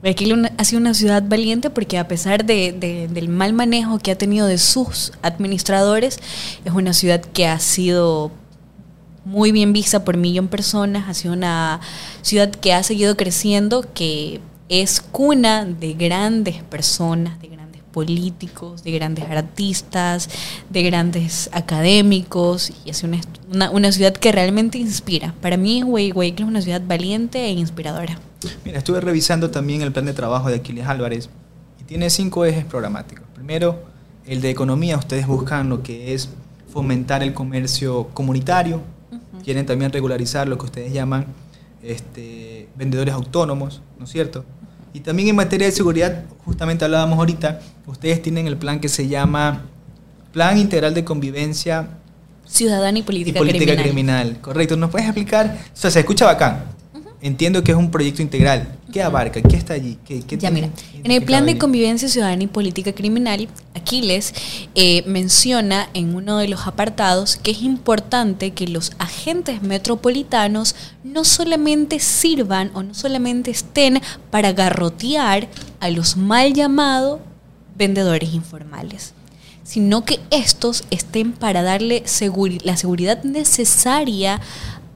Guayaquil 0.00 0.48
ha 0.56 0.64
sido 0.64 0.80
una 0.80 0.94
ciudad 0.94 1.22
valiente 1.26 1.68
porque 1.68 1.98
a 1.98 2.06
pesar 2.08 2.44
de- 2.44 2.72
de- 2.72 3.08
del 3.08 3.28
mal 3.28 3.52
manejo 3.52 3.98
que 3.98 4.12
ha 4.12 4.16
tenido 4.16 4.46
de 4.46 4.56
sus 4.58 5.12
administradores, 5.22 6.20
es 6.64 6.72
una 6.72 6.92
ciudad 6.94 7.20
que 7.20 7.46
ha 7.48 7.58
sido 7.58 8.30
muy 9.24 9.52
bien 9.52 9.72
vista 9.72 10.04
por 10.04 10.16
millón 10.16 10.46
de 10.46 10.50
personas, 10.50 11.08
ha 11.08 11.14
sido 11.14 11.34
una 11.34 11.80
ciudad 12.22 12.50
que 12.50 12.72
ha 12.72 12.82
seguido 12.82 13.16
creciendo, 13.16 13.84
que 13.94 14.40
es 14.68 15.00
cuna 15.00 15.64
de 15.64 15.94
grandes 15.94 16.62
personas, 16.62 17.40
de 17.40 17.48
grandes 17.48 17.82
políticos, 17.90 18.82
de 18.82 18.92
grandes 18.92 19.24
artistas, 19.28 20.28
de 20.70 20.82
grandes 20.82 21.50
académicos, 21.52 22.72
y 22.84 22.90
es 22.90 23.02
una, 23.02 23.20
una, 23.72 23.92
ciudad 23.92 24.12
que 24.12 24.32
realmente 24.32 24.78
inspira. 24.78 25.34
Para 25.40 25.56
mí, 25.56 25.82
Guayaquil 25.82 26.44
es 26.44 26.48
una 26.48 26.62
ciudad 26.62 26.82
valiente 26.86 27.46
e 27.46 27.52
inspiradora. 27.52 28.18
Mira, 28.64 28.78
estuve 28.78 29.00
revisando 29.00 29.50
también 29.50 29.82
el 29.82 29.92
plan 29.92 30.06
de 30.06 30.14
trabajo 30.14 30.48
de 30.48 30.56
Aquiles 30.56 30.86
Álvarez 30.86 31.28
y 31.80 31.84
tiene 31.84 32.08
cinco 32.08 32.44
ejes 32.44 32.64
programáticos. 32.64 33.26
Primero, 33.34 33.82
el 34.24 34.40
de 34.40 34.50
economía, 34.50 34.96
ustedes 34.96 35.26
buscan 35.26 35.68
lo 35.68 35.82
que 35.82 36.14
es 36.14 36.30
fomentar 36.72 37.22
el 37.22 37.34
comercio 37.34 38.08
comunitario, 38.14 38.80
quieren 39.44 39.66
también 39.66 39.92
regularizar 39.92 40.48
lo 40.48 40.58
que 40.58 40.66
ustedes 40.66 40.92
llaman 40.92 41.26
este, 41.82 42.68
vendedores 42.76 43.14
autónomos, 43.14 43.82
¿no 43.98 44.04
es 44.04 44.10
cierto? 44.10 44.44
Y 44.92 45.00
también 45.00 45.28
en 45.28 45.36
materia 45.36 45.66
de 45.66 45.72
seguridad, 45.72 46.24
justamente 46.44 46.84
hablábamos 46.84 47.18
ahorita, 47.18 47.60
ustedes 47.86 48.20
tienen 48.22 48.46
el 48.46 48.56
plan 48.56 48.80
que 48.80 48.88
se 48.88 49.08
llama 49.08 49.62
Plan 50.32 50.58
Integral 50.58 50.94
de 50.94 51.04
Convivencia 51.04 51.88
Ciudadana 52.46 52.98
y 52.98 53.02
Política, 53.02 53.38
y 53.38 53.40
política 53.40 53.76
criminal. 53.76 54.38
Correcto, 54.40 54.76
¿nos 54.76 54.90
puedes 54.90 55.06
explicar? 55.06 55.58
O 55.72 55.76
sea, 55.76 55.90
se 55.90 56.00
escucha 56.00 56.26
bacán, 56.26 56.64
entiendo 57.20 57.62
que 57.62 57.70
es 57.70 57.78
un 57.78 57.90
proyecto 57.90 58.22
integral. 58.22 58.79
¿Qué 58.92 59.02
abarca? 59.02 59.40
¿Qué 59.42 59.56
está 59.56 59.74
allí? 59.74 59.98
¿Qué, 60.04 60.22
ya, 60.38 60.50
mira, 60.50 60.70
en 61.02 61.10
el 61.10 61.24
plan 61.24 61.46
de 61.46 61.58
convivencia 61.58 62.08
ciudadana 62.08 62.42
y 62.42 62.46
política 62.46 62.92
criminal, 62.92 63.48
Aquiles 63.74 64.34
eh, 64.74 65.02
menciona 65.06 65.88
en 65.94 66.14
uno 66.14 66.38
de 66.38 66.48
los 66.48 66.66
apartados 66.66 67.36
que 67.36 67.52
es 67.52 67.62
importante 67.62 68.52
que 68.52 68.66
los 68.66 68.92
agentes 68.98 69.62
metropolitanos 69.62 70.74
no 71.04 71.24
solamente 71.24 72.00
sirvan 72.00 72.70
o 72.74 72.82
no 72.82 72.94
solamente 72.94 73.50
estén 73.50 74.00
para 74.30 74.52
garrotear 74.52 75.48
a 75.80 75.90
los 75.90 76.16
mal 76.16 76.52
llamados 76.52 77.20
vendedores 77.76 78.34
informales 78.34 79.14
sino 79.70 80.04
que 80.04 80.18
estos 80.30 80.82
estén 80.90 81.30
para 81.30 81.62
darle 81.62 82.02
la 82.64 82.76
seguridad 82.76 83.22
necesaria 83.22 84.40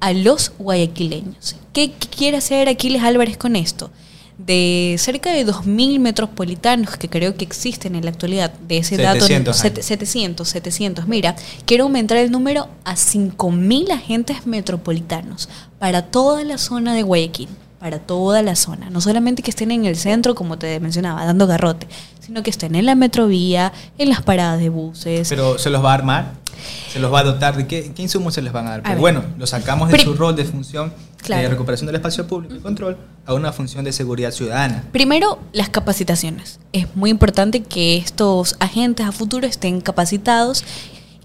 a 0.04 0.12
los 0.12 0.52
guayaquileños. 0.58 1.56
¿Qué, 1.72 1.92
quiere 2.14 2.36
hacer 2.36 2.68
Aquiles 2.68 3.02
Álvarez 3.02 3.38
con 3.38 3.56
esto? 3.56 3.90
De 4.36 4.96
cerca 4.98 5.32
de 5.32 5.46
2.000 5.46 5.98
metropolitanos 5.98 6.98
que 6.98 7.08
creo 7.08 7.36
que 7.36 7.44
existen 7.46 7.94
en 7.94 8.04
la 8.04 8.10
actualidad, 8.10 8.52
de 8.52 8.78
ese 8.78 8.98
dato, 8.98 9.24
700, 9.26 10.46
700, 10.46 11.08
mira, 11.08 11.36
quiero 11.64 11.84
aumentar 11.84 12.18
el 12.18 12.30
número 12.30 12.68
a 12.84 12.96
5.000 12.96 13.92
agentes 13.92 14.46
metropolitanos 14.46 15.48
para 15.78 16.02
toda 16.02 16.44
la 16.44 16.58
zona 16.58 16.94
de 16.94 17.02
Guayaquil 17.02 17.48
para 17.84 17.98
toda 17.98 18.40
la 18.42 18.56
zona. 18.56 18.88
No 18.88 19.02
solamente 19.02 19.42
que 19.42 19.50
estén 19.50 19.70
en 19.70 19.84
el 19.84 19.96
centro, 19.96 20.34
como 20.34 20.56
te 20.56 20.80
mencionaba, 20.80 21.26
dando 21.26 21.46
garrote, 21.46 21.86
sino 22.18 22.42
que 22.42 22.48
estén 22.48 22.76
en 22.76 22.86
la 22.86 22.94
metrovía, 22.94 23.74
en 23.98 24.08
las 24.08 24.22
paradas 24.22 24.58
de 24.58 24.70
buses. 24.70 25.28
Pero 25.28 25.58
se 25.58 25.68
los 25.68 25.84
va 25.84 25.90
a 25.90 25.94
armar, 25.94 26.32
se 26.92 26.98
los 26.98 27.12
va 27.12 27.20
a 27.20 27.24
dotar 27.24 27.56
de 27.56 27.66
qué, 27.66 27.92
qué 27.94 28.02
insumos 28.02 28.34
se 28.34 28.42
les 28.42 28.52
van 28.52 28.66
a 28.66 28.78
dar. 28.78 28.98
bueno, 28.98 29.24
lo 29.38 29.46
sacamos 29.46 29.90
de 29.90 29.98
su 29.98 30.14
rol 30.14 30.36
de 30.36 30.44
función 30.44 30.92
de 31.28 31.48
recuperación 31.48 31.86
del 31.86 31.96
espacio 31.96 32.26
público 32.26 32.54
y 32.54 32.58
control 32.58 32.98
a 33.24 33.34
una 33.34 33.52
función 33.52 33.84
de 33.84 33.92
seguridad 33.92 34.30
ciudadana. 34.30 34.84
Primero, 34.92 35.38
las 35.52 35.70
capacitaciones. 35.70 36.60
Es 36.72 36.94
muy 36.94 37.10
importante 37.10 37.62
que 37.62 37.96
estos 37.96 38.56
agentes 38.60 39.06
a 39.06 39.12
futuro 39.12 39.46
estén 39.46 39.80
capacitados 39.80 40.64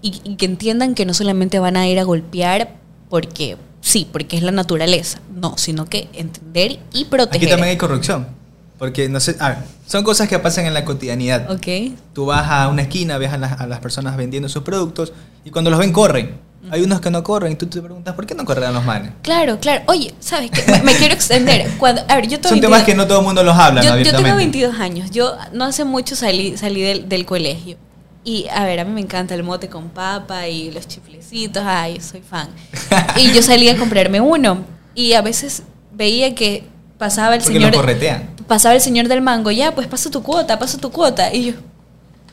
y, 0.00 0.20
y 0.24 0.36
que 0.36 0.46
entiendan 0.46 0.94
que 0.94 1.04
no 1.04 1.12
solamente 1.12 1.58
van 1.58 1.76
a 1.76 1.86
ir 1.86 1.98
a 1.98 2.04
golpear 2.04 2.76
porque 3.10 3.58
sí, 3.80 4.08
porque 4.10 4.36
es 4.36 4.42
la 4.42 4.52
naturaleza. 4.52 5.20
No, 5.34 5.56
sino 5.58 5.86
que 5.86 6.08
entender 6.12 6.78
y 6.92 7.06
proteger. 7.06 7.42
Aquí 7.42 7.50
también 7.50 7.70
hay 7.70 7.76
corrupción. 7.76 8.39
Porque, 8.80 9.10
no 9.10 9.20
sé, 9.20 9.36
a 9.40 9.50
ver, 9.50 9.58
son 9.86 10.02
cosas 10.02 10.26
que 10.26 10.38
pasan 10.38 10.64
en 10.64 10.72
la 10.72 10.86
cotidianidad. 10.86 11.50
Ok. 11.50 11.98
Tú 12.14 12.24
vas 12.24 12.50
a 12.50 12.68
una 12.68 12.80
esquina, 12.80 13.18
ves 13.18 13.30
a 13.30 13.36
las, 13.36 13.78
personas 13.80 14.16
vendiendo 14.16 14.48
sus 14.48 14.62
productos 14.62 15.12
y 15.44 15.50
cuando 15.50 15.70
los 15.70 15.78
ven 15.78 15.92
corren. 15.92 16.38
Hay 16.70 16.82
unos 16.82 17.02
que 17.02 17.10
no 17.10 17.22
corren 17.22 17.52
y 17.52 17.56
tú 17.56 17.66
te 17.66 17.82
preguntas, 17.82 18.14
¿por 18.14 18.24
qué 18.24 18.34
no 18.34 18.46
corren 18.46 18.72
los 18.72 18.82
manes? 18.82 19.12
Claro, 19.20 19.60
claro. 19.60 19.82
Oye, 19.86 20.14
¿sabes 20.18 20.50
qué? 20.50 20.62
Me, 20.82 20.94
quiero 20.94 21.12
extender. 21.12 21.70
Cuando, 21.78 22.00
a 22.08 22.16
ver, 22.16 22.26
yo 22.26 22.38
Son 22.42 22.58
temas 22.58 22.84
que 22.84 22.94
no 22.94 23.06
todo 23.06 23.18
el 23.18 23.24
mundo 23.26 23.44
los 23.44 23.54
habla, 23.54 23.82
yo, 23.82 23.98
yo 23.98 24.16
tengo 24.16 24.34
22 24.34 24.74
años. 24.78 25.10
Yo 25.10 25.36
no 25.52 25.66
hace 25.66 25.84
mucho 25.84 26.16
salí, 26.16 26.56
salí 26.56 26.80
del, 26.80 27.06
del 27.06 27.26
colegio. 27.26 27.76
Y 28.24 28.46
a 28.50 28.64
ver, 28.64 28.80
a 28.80 28.86
mí 28.86 28.92
me 28.92 29.02
encanta 29.02 29.34
el 29.34 29.42
mote 29.42 29.68
con 29.68 29.90
papa 29.90 30.48
y 30.48 30.70
los 30.70 30.88
chiflecitos, 30.88 31.62
ay, 31.66 32.00
soy 32.00 32.22
fan. 32.22 32.48
y 33.16 33.30
yo 33.32 33.42
salía 33.42 33.72
a 33.72 33.76
comprarme 33.76 34.22
uno 34.22 34.64
y 34.94 35.12
a 35.12 35.20
veces 35.20 35.64
veía 35.92 36.34
que 36.34 36.64
pasaba 36.96 37.34
el 37.34 37.42
señor 37.42 37.72
pasaba 38.50 38.74
el 38.74 38.80
señor 38.80 39.06
del 39.06 39.22
mango, 39.22 39.52
ya, 39.52 39.72
pues 39.76 39.86
pasa 39.86 40.10
tu 40.10 40.24
cuota, 40.24 40.58
pasa 40.58 40.76
tu 40.76 40.90
cuota 40.90 41.32
y 41.32 41.52
yo 41.52 41.52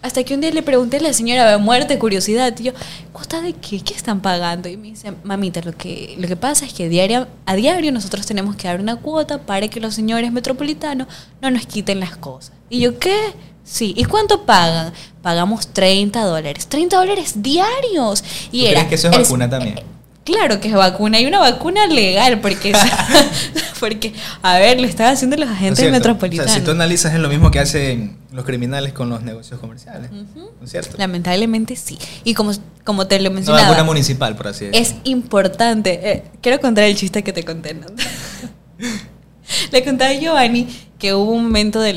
hasta 0.01 0.23
que 0.23 0.33
un 0.33 0.41
día 0.41 0.49
le 0.49 0.63
pregunté 0.63 0.97
a 0.97 1.01
la 1.01 1.13
señora, 1.13 1.59
muerte, 1.59 1.99
curiosidad, 1.99 2.53
y 2.57 2.63
yo, 2.63 2.71
¿cuota 3.13 3.39
de 3.41 3.53
qué? 3.53 3.81
¿Qué 3.81 3.93
están 3.93 4.21
pagando? 4.21 4.67
Y 4.67 4.77
me 4.77 4.87
dice, 4.87 5.13
mamita, 5.23 5.61
lo 5.61 5.73
que, 5.73 6.15
lo 6.17 6.27
que 6.27 6.35
pasa 6.35 6.65
es 6.65 6.73
que 6.73 6.89
diario, 6.89 7.27
a 7.45 7.55
diario 7.55 7.91
nosotros 7.91 8.25
tenemos 8.25 8.55
que 8.55 8.67
dar 8.67 8.79
una 8.79 8.95
cuota 8.95 9.39
para 9.39 9.67
que 9.67 9.79
los 9.79 9.93
señores 9.93 10.31
metropolitanos 10.31 11.07
no 11.39 11.51
nos 11.51 11.67
quiten 11.67 11.99
las 11.99 12.17
cosas. 12.17 12.53
Y 12.69 12.79
yo, 12.79 12.97
¿qué? 12.97 13.15
Sí, 13.63 13.93
¿y 13.95 14.05
cuánto 14.05 14.43
pagan? 14.43 14.91
Pagamos 15.21 15.67
30 15.67 16.23
dólares. 16.23 16.65
30 16.67 16.97
dólares 16.97 17.43
diarios. 17.43 18.23
Y 18.51 18.65
era, 18.65 18.87
¿Crees 18.87 18.89
que 18.89 18.95
eso 18.95 19.09
es 19.09 19.17
vacuna 19.17 19.47
también? 19.49 19.96
Claro 20.27 20.59
que 20.59 20.67
es 20.67 20.73
vacuna. 20.73 21.19
Hay 21.19 21.25
una 21.25 21.39
vacuna 21.39 21.87
legal 21.87 22.41
porque, 22.41 22.73
porque 23.79 24.13
a 24.41 24.59
ver, 24.59 24.77
lo 24.77 24.85
están 24.85 25.13
haciendo 25.13 25.37
los 25.37 25.47
agentes 25.47 25.89
metropolitanos. 25.89 26.51
O 26.51 26.53
sea, 26.53 26.59
si 26.59 26.65
tú 26.65 26.71
analizas 26.71 27.13
es 27.13 27.21
lo 27.21 27.29
mismo 27.29 27.49
que 27.49 27.59
hacen 27.59 28.17
los 28.33 28.43
criminales 28.43 28.91
con 28.91 29.07
los 29.07 29.23
negocios 29.23 29.57
comerciales. 29.57 30.11
¿No 30.11 30.49
es 30.61 30.69
cierto? 30.69 30.97
Lamentablemente 30.97 31.77
sí. 31.77 31.97
Y 32.25 32.33
como, 32.33 32.51
como 32.83 33.07
te 33.07 33.21
lo 33.21 33.31
mencionaba... 33.31 33.61
Una 33.61 33.69
vacuna 33.69 33.85
municipal, 33.85 34.35
por 34.35 34.49
así 34.49 34.65
decirlo. 34.65 34.85
Es 34.85 34.95
importante. 35.05 36.11
Eh, 36.11 36.23
quiero 36.41 36.59
contar 36.59 36.83
el 36.83 36.97
chiste 36.97 37.23
que 37.23 37.31
te 37.31 37.43
conté. 37.43 37.73
¿no? 37.75 37.87
Le 39.71 39.83
contaba 39.85 40.11
a 40.11 40.13
Giovanni 40.13 40.67
que 40.99 41.13
hubo 41.13 41.31
un 41.31 41.43
momento 41.43 41.79
de, 41.79 41.93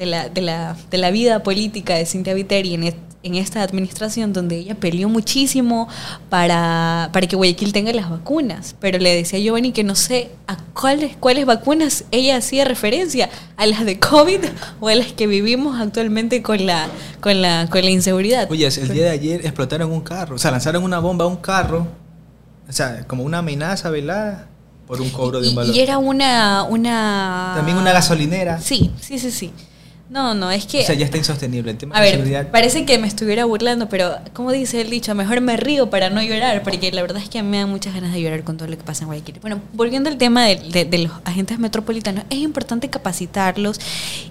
la, 0.00 1.10
vida 1.10 1.42
política 1.42 1.94
de 1.94 2.06
Cintia 2.06 2.34
Viteri 2.34 2.74
en, 2.74 2.94
en, 3.22 3.34
esta 3.36 3.62
administración 3.62 4.32
donde 4.32 4.56
ella 4.56 4.74
peleó 4.74 5.08
muchísimo 5.08 5.88
para, 6.28 7.10
para 7.12 7.28
que 7.28 7.36
Guayaquil 7.36 7.72
tenga 7.72 7.92
las 7.92 8.10
vacunas. 8.10 8.74
Pero 8.80 8.98
le 8.98 9.14
decía 9.14 9.38
a 9.38 9.42
Giovanni 9.42 9.72
que 9.72 9.84
no 9.84 9.94
sé 9.94 10.30
a 10.48 10.56
cuáles, 10.74 11.16
cuáles 11.16 11.46
vacunas 11.46 12.04
ella 12.10 12.38
hacía 12.38 12.64
referencia, 12.64 13.30
a 13.56 13.66
las 13.66 13.84
de 13.84 14.00
COVID 14.00 14.40
o 14.80 14.88
a 14.88 14.94
las 14.96 15.12
que 15.12 15.28
vivimos 15.28 15.80
actualmente 15.80 16.42
con 16.42 16.66
la, 16.66 16.88
con 17.20 17.40
la, 17.40 17.68
con 17.70 17.82
la 17.82 17.90
inseguridad. 17.90 18.50
Oye, 18.50 18.66
el 18.66 18.88
día 18.88 19.04
de 19.04 19.10
ayer 19.10 19.40
explotaron 19.46 19.92
un 19.92 20.00
carro, 20.00 20.34
o 20.34 20.38
sea, 20.38 20.50
lanzaron 20.50 20.82
una 20.82 20.98
bomba 20.98 21.24
a 21.24 21.28
un 21.28 21.36
carro, 21.36 21.86
o 22.68 22.72
sea, 22.72 23.04
como 23.06 23.22
una 23.22 23.38
amenaza 23.38 23.90
velada 23.90 24.48
por 24.86 25.00
un 25.00 25.10
cobro 25.10 25.40
de 25.40 25.48
un 25.48 25.54
valor. 25.54 25.74
Y 25.74 25.80
era 25.80 25.98
una, 25.98 26.64
una... 26.64 27.52
También 27.56 27.76
una 27.76 27.92
gasolinera. 27.92 28.60
Sí, 28.60 28.90
sí, 29.00 29.18
sí, 29.18 29.30
sí. 29.30 29.52
No, 30.10 30.34
no, 30.34 30.50
es 30.50 30.66
que... 30.66 30.82
O 30.82 30.84
sea, 30.84 30.94
ya 30.94 31.06
está 31.06 31.16
insostenible 31.16 31.70
el 31.70 31.78
tema 31.78 31.96
a 31.96 32.00
ver, 32.02 32.50
parece 32.50 32.84
que 32.84 32.98
me 32.98 33.06
estuviera 33.06 33.46
burlando, 33.46 33.88
pero 33.88 34.14
como 34.34 34.52
dice 34.52 34.82
el 34.82 34.90
dicho, 34.90 35.14
mejor 35.14 35.40
me 35.40 35.56
río 35.56 35.88
para 35.88 36.10
no 36.10 36.22
llorar, 36.22 36.62
porque 36.62 36.92
la 36.92 37.00
verdad 37.00 37.22
es 37.22 37.30
que 37.30 37.42
me 37.42 37.56
dan 37.56 37.70
muchas 37.70 37.94
ganas 37.94 38.12
de 38.12 38.20
llorar 38.20 38.44
con 38.44 38.58
todo 38.58 38.68
lo 38.68 38.76
que 38.76 38.84
pasa 38.84 39.04
en 39.04 39.06
Guayaquil. 39.06 39.38
Bueno, 39.40 39.62
volviendo 39.72 40.10
al 40.10 40.18
tema 40.18 40.44
de, 40.44 40.84
de 40.84 40.98
los 40.98 41.12
agentes 41.24 41.58
metropolitanos, 41.58 42.24
es 42.28 42.38
importante 42.38 42.90
capacitarlos 42.90 43.80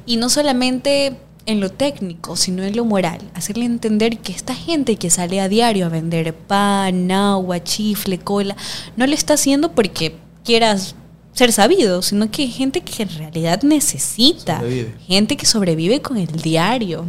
y 0.05 0.17
no 0.17 0.29
solamente 0.29 1.17
en 1.47 1.59
lo 1.59 1.71
técnico, 1.71 2.35
sino 2.35 2.63
en 2.63 2.75
lo 2.75 2.85
moral. 2.85 3.19
Hacerle 3.33 3.65
entender 3.65 4.19
que 4.19 4.33
esta 4.33 4.53
gente 4.53 4.97
que 4.97 5.09
sale 5.09 5.41
a 5.41 5.49
diario 5.49 5.87
a 5.87 5.89
vender 5.89 6.35
pan, 6.35 7.11
agua, 7.11 7.63
chifle, 7.63 8.19
cola, 8.19 8.55
no 8.95 9.07
lo 9.07 9.13
está 9.13 9.33
haciendo 9.33 9.71
porque 9.71 10.15
quieras 10.43 10.95
ser 11.33 11.51
sabido, 11.51 12.01
sino 12.01 12.29
que 12.29 12.43
hay 12.43 12.51
gente 12.51 12.81
que 12.81 13.03
en 13.03 13.09
realidad 13.09 13.61
necesita, 13.63 14.61
gente 15.07 15.37
que 15.37 15.45
sobrevive 15.45 16.01
con 16.01 16.17
el 16.17 16.27
diario. 16.27 17.05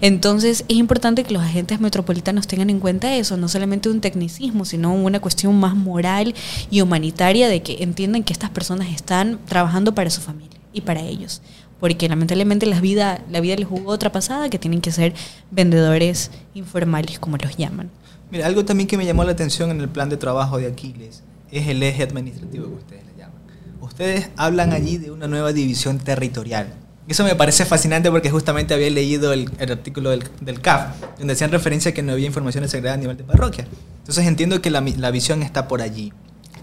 Entonces 0.00 0.64
es 0.68 0.76
importante 0.76 1.24
que 1.24 1.32
los 1.32 1.42
agentes 1.42 1.80
metropolitanos 1.80 2.46
tengan 2.46 2.70
en 2.70 2.80
cuenta 2.80 3.14
eso, 3.16 3.36
no 3.36 3.48
solamente 3.48 3.88
un 3.88 4.00
tecnicismo, 4.00 4.64
sino 4.64 4.94
una 4.94 5.20
cuestión 5.20 5.58
más 5.58 5.74
moral 5.74 6.34
y 6.70 6.80
humanitaria 6.80 7.48
de 7.48 7.62
que 7.62 7.82
entiendan 7.82 8.22
que 8.22 8.32
estas 8.32 8.50
personas 8.50 8.88
están 8.88 9.38
trabajando 9.46 9.94
para 9.94 10.10
su 10.10 10.20
familia 10.20 10.58
y 10.72 10.82
para 10.82 11.00
ellos. 11.02 11.42
Porque 11.80 12.08
lamentablemente 12.08 12.66
la 12.66 12.80
vida, 12.80 13.22
la 13.30 13.40
vida 13.40 13.56
les 13.56 13.68
jugó 13.68 13.90
otra 13.90 14.12
pasada 14.12 14.48
que 14.48 14.58
tienen 14.58 14.80
que 14.80 14.92
ser 14.92 15.12
vendedores 15.50 16.30
informales, 16.54 17.18
como 17.18 17.36
los 17.36 17.56
llaman. 17.56 17.90
Mira, 18.30 18.46
algo 18.46 18.64
también 18.64 18.86
que 18.86 18.96
me 18.96 19.04
llamó 19.04 19.24
la 19.24 19.32
atención 19.32 19.70
en 19.70 19.80
el 19.80 19.88
plan 19.88 20.08
de 20.08 20.16
trabajo 20.16 20.58
de 20.58 20.66
Aquiles 20.66 21.22
es 21.58 21.68
el 21.68 21.82
eje 21.82 22.02
administrativo 22.02 22.66
que 22.68 22.74
ustedes 22.74 23.02
le 23.06 23.12
llaman. 23.18 23.38
Ustedes 23.80 24.28
hablan 24.36 24.72
allí 24.72 24.98
de 24.98 25.10
una 25.10 25.26
nueva 25.28 25.52
división 25.52 25.98
territorial. 25.98 26.72
Eso 27.06 27.22
me 27.22 27.34
parece 27.34 27.66
fascinante 27.66 28.10
porque 28.10 28.30
justamente 28.30 28.72
había 28.72 28.88
leído 28.90 29.32
el, 29.34 29.50
artículo 29.60 30.10
del, 30.10 30.24
del, 30.40 30.60
CAF, 30.60 30.96
donde 31.18 31.34
hacían 31.34 31.50
referencia 31.50 31.90
a 31.90 31.94
que 31.94 32.02
no 32.02 32.12
había 32.12 32.26
información 32.26 32.66
sagrada 32.68 32.94
a 32.94 32.98
nivel 32.98 33.16
de 33.18 33.24
parroquia. 33.24 33.66
Entonces 33.98 34.26
entiendo 34.26 34.60
que 34.62 34.70
la, 34.70 34.80
la 34.80 35.10
visión 35.10 35.42
está 35.42 35.68
por 35.68 35.82
allí. 35.82 36.12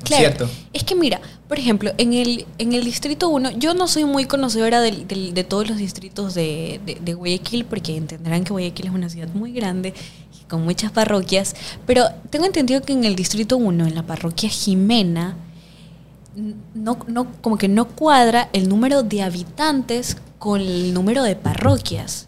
Claro. 0.04 0.20
¿cierto? 0.24 0.50
Es 0.74 0.84
que 0.84 0.96
mira, 0.96 1.22
por 1.48 1.60
ejemplo, 1.60 1.92
en 2.00 2.14
el, 2.14 2.48
en 2.58 2.74
el 2.74 2.84
distrito 2.84 3.30
1, 3.30 3.52
yo 3.60 3.76
no 3.76 3.88
soy 3.88 4.04
muy 4.04 4.26
conocedora 4.26 4.82
del- 4.82 5.08
del- 5.08 5.36
de, 5.36 5.44
todos 5.44 5.70
los 5.70 5.78
distritos 5.78 6.34
de, 6.34 6.82
de- 6.88 6.98
de 7.00 7.14
Guayaquil, 7.14 7.66
porque 7.66 7.96
entenderán 7.96 8.44
que 8.44 8.52
Guayaquil 8.52 8.88
es 8.88 8.94
una 8.94 9.10
ciudad 9.10 9.28
muy 9.36 9.52
grande 9.52 9.94
con 10.52 10.66
muchas 10.66 10.92
parroquias, 10.92 11.56
pero 11.88 12.10
tengo 12.30 12.46
entendido 12.46 12.82
que 12.82 12.92
en 12.92 13.06
el 13.06 13.16
distrito 13.16 13.56
1, 13.56 13.88
en 13.88 13.96
la 13.96 14.04
parroquia 14.04 14.50
Jimena, 14.50 15.38
no, 16.76 16.98
no, 17.08 17.32
como 17.40 17.58
que 17.58 17.70
no 17.70 17.88
cuadra 17.88 18.50
el 18.52 18.68
número 18.68 19.02
de 19.02 19.22
habitantes 19.22 20.18
con 20.40 20.60
el 20.60 20.94
número 20.94 21.24
de 21.24 21.38
parroquias. 21.38 22.28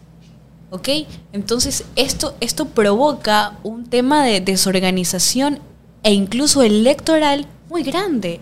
¿Ok? 0.70 0.88
Entonces, 1.34 1.84
esto, 1.96 2.34
esto 2.40 2.64
provoca 2.64 3.58
un 3.62 3.84
tema 3.84 4.24
de 4.24 4.40
desorganización 4.40 5.60
e 6.02 6.14
incluso 6.14 6.62
electoral 6.62 7.46
muy 7.68 7.82
grande. 7.82 8.40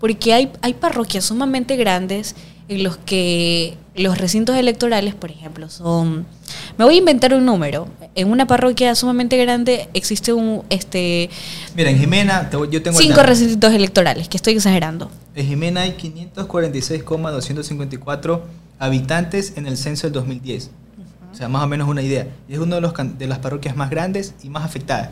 Porque 0.00 0.34
hay, 0.34 0.50
hay 0.60 0.74
parroquias 0.74 1.26
sumamente 1.26 1.76
grandes 1.76 2.34
en 2.70 2.82
los 2.84 2.96
que 2.96 3.76
los 3.96 4.16
recintos 4.16 4.56
electorales, 4.56 5.16
por 5.16 5.32
ejemplo, 5.32 5.68
son... 5.68 6.24
Me 6.78 6.84
voy 6.84 6.94
a 6.94 6.98
inventar 6.98 7.34
un 7.34 7.44
número. 7.44 7.88
En 8.14 8.30
una 8.30 8.46
parroquia 8.46 8.94
sumamente 8.94 9.36
grande 9.36 9.88
existe 9.92 10.32
un 10.32 10.62
este 10.70 11.30
Mira, 11.74 11.90
en 11.90 11.98
Jimena, 11.98 12.48
yo 12.70 12.80
tengo 12.80 12.96
cinco 12.96 13.24
recintos 13.24 13.74
electorales, 13.74 14.28
que 14.28 14.36
estoy 14.36 14.54
exagerando. 14.54 15.10
En 15.34 15.48
Jimena 15.48 15.80
hay 15.80 15.94
546,254 15.94 18.44
habitantes 18.78 19.54
en 19.56 19.66
el 19.66 19.76
censo 19.76 20.06
del 20.06 20.14
2010. 20.14 20.70
O 21.32 21.34
sea, 21.34 21.48
más 21.48 21.64
o 21.64 21.66
menos 21.66 21.88
una 21.88 22.02
idea. 22.02 22.28
Y 22.48 22.52
es 22.52 22.60
una 22.60 22.76
de, 22.76 22.82
los 22.82 22.94
de 23.18 23.26
las 23.26 23.40
parroquias 23.40 23.74
más 23.74 23.90
grandes 23.90 24.34
y 24.44 24.48
más 24.48 24.64
afectadas. 24.64 25.10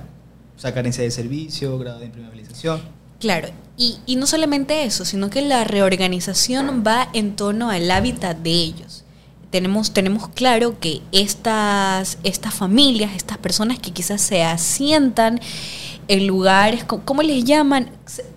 O 0.57 0.61
sea, 0.61 0.73
carencia 0.73 1.03
de 1.03 1.11
servicio, 1.11 1.77
grado 1.79 1.99
de 1.99 2.07
impermeabilización. 2.07 2.81
Claro, 3.19 3.49
y, 3.79 3.99
y 4.07 4.17
no 4.17 4.27
solamente 4.27 4.85
eso, 4.85 5.05
sino 5.05 5.31
que 5.31 5.41
la 5.41 5.63
reorganización 5.63 6.83
va 6.85 7.09
en 7.13 7.37
torno 7.37 7.71
al 7.71 7.89
hábitat 7.91 8.37
de 8.39 8.51
ellos. 8.51 9.05
Tenemos, 9.51 9.93
tenemos 9.93 10.29
claro 10.29 10.79
que 10.79 11.01
estas, 11.13 12.19
estas 12.23 12.53
familias, 12.53 13.13
estas 13.17 13.39
personas 13.39 13.79
que 13.79 13.93
quizás 13.93 14.21
se 14.21 14.43
asientan 14.43 15.41
en 16.09 16.27
lugares, 16.27 16.85
¿cómo 16.85 17.23
les 17.23 17.45
llaman? 17.45 17.91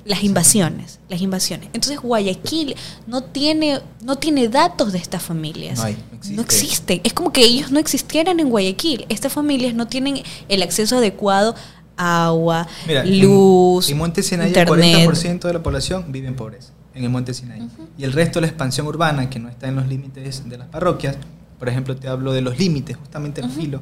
Las 0.06 0.24
invasiones, 0.24 1.00
las 1.10 1.22
invasiones. 1.22 1.70
Entonces 1.74 2.00
Guayaquil 2.00 2.76
no 3.08 3.24
tiene, 3.24 3.82
no 4.02 4.18
tiene 4.18 4.48
datos 4.48 4.92
de 4.94 5.00
estas 5.00 5.24
familias. 5.24 5.80
No 5.80 5.86
hay, 5.86 5.94
no 5.94 6.16
existe. 6.18 6.36
No 6.36 6.42
existen. 6.44 7.02
Es 7.04 7.14
como 7.14 7.34
que 7.34 7.44
ellos 7.44 7.72
no 7.72 7.80
existieran 7.80 8.40
en 8.40 8.50
Guayaquil. 8.50 9.06
Estas 9.10 9.34
familias 9.34 9.74
no 9.74 9.88
tienen 9.88 10.22
el 10.50 10.62
acceso 10.62 10.98
adecuado 10.98 11.56
agua, 12.02 12.68
Mira, 12.88 13.04
en- 13.04 13.22
luz, 13.22 13.90
En, 13.90 13.98
Monte 13.98 14.24
Sinaí 14.24 14.48
internet. 14.50 14.84
el 14.84 15.08
40% 15.08 15.48
de 15.48 15.54
la 15.54 15.62
población 15.64 16.06
vive 16.10 16.28
en 16.28 16.36
pobreza, 16.36 16.74
en 16.96 17.04
el 17.04 17.10
Monte 17.10 17.34
Sinaí. 17.34 17.68
Y 17.98 18.04
el 18.04 18.14
resto 18.14 18.40
de 18.40 18.42
la 18.42 18.48
expansión 18.48 18.88
urbana, 18.88 19.30
que 19.30 19.40
no 19.40 19.50
está 19.50 19.68
en 19.68 19.76
los 19.76 19.88
límites 19.88 20.50
de 20.50 20.58
las 20.58 20.68
parroquias, 20.68 21.16
por 21.60 21.70
ejemplo, 21.70 21.96
te 21.96 22.08
hablo 22.08 22.34
de 22.34 22.42
los 22.42 22.58
límites, 22.58 22.98
justamente 22.98 23.42
el 23.42 23.48
Ujú. 23.48 23.56
filo, 23.62 23.82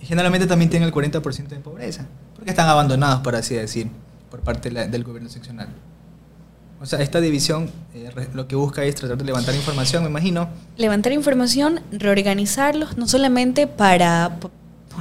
y 0.00 0.06
generalmente 0.06 0.46
también 0.46 0.70
tienen 0.70 0.86
el 0.88 0.92
40% 0.94 1.54
de 1.54 1.60
pobreza, 1.60 2.06
porque 2.34 2.50
están 2.50 2.68
abandonados, 2.68 3.20
por 3.20 3.36
así 3.36 3.54
decir, 3.54 3.88
por 4.30 4.40
parte 4.40 4.70
de 4.70 4.74
la- 4.74 4.86
del 4.86 5.04
gobierno 5.04 5.28
seccional. 5.28 5.68
O 6.80 6.86
sea, 6.86 7.00
esta 7.00 7.20
división 7.20 7.70
eh, 7.94 8.10
lo 8.34 8.48
que 8.48 8.56
busca 8.56 8.82
es 8.82 8.96
tratar 8.96 9.16
de 9.18 9.24
levantar 9.24 9.54
información, 9.54 10.02
me 10.02 10.08
imagino. 10.08 10.48
levantar 10.76 11.12
información, 11.12 11.80
reorganizarlos, 11.92 12.96
no 12.96 13.06
solamente 13.06 13.66
para, 13.68 14.38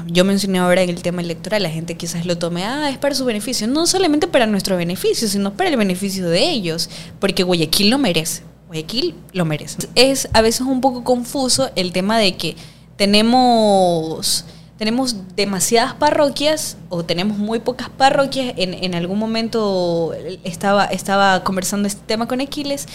yo 0.07 0.25
mencioné 0.25 0.59
ahora 0.59 0.81
en 0.81 0.89
el 0.89 1.01
tema 1.01 1.21
electoral, 1.21 1.63
la 1.63 1.69
gente 1.69 1.95
quizás 1.95 2.25
lo 2.25 2.37
tome, 2.37 2.63
ah, 2.63 2.89
es 2.89 2.97
para 2.97 3.15
su 3.15 3.25
beneficio, 3.25 3.67
no 3.67 3.87
solamente 3.87 4.27
para 4.27 4.45
nuestro 4.45 4.77
beneficio, 4.77 5.27
sino 5.27 5.53
para 5.53 5.69
el 5.69 5.77
beneficio 5.77 6.29
de 6.29 6.49
ellos, 6.49 6.89
porque 7.19 7.43
Guayaquil 7.43 7.89
lo 7.89 7.97
merece, 7.97 8.43
Guayaquil 8.67 9.15
lo 9.33 9.45
merece. 9.45 9.89
Es 9.95 10.29
a 10.33 10.41
veces 10.41 10.61
un 10.61 10.81
poco 10.81 11.03
confuso 11.03 11.69
el 11.75 11.91
tema 11.91 12.17
de 12.17 12.35
que 12.35 12.55
tenemos... 12.95 14.45
Tenemos 14.77 15.15
demasiadas 15.35 15.93
parroquias 15.93 16.75
o 16.89 17.05
tenemos 17.05 17.37
muy 17.37 17.59
pocas 17.59 17.87
parroquias. 17.89 18.55
En, 18.57 18.73
en 18.73 18.95
algún 18.95 19.19
momento 19.19 20.11
estaba, 20.43 20.85
estaba 20.85 21.43
conversando 21.43 21.87
este 21.87 22.01
tema 22.07 22.27
con 22.27 22.41
Aquiles 22.41 22.87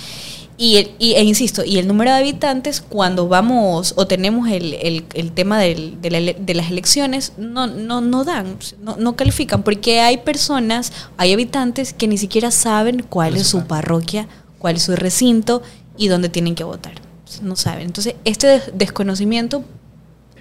y, 0.59 0.77
el- 0.77 0.91
y- 0.99 1.13
e 1.15 1.23
insisto, 1.25 1.63
y 1.65 1.79
el 1.79 1.87
número 1.87 2.11
de 2.13 2.17
habitantes 2.19 2.81
cuando 2.81 3.29
vamos 3.29 3.93
o 3.97 4.07
tenemos 4.07 4.49
el, 4.49 4.73
el- 4.75 5.05
el 5.15 5.33
tema 5.33 5.59
del- 5.59 6.01
de, 6.01 6.11
la 6.11 6.21
de 6.33 6.55
las 6.55 6.71
elecciones, 6.71 7.33
no, 7.37 7.67
no, 7.67 8.01
no 8.01 8.25
dan, 8.25 8.57
no, 8.81 8.97
no 8.97 9.17
califican, 9.17 9.63
porque 9.63 10.01
hay 10.01 10.19
personas, 10.19 10.93
hay 11.19 11.33
habitantes 11.33 11.93
que 11.93 12.09
ni 12.09 12.17
siquiera 12.19 12.51
saben 12.51 12.97
cuál 13.03 13.33
¿Cuál 13.33 13.37
es 13.37 13.47
su 13.49 13.67
parroquia, 13.67 14.29
cuál 14.59 14.77
es 14.77 14.83
su 14.85 14.97
recinto 14.97 15.63
y 15.99 16.09
dónde 16.09 16.29
tienen 16.31 16.55
que 16.55 16.65
votar. 16.65 16.95
No 17.43 17.57
saben. 17.57 17.87
Entonces, 17.87 18.15
este 18.25 18.47
des- 18.47 18.71
desconocimiento 18.73 19.65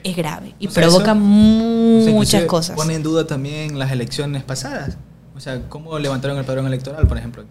es 0.03 0.15
grave 0.15 0.53
y 0.59 0.67
O 0.67 0.71
sea, 0.71 0.83
provoca 0.83 1.11
eso- 1.11 1.19
muchas 1.19 2.43
cosas. 2.45 2.75
Pone 2.75 2.93
en 2.95 3.03
duda 3.03 3.25
también 3.27 3.77
las 3.79 3.91
elecciones 3.91 4.43
pasadas. 4.43 4.97
O 5.35 5.39
sea, 5.39 5.61
¿cómo 5.67 5.97
levantaron 5.99 6.37
el 6.37 6.45
padrón 6.45 6.67
electoral, 6.67 7.07
por 7.07 7.17
ejemplo? 7.17 7.43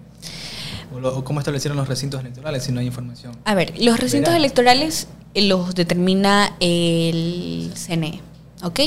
O, 0.95 1.01
lo- 1.01 1.17
o 1.19 1.25
cómo 1.25 1.41
establecieron 1.41 1.77
los 1.77 1.89
recintos 1.89 2.21
electorales 2.21 2.63
si 2.65 2.73
no 2.73 2.81
hay 2.81 2.87
información. 2.87 3.37
A 3.45 3.55
ver, 3.55 3.75
los 3.81 3.99
recintos 3.99 4.29
Verán. 4.31 4.41
electorales 4.45 5.09
eh, 5.35 5.43
los 5.43 5.75
determina 5.75 6.55
el 6.61 7.73
CNE. 7.75 8.21
¿Ok? 8.63 8.81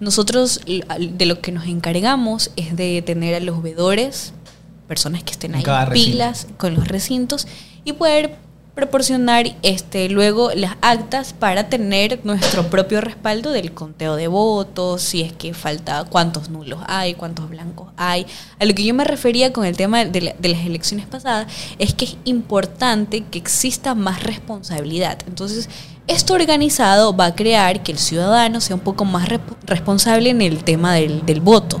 Nosotros 0.00 0.60
de 0.66 1.24
lo 1.26 1.40
que 1.40 1.52
nos 1.52 1.66
encargamos 1.66 2.50
es 2.56 2.76
de 2.76 3.00
tener 3.00 3.34
a 3.34 3.40
los 3.40 3.62
veedores, 3.62 4.34
personas 4.88 5.22
que 5.22 5.30
estén 5.32 5.54
En 5.54 5.66
ahí 5.66 5.86
pilas 5.92 6.48
con 6.58 6.74
los 6.74 6.86
recintos 6.88 7.46
y 7.84 7.94
poder 7.94 8.36
proporcionar 8.74 9.54
este 9.62 10.08
luego 10.08 10.50
las 10.54 10.76
actas 10.80 11.34
para 11.34 11.68
tener 11.68 12.20
nuestro 12.24 12.68
propio 12.70 13.00
respaldo 13.02 13.50
del 13.50 13.72
conteo 13.72 14.16
de 14.16 14.28
votos, 14.28 15.02
si 15.02 15.20
es 15.20 15.32
que 15.32 15.52
falta 15.52 16.04
cuántos 16.04 16.48
nulos 16.48 16.80
hay, 16.86 17.14
cuántos 17.14 17.50
blancos 17.50 17.88
hay. 17.98 18.26
A 18.58 18.64
lo 18.64 18.74
que 18.74 18.84
yo 18.84 18.94
me 18.94 19.04
refería 19.04 19.52
con 19.52 19.66
el 19.66 19.76
tema 19.76 20.04
de, 20.04 20.20
la- 20.22 20.34
de 20.38 20.48
las 20.48 20.64
elecciones 20.64 21.06
pasadas 21.06 21.46
es 21.78 21.92
que 21.92 22.06
es 22.06 22.16
importante 22.24 23.24
que 23.30 23.38
exista 23.38 23.94
más 23.94 24.22
responsabilidad. 24.22 25.18
Entonces, 25.26 25.68
esto 26.06 26.32
organizado 26.34 27.14
va 27.14 27.26
a 27.26 27.34
crear 27.34 27.82
que 27.82 27.92
el 27.92 27.98
ciudadano 27.98 28.60
sea 28.60 28.76
un 28.76 28.82
poco 28.82 29.04
más 29.04 29.28
responsable 29.66 30.30
en 30.30 30.40
el 30.42 30.64
tema 30.64 30.94
del, 30.94 31.24
del 31.26 31.40
voto. 31.40 31.78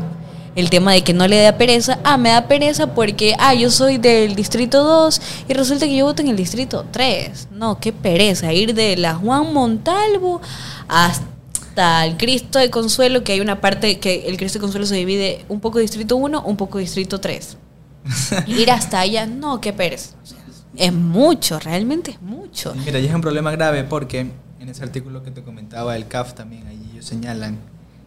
El 0.54 0.68
tema 0.68 0.92
de 0.92 1.02
que 1.02 1.14
no 1.14 1.26
le 1.26 1.40
da 1.40 1.56
pereza, 1.56 1.98
ah, 2.04 2.18
me 2.18 2.28
da 2.28 2.46
pereza 2.46 2.94
porque, 2.94 3.34
ah, 3.38 3.54
yo 3.54 3.70
soy 3.70 3.96
del 3.96 4.34
distrito 4.34 4.84
2 4.84 5.20
y 5.48 5.54
resulta 5.54 5.86
que 5.86 5.96
yo 5.96 6.04
voto 6.04 6.20
en 6.20 6.28
el 6.28 6.36
distrito 6.36 6.84
3. 6.90 7.48
No, 7.52 7.80
qué 7.80 7.92
pereza, 7.92 8.52
ir 8.52 8.74
de 8.74 8.96
la 8.96 9.14
Juan 9.14 9.52
Montalvo 9.54 10.42
hasta 10.88 12.04
el 12.04 12.18
Cristo 12.18 12.58
de 12.58 12.68
Consuelo, 12.68 13.24
que 13.24 13.32
hay 13.32 13.40
una 13.40 13.60
parte 13.62 13.98
que 13.98 14.26
el 14.26 14.36
Cristo 14.36 14.58
de 14.58 14.62
Consuelo 14.62 14.84
se 14.84 14.96
divide 14.96 15.44
un 15.48 15.60
poco 15.60 15.78
distrito 15.78 16.16
1, 16.16 16.42
un 16.42 16.56
poco 16.56 16.78
distrito 16.78 17.18
3. 17.18 17.56
ir 18.46 18.70
hasta 18.70 19.00
allá, 19.00 19.26
no, 19.26 19.60
qué 19.60 19.72
pereza. 19.72 20.16
O 20.22 20.26
sea, 20.26 20.38
es 20.76 20.92
mucho, 20.92 21.58
realmente 21.60 22.12
es 22.12 22.20
mucho. 22.20 22.74
Mira, 22.74 22.98
y 22.98 23.06
es 23.06 23.14
un 23.14 23.20
problema 23.20 23.50
grave 23.52 23.84
porque 23.84 24.30
en 24.60 24.68
ese 24.68 24.82
artículo 24.82 25.22
que 25.22 25.30
te 25.30 25.42
comentaba 25.42 25.96
el 25.96 26.08
CAF 26.08 26.34
también, 26.34 26.66
ahí 26.66 26.90
ellos 26.92 27.06
señalan 27.06 27.58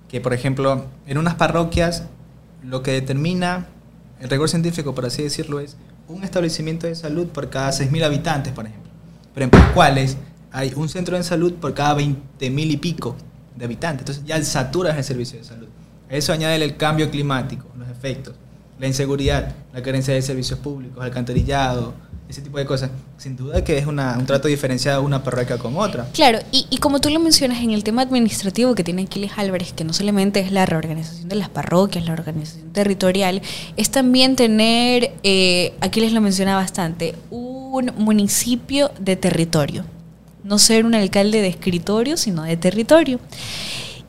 que, 0.09 0.21
por 0.21 0.33
ejemplo, 0.33 0.85
en 1.07 1.17
unas 1.17 1.35
parroquias 1.35 2.03
lo 2.65 2.83
que 2.83 2.91
determina 2.91 3.67
el 4.19 4.29
rigor 4.29 4.49
científico, 4.49 4.95
por 4.95 5.05
así 5.05 5.23
decirlo, 5.23 5.59
es 5.59 5.77
un 6.07 6.23
establecimiento 6.23 6.87
de 6.87 6.95
salud 6.95 7.27
por 7.27 7.49
cada 7.49 7.69
6.000 7.71 8.03
habitantes, 8.03 8.53
por 8.53 8.65
ejemplo. 8.65 8.91
Pero 9.33 9.45
en 9.45 9.49
Pascuales 9.49 10.17
hay 10.51 10.71
un 10.75 10.87
centro 10.89 11.17
de 11.17 11.23
salud 11.23 11.53
por 11.55 11.73
cada 11.73 11.97
20.000 11.97 12.71
y 12.71 12.77
pico 12.77 13.15
de 13.55 13.65
habitantes. 13.65 14.01
Entonces 14.01 14.23
ya 14.25 14.41
saturas 14.43 14.97
el 14.97 15.03
servicio 15.03 15.37
de 15.37 15.43
salud. 15.43 15.67
A 16.09 16.15
eso 16.15 16.31
añade 16.33 16.63
el 16.63 16.77
cambio 16.77 17.09
climático, 17.09 17.67
los 17.77 17.89
efectos, 17.89 18.35
la 18.79 18.87
inseguridad, 18.87 19.53
la 19.73 19.81
carencia 19.81 20.13
de 20.13 20.21
servicios 20.21 20.59
públicos, 20.59 21.03
alcantarillado, 21.03 21.93
ese 22.27 22.41
tipo 22.41 22.57
de 22.57 22.65
cosas. 22.65 22.89
Sin 23.17 23.35
duda 23.35 23.63
que 23.63 23.77
es 23.77 23.85
una- 23.85 24.17
un 24.17 24.25
trato 24.25 24.47
diferenciado 24.47 25.03
una 25.03 25.23
parroquia 25.23 25.57
con 25.57 25.77
otra. 25.77 26.07
Claro, 26.13 26.39
y, 26.51 26.65
y 26.69 26.77
como 26.79 26.99
tú 26.99 27.09
lo 27.09 27.19
mencionas 27.19 27.59
en 27.61 27.71
el 27.71 27.83
tema 27.83 28.01
administrativo 28.01 28.73
que 28.75 28.83
tiene 28.83 29.03
Aquiles 29.03 29.31
Álvarez, 29.37 29.73
que 29.73 29.83
no 29.83 29.93
solamente 29.93 30.39
es 30.39 30.51
la 30.51 30.65
reorganización 30.65 31.29
de 31.29 31.35
las 31.35 31.49
parroquias, 31.49 32.05
la 32.05 32.13
organización 32.13 32.71
territorial, 32.73 33.41
es 33.77 33.91
también 33.91 34.35
tener, 34.35 35.13
eh, 35.23 35.73
Aquiles 35.81 36.13
lo 36.13 36.21
menciona 36.21 36.55
bastante, 36.55 37.15
un 37.29 37.91
municipio 37.97 38.91
de 38.99 39.15
territorio. 39.15 39.85
No 40.43 40.57
ser 40.59 40.85
un 40.85 40.95
alcalde 40.95 41.41
de 41.41 41.47
escritorio, 41.47 42.17
sino 42.17 42.43
de 42.43 42.55
territorio. 42.57 43.19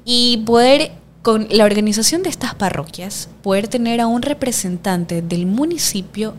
Y 0.04 0.42
poder, 0.46 0.92
con 1.22 1.48
la 1.50 1.64
organización 1.64 2.22
de 2.22 2.28
estas 2.30 2.54
parroquias, 2.54 3.28
poder 3.42 3.68
tener 3.68 4.00
a 4.00 4.06
un 4.06 4.22
representante 4.22 5.22
del 5.22 5.46
municipio 5.46 6.34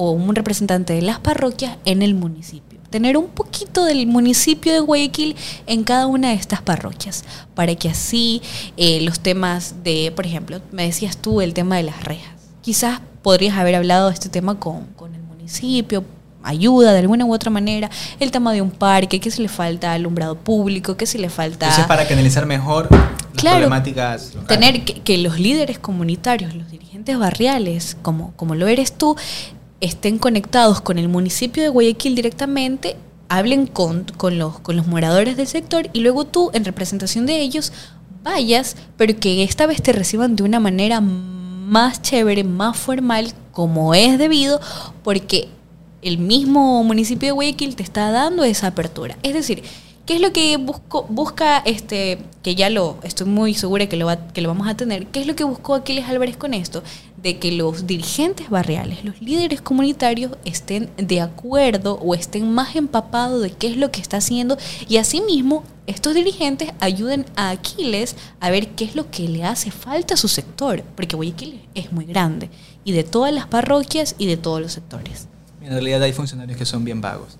o 0.00 0.12
un 0.12 0.32
representante 0.36 0.92
de 0.92 1.02
las 1.02 1.18
parroquias 1.18 1.76
en 1.84 2.02
el 2.02 2.14
municipio. 2.14 2.78
Tener 2.88 3.16
un 3.16 3.26
poquito 3.26 3.84
del 3.84 4.06
municipio 4.06 4.72
de 4.72 4.78
Guayaquil 4.78 5.34
en 5.66 5.82
cada 5.82 6.06
una 6.06 6.28
de 6.28 6.34
estas 6.34 6.62
parroquias, 6.62 7.24
para 7.56 7.74
que 7.74 7.90
así 7.90 8.40
eh, 8.76 9.00
los 9.02 9.18
temas 9.18 9.74
de, 9.82 10.12
por 10.14 10.24
ejemplo, 10.24 10.60
me 10.70 10.84
decías 10.84 11.16
tú 11.16 11.40
el 11.40 11.52
tema 11.52 11.76
de 11.76 11.82
las 11.82 12.04
rejas. 12.04 12.32
Quizás 12.62 13.00
podrías 13.22 13.58
haber 13.58 13.74
hablado 13.74 14.06
de 14.08 14.14
este 14.14 14.28
tema 14.28 14.60
con, 14.60 14.86
con 14.94 15.14
el 15.16 15.22
municipio, 15.22 16.04
ayuda 16.44 16.92
de 16.92 17.00
alguna 17.00 17.24
u 17.24 17.34
otra 17.34 17.50
manera, 17.50 17.90
el 18.20 18.30
tema 18.30 18.52
de 18.52 18.62
un 18.62 18.70
parque, 18.70 19.18
qué 19.18 19.32
se 19.32 19.42
le 19.42 19.48
falta 19.48 19.92
alumbrado 19.92 20.36
público, 20.36 20.96
qué 20.96 21.06
se 21.06 21.18
le 21.18 21.28
falta... 21.28 21.66
Entonces, 21.66 21.86
para 21.86 22.06
canalizar 22.06 22.46
mejor 22.46 22.88
las 23.34 23.42
problemáticas 23.42 24.34
locales. 24.34 24.46
Tener 24.46 24.84
que, 24.84 25.00
que, 25.02 25.18
los 25.18 25.40
líderes 25.40 25.80
comunitarios, 25.80 26.54
los 26.54 26.70
dirigentes 26.70 27.18
barriales, 27.18 27.96
como, 28.00 28.32
como 28.36 28.54
lo 28.54 28.68
eres 28.68 28.92
tú, 28.92 29.16
estén 29.80 30.18
conectados 30.18 30.80
con 30.80 30.98
el 30.98 31.08
municipio 31.08 31.62
de 31.62 31.68
Guayaquil 31.68 32.14
directamente, 32.14 32.96
hablen 33.28 33.66
con, 33.66 34.04
con, 34.16 34.38
los, 34.38 34.58
con 34.60 34.76
los 34.76 34.86
moradores 34.86 35.36
del 35.36 35.46
sector 35.46 35.88
y 35.92 36.00
luego 36.00 36.24
tú, 36.24 36.50
en 36.54 36.64
representación 36.64 37.26
de 37.26 37.40
ellos, 37.40 37.72
vayas, 38.22 38.76
pero 38.96 39.18
que 39.18 39.42
esta 39.42 39.66
vez 39.66 39.82
te 39.82 39.92
reciban 39.92 40.36
de 40.36 40.42
una 40.42 40.60
manera 40.60 41.00
más 41.00 42.02
chévere, 42.02 42.44
más 42.44 42.76
formal, 42.76 43.32
como 43.52 43.94
es 43.94 44.18
debido, 44.18 44.60
porque 45.02 45.48
el 46.02 46.18
mismo 46.18 46.82
municipio 46.84 47.28
de 47.28 47.32
Guayaquil 47.32 47.76
te 47.76 47.82
está 47.82 48.10
dando 48.10 48.44
esa 48.44 48.68
apertura. 48.68 49.16
Es 49.22 49.34
decir, 49.34 49.62
¿qué 50.08 50.16
es 50.16 50.22
lo 50.22 50.32
que 50.32 50.56
busco, 50.56 51.04
busca, 51.10 51.58
este, 51.58 52.18
que 52.42 52.54
ya 52.54 52.70
lo 52.70 52.96
estoy 53.02 53.26
muy 53.26 53.52
segura 53.52 53.90
que 53.90 53.98
lo, 53.98 54.06
va, 54.06 54.16
que 54.28 54.40
lo 54.40 54.48
vamos 54.48 54.66
a 54.66 54.74
tener, 54.74 55.06
qué 55.08 55.20
es 55.20 55.26
lo 55.26 55.36
que 55.36 55.44
buscó 55.44 55.74
Aquiles 55.74 56.06
Álvarez 56.08 56.38
con 56.38 56.54
esto? 56.54 56.82
De 57.18 57.38
que 57.38 57.52
los 57.52 57.86
dirigentes 57.86 58.48
barriales, 58.48 59.04
los 59.04 59.20
líderes 59.20 59.60
comunitarios 59.60 60.32
estén 60.46 60.88
de 60.96 61.20
acuerdo 61.20 61.98
o 62.00 62.14
estén 62.14 62.50
más 62.50 62.74
empapados 62.74 63.42
de 63.42 63.50
qué 63.50 63.66
es 63.66 63.76
lo 63.76 63.90
que 63.90 64.00
está 64.00 64.16
haciendo 64.16 64.56
y 64.88 64.96
asimismo 64.96 65.62
estos 65.86 66.14
dirigentes 66.14 66.70
ayuden 66.80 67.26
a 67.36 67.50
Aquiles 67.50 68.16
a 68.40 68.48
ver 68.48 68.68
qué 68.68 68.84
es 68.84 68.96
lo 68.96 69.10
que 69.10 69.28
le 69.28 69.44
hace 69.44 69.70
falta 69.70 70.14
a 70.14 70.16
su 70.16 70.28
sector, 70.28 70.84
porque 70.96 71.16
Guayaquil 71.16 71.60
es 71.74 71.92
muy 71.92 72.06
grande 72.06 72.48
y 72.82 72.92
de 72.92 73.04
todas 73.04 73.34
las 73.34 73.46
parroquias 73.46 74.14
y 74.16 74.26
de 74.26 74.38
todos 74.38 74.62
los 74.62 74.72
sectores. 74.72 75.28
En 75.60 75.68
realidad 75.68 76.02
hay 76.02 76.14
funcionarios 76.14 76.56
que 76.56 76.64
son 76.64 76.82
bien 76.82 77.02
vagos. 77.02 77.36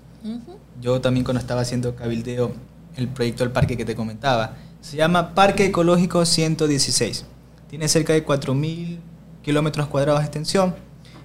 Yo 0.81 1.01
también 1.01 1.23
cuando 1.23 1.41
estaba 1.41 1.61
haciendo 1.61 1.95
cabildeo, 1.95 2.53
el 2.95 3.07
proyecto 3.09 3.43
del 3.43 3.51
parque 3.51 3.75
que 3.75 3.85
te 3.85 3.95
comentaba, 3.95 4.55
se 4.81 4.95
llama 4.95 5.33
Parque 5.35 5.65
Ecológico 5.65 6.25
116. 6.25 7.25
Tiene 7.69 7.87
cerca 7.87 8.13
de 8.13 8.25
4.000 8.25 8.97
kilómetros 9.43 9.87
cuadrados 9.87 10.21
de 10.21 10.25
extensión 10.25 10.75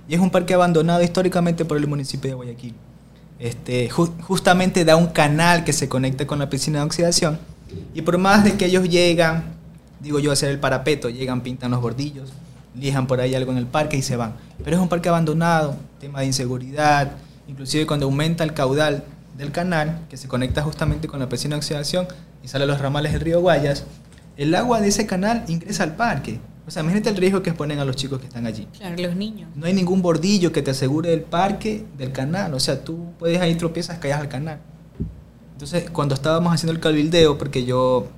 y 0.09 0.15
es 0.15 0.21
un 0.21 0.31
parque 0.31 0.55
abandonado 0.55 1.03
históricamente 1.03 1.65
por 1.65 1.77
el 1.77 1.87
municipio 1.87 2.31
de 2.31 2.35
Guayaquil. 2.35 2.75
Este, 3.39 3.91
justamente 3.91 4.85
da 4.85 4.97
un 4.97 5.09
canal 5.09 5.65
que 5.65 5.73
se 5.73 5.89
conecta 5.89 6.27
con 6.27 6.39
la 6.39 6.49
piscina 6.49 6.81
de 6.81 6.85
oxidación 6.87 7.39
y 7.93 8.03
por 8.03 8.19
más 8.19 8.45
de 8.45 8.55
que 8.55 8.67
ellos 8.67 8.89
llegan, 8.89 9.55
digo 10.01 10.19
yo, 10.19 10.31
a 10.31 10.35
hacer 10.35 10.51
el 10.51 10.59
parapeto, 10.59 11.11
llegan, 11.11 11.43
pintan 11.43 11.71
los 11.71 11.81
bordillos, 11.81 12.33
lijan 12.79 13.07
por 13.07 13.21
ahí 13.21 13.35
algo 13.35 13.53
en 13.53 13.59
el 13.59 13.67
parque 13.67 13.97
y 13.97 14.03
se 14.03 14.17
van. 14.17 14.35
Pero 14.63 14.77
es 14.77 14.83
un 14.83 14.89
parque 14.89 15.09
abandonado, 15.09 15.77
tema 16.01 16.21
de 16.21 16.27
inseguridad, 16.27 17.13
inclusive 17.49 17.87
cuando 17.87 18.07
aumenta 18.07 18.45
el 18.45 18.53
caudal 18.53 19.05
del 19.37 19.53
canal, 19.53 20.01
que 20.09 20.17
se 20.17 20.29
conecta 20.29 20.63
justamente 20.63 21.09
con 21.09 21.21
la 21.21 21.29
piscina 21.29 21.57
de 21.57 21.59
oxidación 21.59 22.07
y 22.43 22.49
sale 22.49 22.65
a 22.65 22.67
los 22.67 22.81
ramales 22.81 23.13
del 23.13 23.21
río 23.21 23.41
Guayas, 23.41 23.85
el 24.37 24.55
agua 24.55 24.81
de 24.81 24.89
ese 24.89 25.07
canal 25.07 25.45
ingresa 25.49 25.83
al 25.85 25.97
parque. 25.97 26.41
O 26.67 26.71
sea, 26.71 26.83
imagínate 26.83 27.11
el 27.11 27.17
riesgo 27.17 27.43
que 27.43 27.51
exponen 27.51 27.79
a 27.79 27.85
los 27.85 27.97
chicos 27.97 28.21
que 28.21 28.27
están 28.27 28.47
allí. 28.47 28.67
Claro, 28.79 28.97
los 28.97 29.17
niños. 29.17 29.51
No 29.55 29.67
hay 29.67 29.75
ningún 29.75 30.01
bordillo 30.01 30.51
que 30.51 30.63
te 30.63 30.71
asegure 30.71 31.13
el 31.13 31.21
parque 31.23 31.85
del 31.99 32.11
canal. 32.11 32.55
O 32.55 32.61
sea, 32.61 32.83
tú 32.83 33.13
puedes 33.19 33.41
ahí 33.41 33.55
tropiezas, 33.55 33.99
caes 33.99 34.17
al 34.17 34.29
canal. 34.29 34.61
Entonces, 35.53 35.91
cuando 35.91 36.15
estábamos 36.15 36.53
haciendo 36.53 36.73
el 36.73 36.81
cabildeo, 36.81 37.37
porque 37.37 37.65
yo 37.65 38.09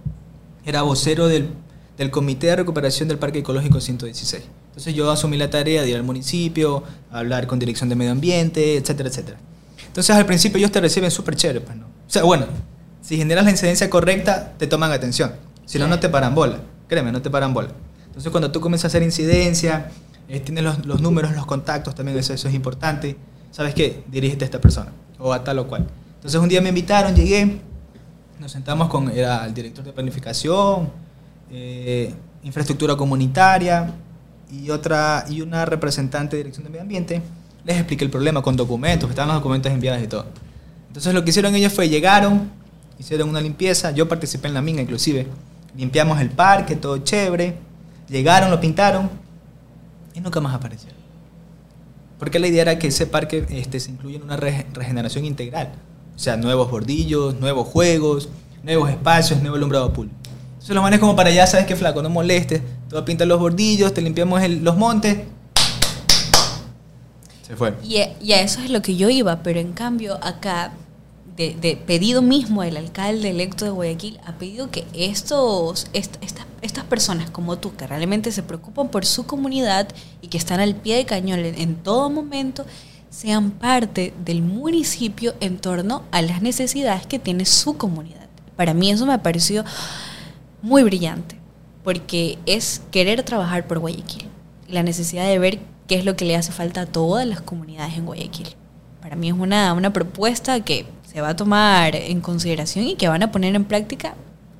era 0.64 0.82
vocero 0.82 1.26
del 1.26 1.50
del 1.96 2.10
Comité 2.10 2.48
de 2.48 2.56
Recuperación 2.56 3.08
del 3.08 3.18
Parque 3.18 3.40
Ecológico 3.40 3.80
116. 3.80 4.42
Entonces 4.68 4.94
yo 4.94 5.10
asumí 5.10 5.36
la 5.36 5.48
tarea 5.48 5.82
de 5.82 5.90
ir 5.90 5.96
al 5.96 6.02
municipio, 6.02 6.82
hablar 7.10 7.46
con 7.46 7.58
Dirección 7.58 7.88
de 7.88 7.96
Medio 7.96 8.12
Ambiente, 8.12 8.76
etcétera, 8.76 9.08
etcétera. 9.08 9.38
Entonces 9.86 10.14
al 10.14 10.26
principio 10.26 10.58
ellos 10.58 10.72
te 10.72 10.80
reciben 10.80 11.10
súper 11.10 11.36
chévere, 11.36 11.60
pues, 11.60 11.76
¿no? 11.76 11.86
O 11.86 12.10
sea, 12.10 12.22
bueno, 12.22 12.46
si 13.02 13.16
generas 13.16 13.44
la 13.44 13.50
incidencia 13.50 13.90
correcta, 13.90 14.52
te 14.58 14.66
toman 14.66 14.92
atención. 14.92 15.32
Si 15.64 15.78
no, 15.78 15.88
no 15.88 15.98
te 15.98 16.08
paran 16.08 16.34
bola. 16.34 16.58
Créeme, 16.88 17.12
no 17.12 17.22
te 17.22 17.30
paran 17.30 17.52
bola. 17.52 17.68
Entonces 18.06 18.30
cuando 18.30 18.50
tú 18.50 18.60
comienzas 18.60 18.84
a 18.84 18.88
hacer 18.88 19.02
incidencia, 19.02 19.90
eh, 20.28 20.40
tienes 20.40 20.64
los, 20.64 20.86
los, 20.86 21.00
números, 21.00 21.34
los 21.34 21.46
contactos, 21.46 21.94
también 21.94 22.16
eso, 22.18 22.32
eso 22.32 22.48
es 22.48 22.54
importante. 22.54 23.16
¿Sabes 23.50 23.74
qué? 23.74 24.04
Dirígete 24.08 24.44
a 24.44 24.46
esta 24.46 24.60
persona 24.60 24.92
o 25.18 25.32
a 25.32 25.42
tal 25.44 25.58
o 25.58 25.68
cual. 25.68 25.86
Entonces 26.16 26.40
un 26.40 26.48
día 26.48 26.60
me 26.60 26.70
invitaron, 26.70 27.14
llegué, 27.14 27.60
nos 28.38 28.52
sentamos 28.52 28.88
con 28.88 29.10
era 29.10 29.46
el 29.46 29.54
director 29.54 29.84
de 29.84 29.92
planificación, 29.92 30.90
eh, 31.50 32.12
infraestructura 32.42 32.96
comunitaria 32.96 33.92
y, 34.50 34.70
otra, 34.70 35.24
y 35.28 35.40
una 35.40 35.64
representante 35.64 36.36
de 36.36 36.42
Dirección 36.42 36.64
de 36.64 36.70
Medio 36.70 36.82
Ambiente. 36.82 37.22
Les 37.66 37.76
expliqué 37.76 38.04
el 38.04 38.10
problema 38.10 38.42
con 38.42 38.56
documentos, 38.56 39.10
estaban 39.10 39.28
los 39.28 39.38
documentos 39.38 39.72
enviados 39.72 40.02
y 40.02 40.06
todo. 40.06 40.24
Entonces 40.86 41.12
lo 41.12 41.24
que 41.24 41.30
hicieron 41.30 41.54
ellos 41.56 41.72
fue, 41.72 41.88
llegaron, 41.88 42.50
hicieron 42.98 43.28
una 43.28 43.40
limpieza, 43.40 43.90
yo 43.90 44.08
participé 44.08 44.46
en 44.48 44.54
la 44.54 44.62
minga 44.62 44.80
inclusive, 44.80 45.26
limpiamos 45.76 46.20
el 46.20 46.30
parque, 46.30 46.76
todo 46.76 46.98
chévere, 46.98 47.56
llegaron, 48.08 48.50
lo 48.50 48.60
pintaron 48.60 49.10
y 50.14 50.20
nunca 50.20 50.40
más 50.40 50.54
aparecieron. 50.54 50.96
Porque 52.20 52.38
la 52.38 52.46
idea 52.46 52.62
era 52.62 52.78
que 52.78 52.86
ese 52.86 53.06
parque 53.06 53.44
este, 53.50 53.80
se 53.80 53.90
incluya 53.90 54.16
en 54.16 54.22
una 54.22 54.36
regeneración 54.36 55.24
integral. 55.24 55.72
O 56.14 56.18
sea, 56.18 56.36
nuevos 56.36 56.70
bordillos, 56.70 57.38
nuevos 57.40 57.68
juegos, 57.68 58.28
nuevos 58.62 58.88
espacios, 58.88 59.40
nuevo 59.40 59.56
alumbrado 59.56 59.92
público. 59.92 60.16
Se 60.60 60.72
lo 60.72 60.82
manes 60.82 60.98
como 60.98 61.14
para 61.14 61.28
allá, 61.28 61.46
sabes 61.46 61.66
que 61.66 61.76
flaco, 61.76 62.02
no 62.02 62.10
molestes. 62.10 62.62
Tú 62.88 63.04
pintas 63.04 63.28
los 63.28 63.38
bordillos, 63.38 63.92
te 63.92 64.00
limpiamos 64.00 64.40
los 64.48 64.76
montes. 64.76 65.18
Se 67.46 67.54
fue. 67.54 67.74
Y, 67.84 67.98
a 68.32 68.40
eso 68.40 68.60
es 68.60 68.70
lo 68.70 68.82
que 68.82 68.96
yo 68.96 69.08
iba, 69.08 69.42
pero 69.42 69.60
en 69.60 69.72
cambio 69.72 70.18
acá, 70.20 70.72
de, 71.36 71.78
pedido 71.86 72.22
mismo 72.22 72.64
el 72.64 72.76
alcalde 72.76 73.30
electo 73.30 73.64
de 73.64 73.70
Guayaquil, 73.70 74.18
ha 74.24 74.32
pedido 74.32 74.70
que 74.70 74.84
estos, 74.94 75.86
estas 75.92 76.84
personas 76.84 77.30
como 77.30 77.56
tú, 77.58 77.76
que 77.76 77.86
realmente 77.86 78.32
se 78.32 78.42
preocupan 78.42 78.88
por 78.88 79.06
su 79.06 79.26
comunidad 79.26 79.86
y 80.22 80.28
que 80.28 80.38
están 80.38 80.58
al 80.58 80.74
pie 80.74 80.96
de 80.96 81.04
cañón 81.04 81.38
en 81.38 81.76
todo 81.76 82.10
momento, 82.10 82.66
sean 83.10 83.52
parte 83.52 84.12
del 84.24 84.42
municipio 84.42 85.34
en 85.38 85.58
torno 85.58 86.02
a 86.10 86.22
las 86.22 86.42
necesidades 86.42 87.06
que 87.06 87.20
tiene 87.20 87.44
su 87.44 87.76
comunidad. 87.76 88.26
Para 88.56 88.74
mí 88.74 88.90
eso 88.90 89.06
me 89.06 89.18
pareció 89.20 89.64
muy 90.62 90.82
brillante, 90.82 91.38
porque 91.84 92.38
es 92.44 92.82
querer 92.90 93.22
trabajar 93.22 93.68
por 93.68 93.78
Guayaquil, 93.78 94.26
la 94.68 94.82
necesidad 94.82 95.28
de 95.28 95.38
ver 95.38 95.75
qué 95.86 95.96
es 95.96 96.04
lo 96.04 96.16
que 96.16 96.24
le 96.24 96.36
hace 96.36 96.52
falta 96.52 96.82
a 96.82 96.86
todas 96.86 97.26
las 97.26 97.40
comunidades 97.40 97.96
en 97.96 98.06
Guayaquil. 98.06 98.48
Para 99.00 99.16
mí 99.16 99.28
es 99.28 99.34
una, 99.34 99.72
una 99.72 99.92
propuesta 99.92 100.60
que 100.60 100.86
se 101.06 101.20
va 101.20 101.30
a 101.30 101.36
tomar 101.36 101.94
en 101.94 102.20
consideración 102.20 102.86
y 102.86 102.96
que 102.96 103.08
van 103.08 103.22
a 103.22 103.30
poner 103.30 103.54
en 103.54 103.64
práctica 103.64 104.14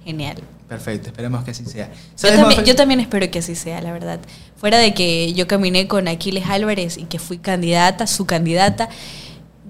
genial. 0.05 0.37
Perfecto, 0.69 1.09
esperemos 1.09 1.45
que 1.45 1.53
así 1.53 1.65
sea. 1.65 1.91
Yo 2.21 2.29
también, 2.35 2.65
yo 2.65 2.75
también, 2.75 3.01
espero 3.01 3.31
que 3.31 3.39
así 3.39 3.55
sea, 3.55 3.81
la 3.81 3.93
verdad. 3.93 4.19
Fuera 4.57 4.79
de 4.79 4.95
que 4.95 5.33
yo 5.33 5.47
caminé 5.47 5.87
con 5.87 6.09
Aquiles 6.09 6.47
Álvarez 6.47 6.99
y 6.99 7.05
que 7.05 7.19
fui 7.19 7.39
candidata, 7.39 8.07
su 8.07 8.27
candidata, 8.27 8.89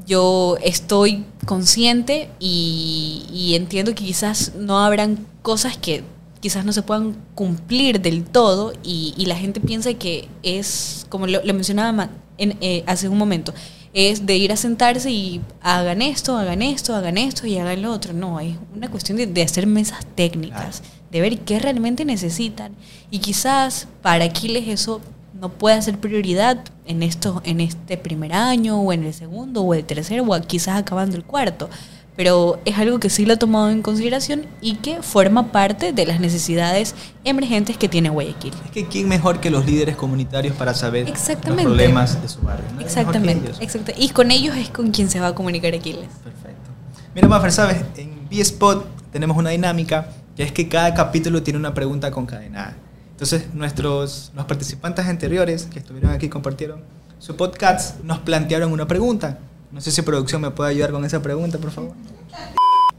yo 0.06 0.56
estoy 0.62 1.24
consciente 1.44 2.30
y, 2.38 3.26
y 3.30 3.56
entiendo 3.56 3.94
que 3.94 4.04
quizás 4.04 4.52
no 4.54 4.78
habrán 4.78 5.26
cosas 5.42 5.76
que 5.76 6.02
quizás 6.46 6.64
no 6.64 6.72
se 6.72 6.82
puedan 6.82 7.16
cumplir 7.34 8.00
del 8.00 8.22
todo 8.22 8.72
y, 8.84 9.24
la 9.26 9.34
gente 9.34 9.60
piensa 9.60 9.92
que 9.94 10.28
es, 10.44 11.04
como 11.08 11.26
lo, 11.26 11.42
mencionaba 11.42 12.08
en, 12.38 12.56
eh, 12.60 12.84
hace 12.86 13.08
un 13.08 13.18
momento, 13.18 13.52
es 13.92 14.26
de 14.26 14.36
ir 14.36 14.52
a 14.52 14.56
sentarse 14.56 15.10
y 15.10 15.40
hagan 15.60 16.02
esto, 16.02 16.38
hagan 16.38 16.62
esto, 16.62 16.94
hagan 16.94 17.18
esto 17.18 17.48
y 17.48 17.58
hagan 17.58 17.82
lo 17.82 17.90
otro. 17.90 18.12
No, 18.12 18.38
es 18.38 18.54
una 18.76 18.88
cuestión 18.88 19.18
de, 19.18 19.42
hacer 19.42 19.66
mesas 19.66 20.06
técnicas, 20.14 20.84
de 21.10 21.20
ver 21.20 21.40
qué 21.40 21.58
realmente 21.58 22.04
necesitan. 22.04 22.76
Y 23.10 23.18
quizás 23.18 23.88
para 24.00 24.26
Aquiles 24.26 24.68
eso 24.68 25.00
no 25.40 25.48
pueda 25.48 25.82
ser 25.82 25.98
prioridad 25.98 26.62
en, 26.86 27.02
esto, 27.02 27.42
en 27.44 27.60
este 27.60 27.96
primer 27.96 28.34
año 28.34 28.80
o 28.80 28.92
en 28.92 29.02
el 29.02 29.14
segundo 29.14 29.62
o 29.62 29.74
el 29.74 29.84
tercero 29.84 30.22
o 30.24 30.40
quizás 30.42 30.78
acabando 30.78 31.16
el 31.16 31.24
cuarto 31.24 31.68
pero 32.16 32.58
es 32.64 32.78
algo 32.78 32.98
que 32.98 33.10
sí 33.10 33.26
lo 33.26 33.34
ha 33.34 33.36
tomado 33.36 33.70
en 33.70 33.82
consideración 33.82 34.46
y 34.60 34.76
que 34.76 35.02
forma 35.02 35.52
parte 35.52 35.92
de 35.92 36.06
las 36.06 36.18
necesidades 36.18 36.94
emergentes 37.24 37.76
que 37.76 37.88
tiene 37.88 38.08
Guayaquil. 38.08 38.54
Es 38.64 38.70
que 38.70 38.86
quién 38.86 39.08
mejor 39.08 39.40
que 39.40 39.50
los 39.50 39.66
líderes 39.66 39.96
comunitarios 39.96 40.56
para 40.56 40.72
saber 40.72 41.08
los 41.08 41.54
problemas 41.62 42.20
de 42.22 42.28
su 42.28 42.40
barrio. 42.40 42.64
Exactamente, 42.80 43.52
exacto. 43.60 43.92
Y 43.96 44.08
con 44.10 44.30
ellos 44.30 44.56
es 44.56 44.70
con 44.70 44.90
quien 44.90 45.10
se 45.10 45.20
va 45.20 45.28
a 45.28 45.34
comunicar 45.34 45.74
Aquiles. 45.74 46.08
Perfecto. 46.24 46.70
Mira, 47.14 47.28
Maffer, 47.28 47.52
sabes, 47.52 47.84
en 47.96 48.28
B-Spot 48.30 48.86
tenemos 49.12 49.36
una 49.36 49.50
dinámica 49.50 50.08
que 50.34 50.42
es 50.42 50.52
que 50.52 50.68
cada 50.68 50.94
capítulo 50.94 51.42
tiene 51.42 51.58
una 51.58 51.74
pregunta 51.74 52.10
concadenada. 52.10 52.76
Entonces, 53.10 53.46
nuestros 53.54 54.32
los 54.34 54.44
participantes 54.44 55.06
anteriores 55.06 55.64
que 55.64 55.78
estuvieron 55.78 56.12
aquí 56.12 56.28
compartieron 56.28 56.82
su 57.18 57.36
podcast, 57.36 58.02
nos 58.04 58.18
plantearon 58.18 58.72
una 58.72 58.86
pregunta 58.86 59.38
no 59.70 59.80
sé 59.80 59.90
si 59.90 60.02
producción 60.02 60.40
me 60.40 60.50
puede 60.50 60.70
ayudar 60.70 60.90
con 60.92 61.04
esa 61.04 61.22
pregunta, 61.22 61.58
por 61.58 61.70
favor. 61.70 61.94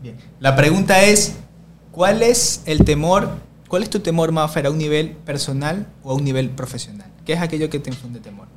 Bien. 0.01 0.15
La 0.39 0.55
pregunta 0.55 1.01
es, 1.03 1.36
¿cuál 1.91 2.22
es 2.22 2.61
el 2.65 2.86
temor, 2.86 3.30
cuál 3.68 3.84
es 3.84 3.89
tu 3.89 3.99
temor, 3.99 4.32
más 4.32 4.55
a 4.55 4.70
un 4.70 4.78
nivel 4.78 5.11
personal 5.11 5.88
o 6.03 6.11
a 6.11 6.15
un 6.15 6.24
nivel 6.24 6.49
profesional? 6.49 7.11
¿Qué 7.26 7.34
es 7.34 7.41
aquello 7.41 7.70
que 7.70 7.80
te 7.80 7.89
infunde 7.89 8.20
temor? 8.20 8.47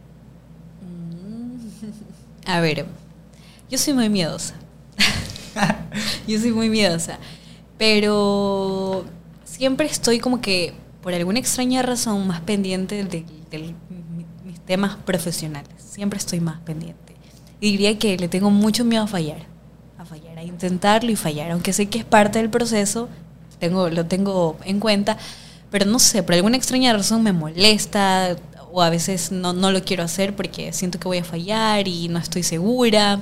A 2.47 2.61
ver, 2.61 2.87
yo 3.71 3.79
soy 3.79 3.95
muy 3.95 4.09
miedosa. 4.09 4.55
yo 6.27 6.39
soy 6.39 6.53
muy 6.53 6.69
miedosa. 6.69 7.19
Pero 7.79 9.05
siempre 9.45 9.87
estoy 9.87 10.19
como 10.19 10.41
que, 10.41 10.75
por 11.03 11.15
alguna 11.15 11.39
extraña 11.39 11.83
razón, 11.83 12.27
más 12.27 12.41
pendiente 12.41 13.05
de, 13.05 13.25
mis 14.45 14.61
temas 14.67 14.97
profesionales. 14.97 15.71
Siempre 15.79 16.19
estoy 16.19 16.41
más 16.41 16.61
pendiente. 16.61 17.10
Y 17.61 17.73
diría 17.73 17.99
que 17.99 18.17
le 18.17 18.29
tengo 18.29 18.51
mucho 18.51 18.85
miedo 18.85 19.05
a 19.05 19.07
fallar. 19.07 19.47
A 19.99 20.05
fallar, 20.05 20.39
a 20.39 20.43
intentarlo 20.43 21.11
y 21.11 21.17
fallar. 21.17 21.51
Aunque 21.51 21.73
sé 21.73 21.89
que 21.89 21.99
es 21.99 22.05
parte 22.05 22.39
del 22.39 22.51
proceso, 22.51 23.09
tengo, 23.59 23.91
lo 23.91 24.07
tengo 24.07 24.57
en 24.65 24.81
cuenta. 24.81 25.19
Pero 25.71 25.85
no 25.85 25.99
sé, 25.99 26.23
por 26.23 26.35
alguna 26.35 26.57
extraña 26.57 26.93
razón 26.93 27.23
me 27.23 27.33
molesta 27.33 28.37
o 28.73 28.83
a 28.83 28.91
veces 28.91 29.33
no, 29.33 29.53
no 29.53 29.71
lo 29.71 29.83
quiero 29.83 30.03
hacer 30.03 30.35
porque 30.35 30.73
siento 30.73 30.99
que 30.99 31.09
voy 31.09 31.19
a 31.19 31.25
fallar 31.25 31.89
y 31.89 32.09
no 32.09 32.19
estoy 32.19 32.43
segura 32.43 33.21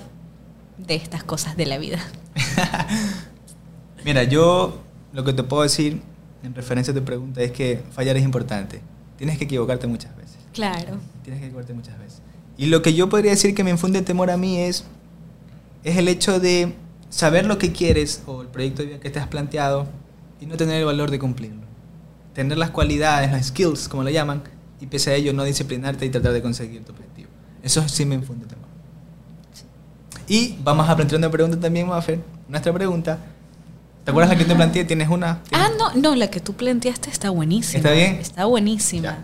de 0.79 0.95
estas 0.95 1.25
cosas 1.25 1.57
de 1.57 1.67
la 1.67 1.79
vida. 1.79 1.99
Mira, 4.05 4.25
yo 4.25 4.81
lo 5.13 5.25
que 5.25 5.33
te 5.33 5.43
puedo 5.43 5.63
decir 5.63 6.01
en 6.43 6.55
referencia 6.55 6.93
a 6.93 6.95
tu 6.95 7.05
pregunta 7.05 7.43
es 7.43 7.53
que 7.53 7.83
fallar 7.91 8.17
es 8.17 8.25
importante. 8.25 8.81
Tienes 9.17 9.39
que 9.39 9.45
equivocarte 9.45 9.87
muchas 9.87 10.17
veces. 10.17 10.39
Claro. 10.53 10.99
Tienes 11.23 11.41
que 11.41 11.47
equivocarte 11.47 11.75
muchas 11.75 11.99
veces. 11.99 12.23
Y 12.59 12.67
lo 12.67 12.83
que 12.83 12.93
yo 12.93 13.09
podría 13.09 13.31
decir 13.31 13.55
que 13.55 13.63
me 13.63 13.71
infunde 13.71 14.03
temor 14.03 14.31
a 14.31 14.37
mí 14.37 14.59
es, 14.59 14.85
es 15.85 15.97
el 15.97 16.09
hecho 16.09 16.41
de 16.41 16.75
saber 17.09 17.47
lo 17.47 17.57
que 17.57 17.73
quieres 17.73 18.23
o 18.27 18.43
el 18.43 18.49
proyecto 18.49 18.83
de 18.83 18.89
vida 18.89 19.01
que 19.01 19.11
te 19.11 19.21
has 19.21 19.29
planteado 19.29 19.87
y 20.41 20.47
no 20.47 20.57
tener 20.57 20.77
el 20.77 20.85
valor 20.85 21.13
de 21.13 21.21
cumplirlo. 21.21 21.63
Tener 22.35 22.59
las 22.59 22.71
cualidades, 22.71 23.31
las 23.31 23.47
skills, 23.47 23.89
como 23.89 24.03
lo 24.03 24.11
llaman, 24.11 24.43
y 24.81 24.87
pese 24.87 25.13
a 25.13 25.15
ello 25.15 25.33
no 25.33 25.45
disciplinarte 25.45 26.05
y 26.05 26.11
tratar 26.11 26.33
de 26.33 26.43
conseguir 26.43 26.85
tu 26.85 26.93
objetivo. 26.93 27.29
Eso 27.63 27.89
sí 27.89 28.05
me 28.05 28.17
infunde 28.17 28.47
temor. 28.47 28.67
Y 30.27 30.57
vamos 30.63 30.89
a 30.89 30.97
plantear 30.97 31.21
una 31.21 31.31
pregunta 31.31 31.59
también, 31.59 31.87
Maffer. 31.87 32.21
Nuestra 32.49 32.73
pregunta. 32.73 33.19
¿Te 34.05 34.11
acuerdas 34.11 34.31
la 34.31 34.39
que 34.39 34.45
te 34.45 34.55
planteé? 34.55 34.85
¿Tienes 34.85 35.09
una? 35.09 35.43
Ah, 35.53 35.71
no, 35.79 35.95
no, 35.95 36.17
la 36.17 36.29
que 36.29 36.41
tú 36.41 36.55
planteaste 36.55 37.09
está 37.09 37.31
buenísima. 37.31 37.79
¿Está 37.79 37.93
bien? 37.93 38.17
Está 38.17 38.47
buenísima. 38.47 39.19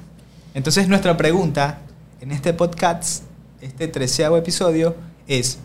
Entonces 0.55 0.89
nuestra 0.89 1.17
pregunta 1.17 1.81
en 2.25 2.33
este 2.33 2.55
podcast, 2.55 3.25
este 3.61 3.87
treceavo 3.87 4.39
episodio, 4.39 4.97
es 5.27 5.59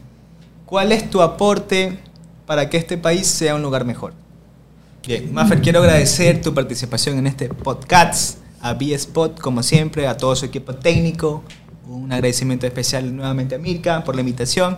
¿cuál 0.66 0.91
es 0.91 1.10
tu 1.10 1.22
aporte 1.22 1.99
para 2.45 2.70
que 2.70 2.76
este 2.76 2.97
país 2.97 3.28
sea 3.28 3.55
un 3.55 3.62
lugar 3.62 3.86
mejor? 3.86 4.14
Bien, 5.07 5.34
Maffer, 5.34 5.62
quiero 5.62 5.80
agradecer 5.80 6.41
tu 6.41 6.53
participación 6.53 7.18
en 7.18 7.28
este 7.28 7.47
podcast, 7.47 8.39
a 8.60 8.74
B-Spot, 8.74 9.39
como 9.39 9.64
siempre, 9.64 10.05
a 10.05 10.18
todo 10.18 10.36
su 10.36 10.43
equipo 10.43 10.76
técnico, 10.76 11.45
un 11.88 12.12
agradecimiento 12.12 12.68
especial 12.68 13.16
nuevamente 13.16 13.55
a 13.55 13.57
Mirka 13.57 14.03
por 14.03 14.16
la 14.16 14.20
invitación 14.20 14.78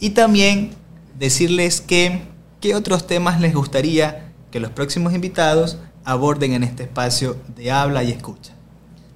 y 0.00 0.10
también 0.10 0.70
decirles 1.18 1.82
que 1.82 2.22
qué 2.58 2.74
otros 2.74 3.06
temas 3.06 3.38
les 3.38 3.52
gustaría 3.52 4.32
que 4.50 4.60
los 4.60 4.70
próximos 4.70 5.12
invitados 5.12 5.76
aborden 6.06 6.54
en 6.54 6.62
este 6.62 6.84
espacio 6.84 7.36
de 7.54 7.70
habla 7.70 8.02
y 8.02 8.12
escucha. 8.12 8.57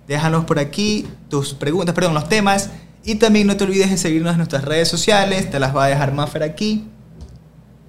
Déjanos 0.07 0.45
por 0.45 0.59
aquí 0.59 1.07
tus 1.29 1.55
preguntas, 1.55 1.95
perdón, 1.95 2.15
los 2.15 2.29
temas 2.29 2.71
y 3.05 3.17
también 3.17 3.47
no 3.47 3.57
te 3.57 3.65
olvides 3.65 3.91
de 3.91 3.97
seguirnos 3.97 4.33
en 4.33 4.39
nuestras 4.39 4.65
redes 4.65 4.89
sociales, 4.89 5.51
te 5.51 5.59
las 5.59 5.75
va 5.75 5.85
a 5.85 5.89
dejar 5.89 6.13
Maffer 6.13 6.43
aquí, 6.43 6.85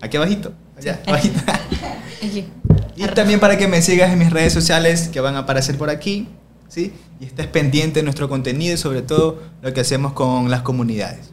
aquí 0.01 0.17
abajito, 0.17 0.53
allá, 0.77 1.01
abajito. 1.05 1.39
Y 2.95 3.03
también 3.07 3.39
para 3.39 3.57
que 3.57 3.67
me 3.67 3.81
sigas 3.81 4.11
en 4.11 4.19
mis 4.19 4.29
redes 4.29 4.53
sociales 4.53 5.09
que 5.09 5.19
van 5.19 5.35
a 5.35 5.39
aparecer 5.39 5.77
por 5.77 5.89
aquí, 5.89 6.27
¿sí? 6.67 6.93
Y 7.19 7.25
estés 7.25 7.47
pendiente 7.47 7.99
de 7.99 8.03
nuestro 8.03 8.29
contenido 8.29 8.75
y 8.75 8.77
sobre 8.77 9.01
todo 9.01 9.41
lo 9.61 9.73
que 9.73 9.81
hacemos 9.81 10.13
con 10.13 10.49
las 10.51 10.61
comunidades. 10.61 11.31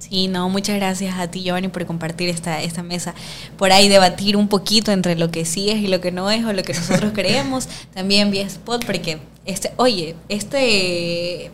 Sí, 0.00 0.28
no, 0.28 0.48
muchas 0.48 0.76
gracias 0.76 1.16
a 1.18 1.30
ti, 1.30 1.42
Giovanni, 1.42 1.68
por 1.68 1.84
compartir 1.84 2.30
esta, 2.30 2.62
esta 2.62 2.82
mesa. 2.82 3.14
Por 3.58 3.70
ahí 3.70 3.88
debatir 3.88 4.36
un 4.36 4.48
poquito 4.48 4.92
entre 4.92 5.14
lo 5.14 5.30
que 5.30 5.44
sí 5.44 5.70
es 5.70 5.76
y 5.76 5.88
lo 5.88 6.00
que 6.00 6.10
no 6.10 6.30
es, 6.30 6.44
o 6.44 6.52
lo 6.52 6.62
que 6.62 6.72
nosotros 6.72 7.12
creemos. 7.14 7.68
También 7.94 8.30
vía 8.30 8.46
Spot, 8.46 8.84
porque, 8.84 9.18
este, 9.44 9.72
oye, 9.76 10.16
este 10.30 11.44
Ella 11.44 11.50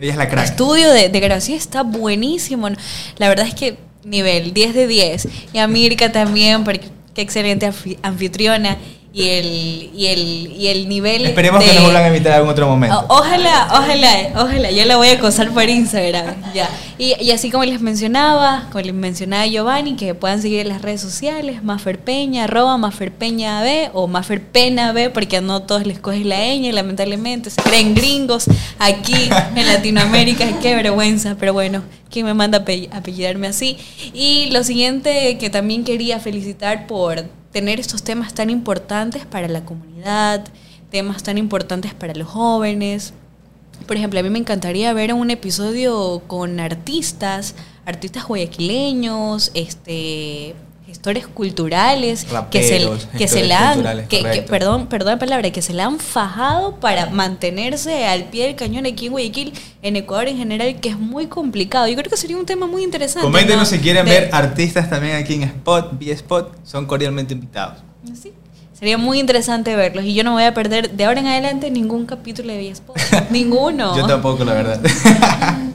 es 0.00 0.16
la 0.16 0.28
crack. 0.28 0.44
estudio 0.44 0.90
de, 0.90 1.08
de 1.08 1.20
grabación 1.20 1.56
está 1.56 1.82
buenísimo. 1.82 2.68
La 3.18 3.28
verdad 3.28 3.46
es 3.46 3.54
que 3.54 3.78
nivel 4.04 4.52
10 4.52 4.74
de 4.74 4.86
10. 4.88 5.28
Y 5.52 5.58
a 5.58 5.68
Mirka 5.68 6.10
también, 6.10 6.64
porque 6.64 6.88
qué 7.14 7.22
excelente 7.22 7.70
anfitriona 8.02 8.76
y 9.14 9.28
el, 9.28 9.90
y 9.94 10.06
el, 10.06 10.52
y 10.56 10.68
el 10.68 10.88
nivel. 10.88 11.26
Esperemos 11.26 11.62
que 11.62 11.72
nos 11.74 11.82
vuelvan 11.82 12.04
a 12.04 12.08
invitar 12.08 12.40
en 12.40 12.48
otro 12.48 12.66
momento. 12.66 13.04
ojalá, 13.08 13.68
ojalá, 13.72 14.30
ojalá. 14.36 14.70
Yo 14.70 14.86
la 14.86 14.96
voy 14.96 15.08
a 15.08 15.12
acosar 15.12 15.50
por 15.50 15.68
Instagram. 15.68 16.34
ya. 16.54 16.68
Y, 16.96 17.14
y, 17.20 17.30
así 17.32 17.50
como 17.50 17.64
les 17.64 17.80
mencionaba, 17.80 18.68
como 18.70 18.84
les 18.84 18.94
mencionaba 18.94 19.46
Giovanni, 19.46 19.96
que 19.96 20.14
puedan 20.14 20.40
seguir 20.40 20.60
en 20.60 20.68
las 20.68 20.80
redes 20.80 21.00
sociales, 21.00 21.62
Mafer 21.62 21.98
Peña, 21.98 22.44
arroba 22.44 22.78
B 22.78 23.90
o 23.92 24.06
Mafer 24.06 24.42
Pena 24.42 24.92
B, 24.92 25.10
porque 25.10 25.40
no 25.40 25.62
todos 25.62 25.86
les 25.86 25.98
coges 25.98 26.24
la 26.24 26.38
ñ, 26.38 26.72
lamentablemente. 26.72 27.50
Se 27.50 27.60
creen 27.60 27.94
gringos 27.94 28.46
aquí 28.78 29.28
en 29.56 29.66
Latinoamérica. 29.66 30.46
Qué 30.62 30.74
vergüenza, 30.74 31.36
pero 31.38 31.52
bueno, 31.52 31.82
¿quién 32.10 32.24
me 32.24 32.32
manda 32.32 32.58
a 32.58 32.96
apellidarme 32.96 33.48
así? 33.48 33.76
Y 34.14 34.48
lo 34.52 34.64
siguiente 34.64 35.36
que 35.38 35.50
también 35.50 35.84
quería 35.84 36.18
felicitar 36.18 36.86
por 36.86 37.24
tener 37.52 37.78
estos 37.78 38.02
temas 38.02 38.34
tan 38.34 38.50
importantes 38.50 39.26
para 39.26 39.46
la 39.48 39.64
comunidad, 39.64 40.44
temas 40.90 41.22
tan 41.22 41.38
importantes 41.38 41.94
para 41.94 42.14
los 42.14 42.28
jóvenes. 42.28 43.14
Por 43.86 43.96
ejemplo, 43.96 44.18
a 44.20 44.22
mí 44.22 44.30
me 44.30 44.38
encantaría 44.38 44.92
ver 44.92 45.12
un 45.12 45.30
episodio 45.30 46.22
con 46.26 46.60
artistas, 46.60 47.54
artistas 47.84 48.26
guayaquileños, 48.26 49.50
este 49.54 50.54
gestores 50.92 51.26
culturales 51.26 52.26
que 52.50 52.62
se, 52.62 53.16
que 53.16 53.26
se 53.26 53.44
la 53.44 53.70
han 53.70 54.06
que, 54.08 54.44
perdón 54.46 54.88
perdón 54.88 55.14
la 55.14 55.18
palabra 55.18 55.50
que 55.50 55.62
se 55.62 55.72
la 55.72 55.86
han 55.86 55.98
fajado 55.98 56.76
para 56.80 57.08
mantenerse 57.08 58.04
al 58.06 58.24
pie 58.24 58.48
del 58.48 58.56
cañón 58.56 58.84
aquí 58.84 59.06
en 59.06 59.12
Guayaquil 59.12 59.54
en 59.80 59.96
Ecuador 59.96 60.28
en 60.28 60.36
general 60.36 60.78
que 60.80 60.90
es 60.90 60.98
muy 60.98 61.28
complicado 61.28 61.88
yo 61.88 61.96
creo 61.96 62.10
que 62.10 62.16
sería 62.18 62.36
un 62.36 62.44
tema 62.44 62.66
muy 62.66 62.84
interesante 62.84 63.26
coméntenos 63.26 63.68
si 63.68 63.78
quieren 63.78 64.04
ver 64.04 64.28
artistas 64.32 64.90
también 64.90 65.16
aquí 65.16 65.32
en 65.34 65.44
Spot 65.44 65.98
B 65.98 66.12
Spot 66.12 66.54
son 66.62 66.84
cordialmente 66.84 67.32
invitados 67.32 67.78
sí 68.12 68.32
Sería 68.74 68.98
muy 68.98 69.20
interesante 69.20 69.76
verlos 69.76 70.04
y 70.04 70.12
yo 70.12 70.24
no 70.24 70.32
voy 70.32 70.42
a 70.42 70.54
perder 70.54 70.90
de 70.90 71.04
ahora 71.04 71.20
en 71.20 71.28
adelante 71.28 71.70
ningún 71.70 72.04
capítulo 72.04 72.52
de 72.52 72.58
B-Spot. 72.58 72.96
Ninguno. 73.30 73.96
Yo 73.96 74.08
tampoco, 74.08 74.44
la 74.44 74.54
verdad. 74.54 74.80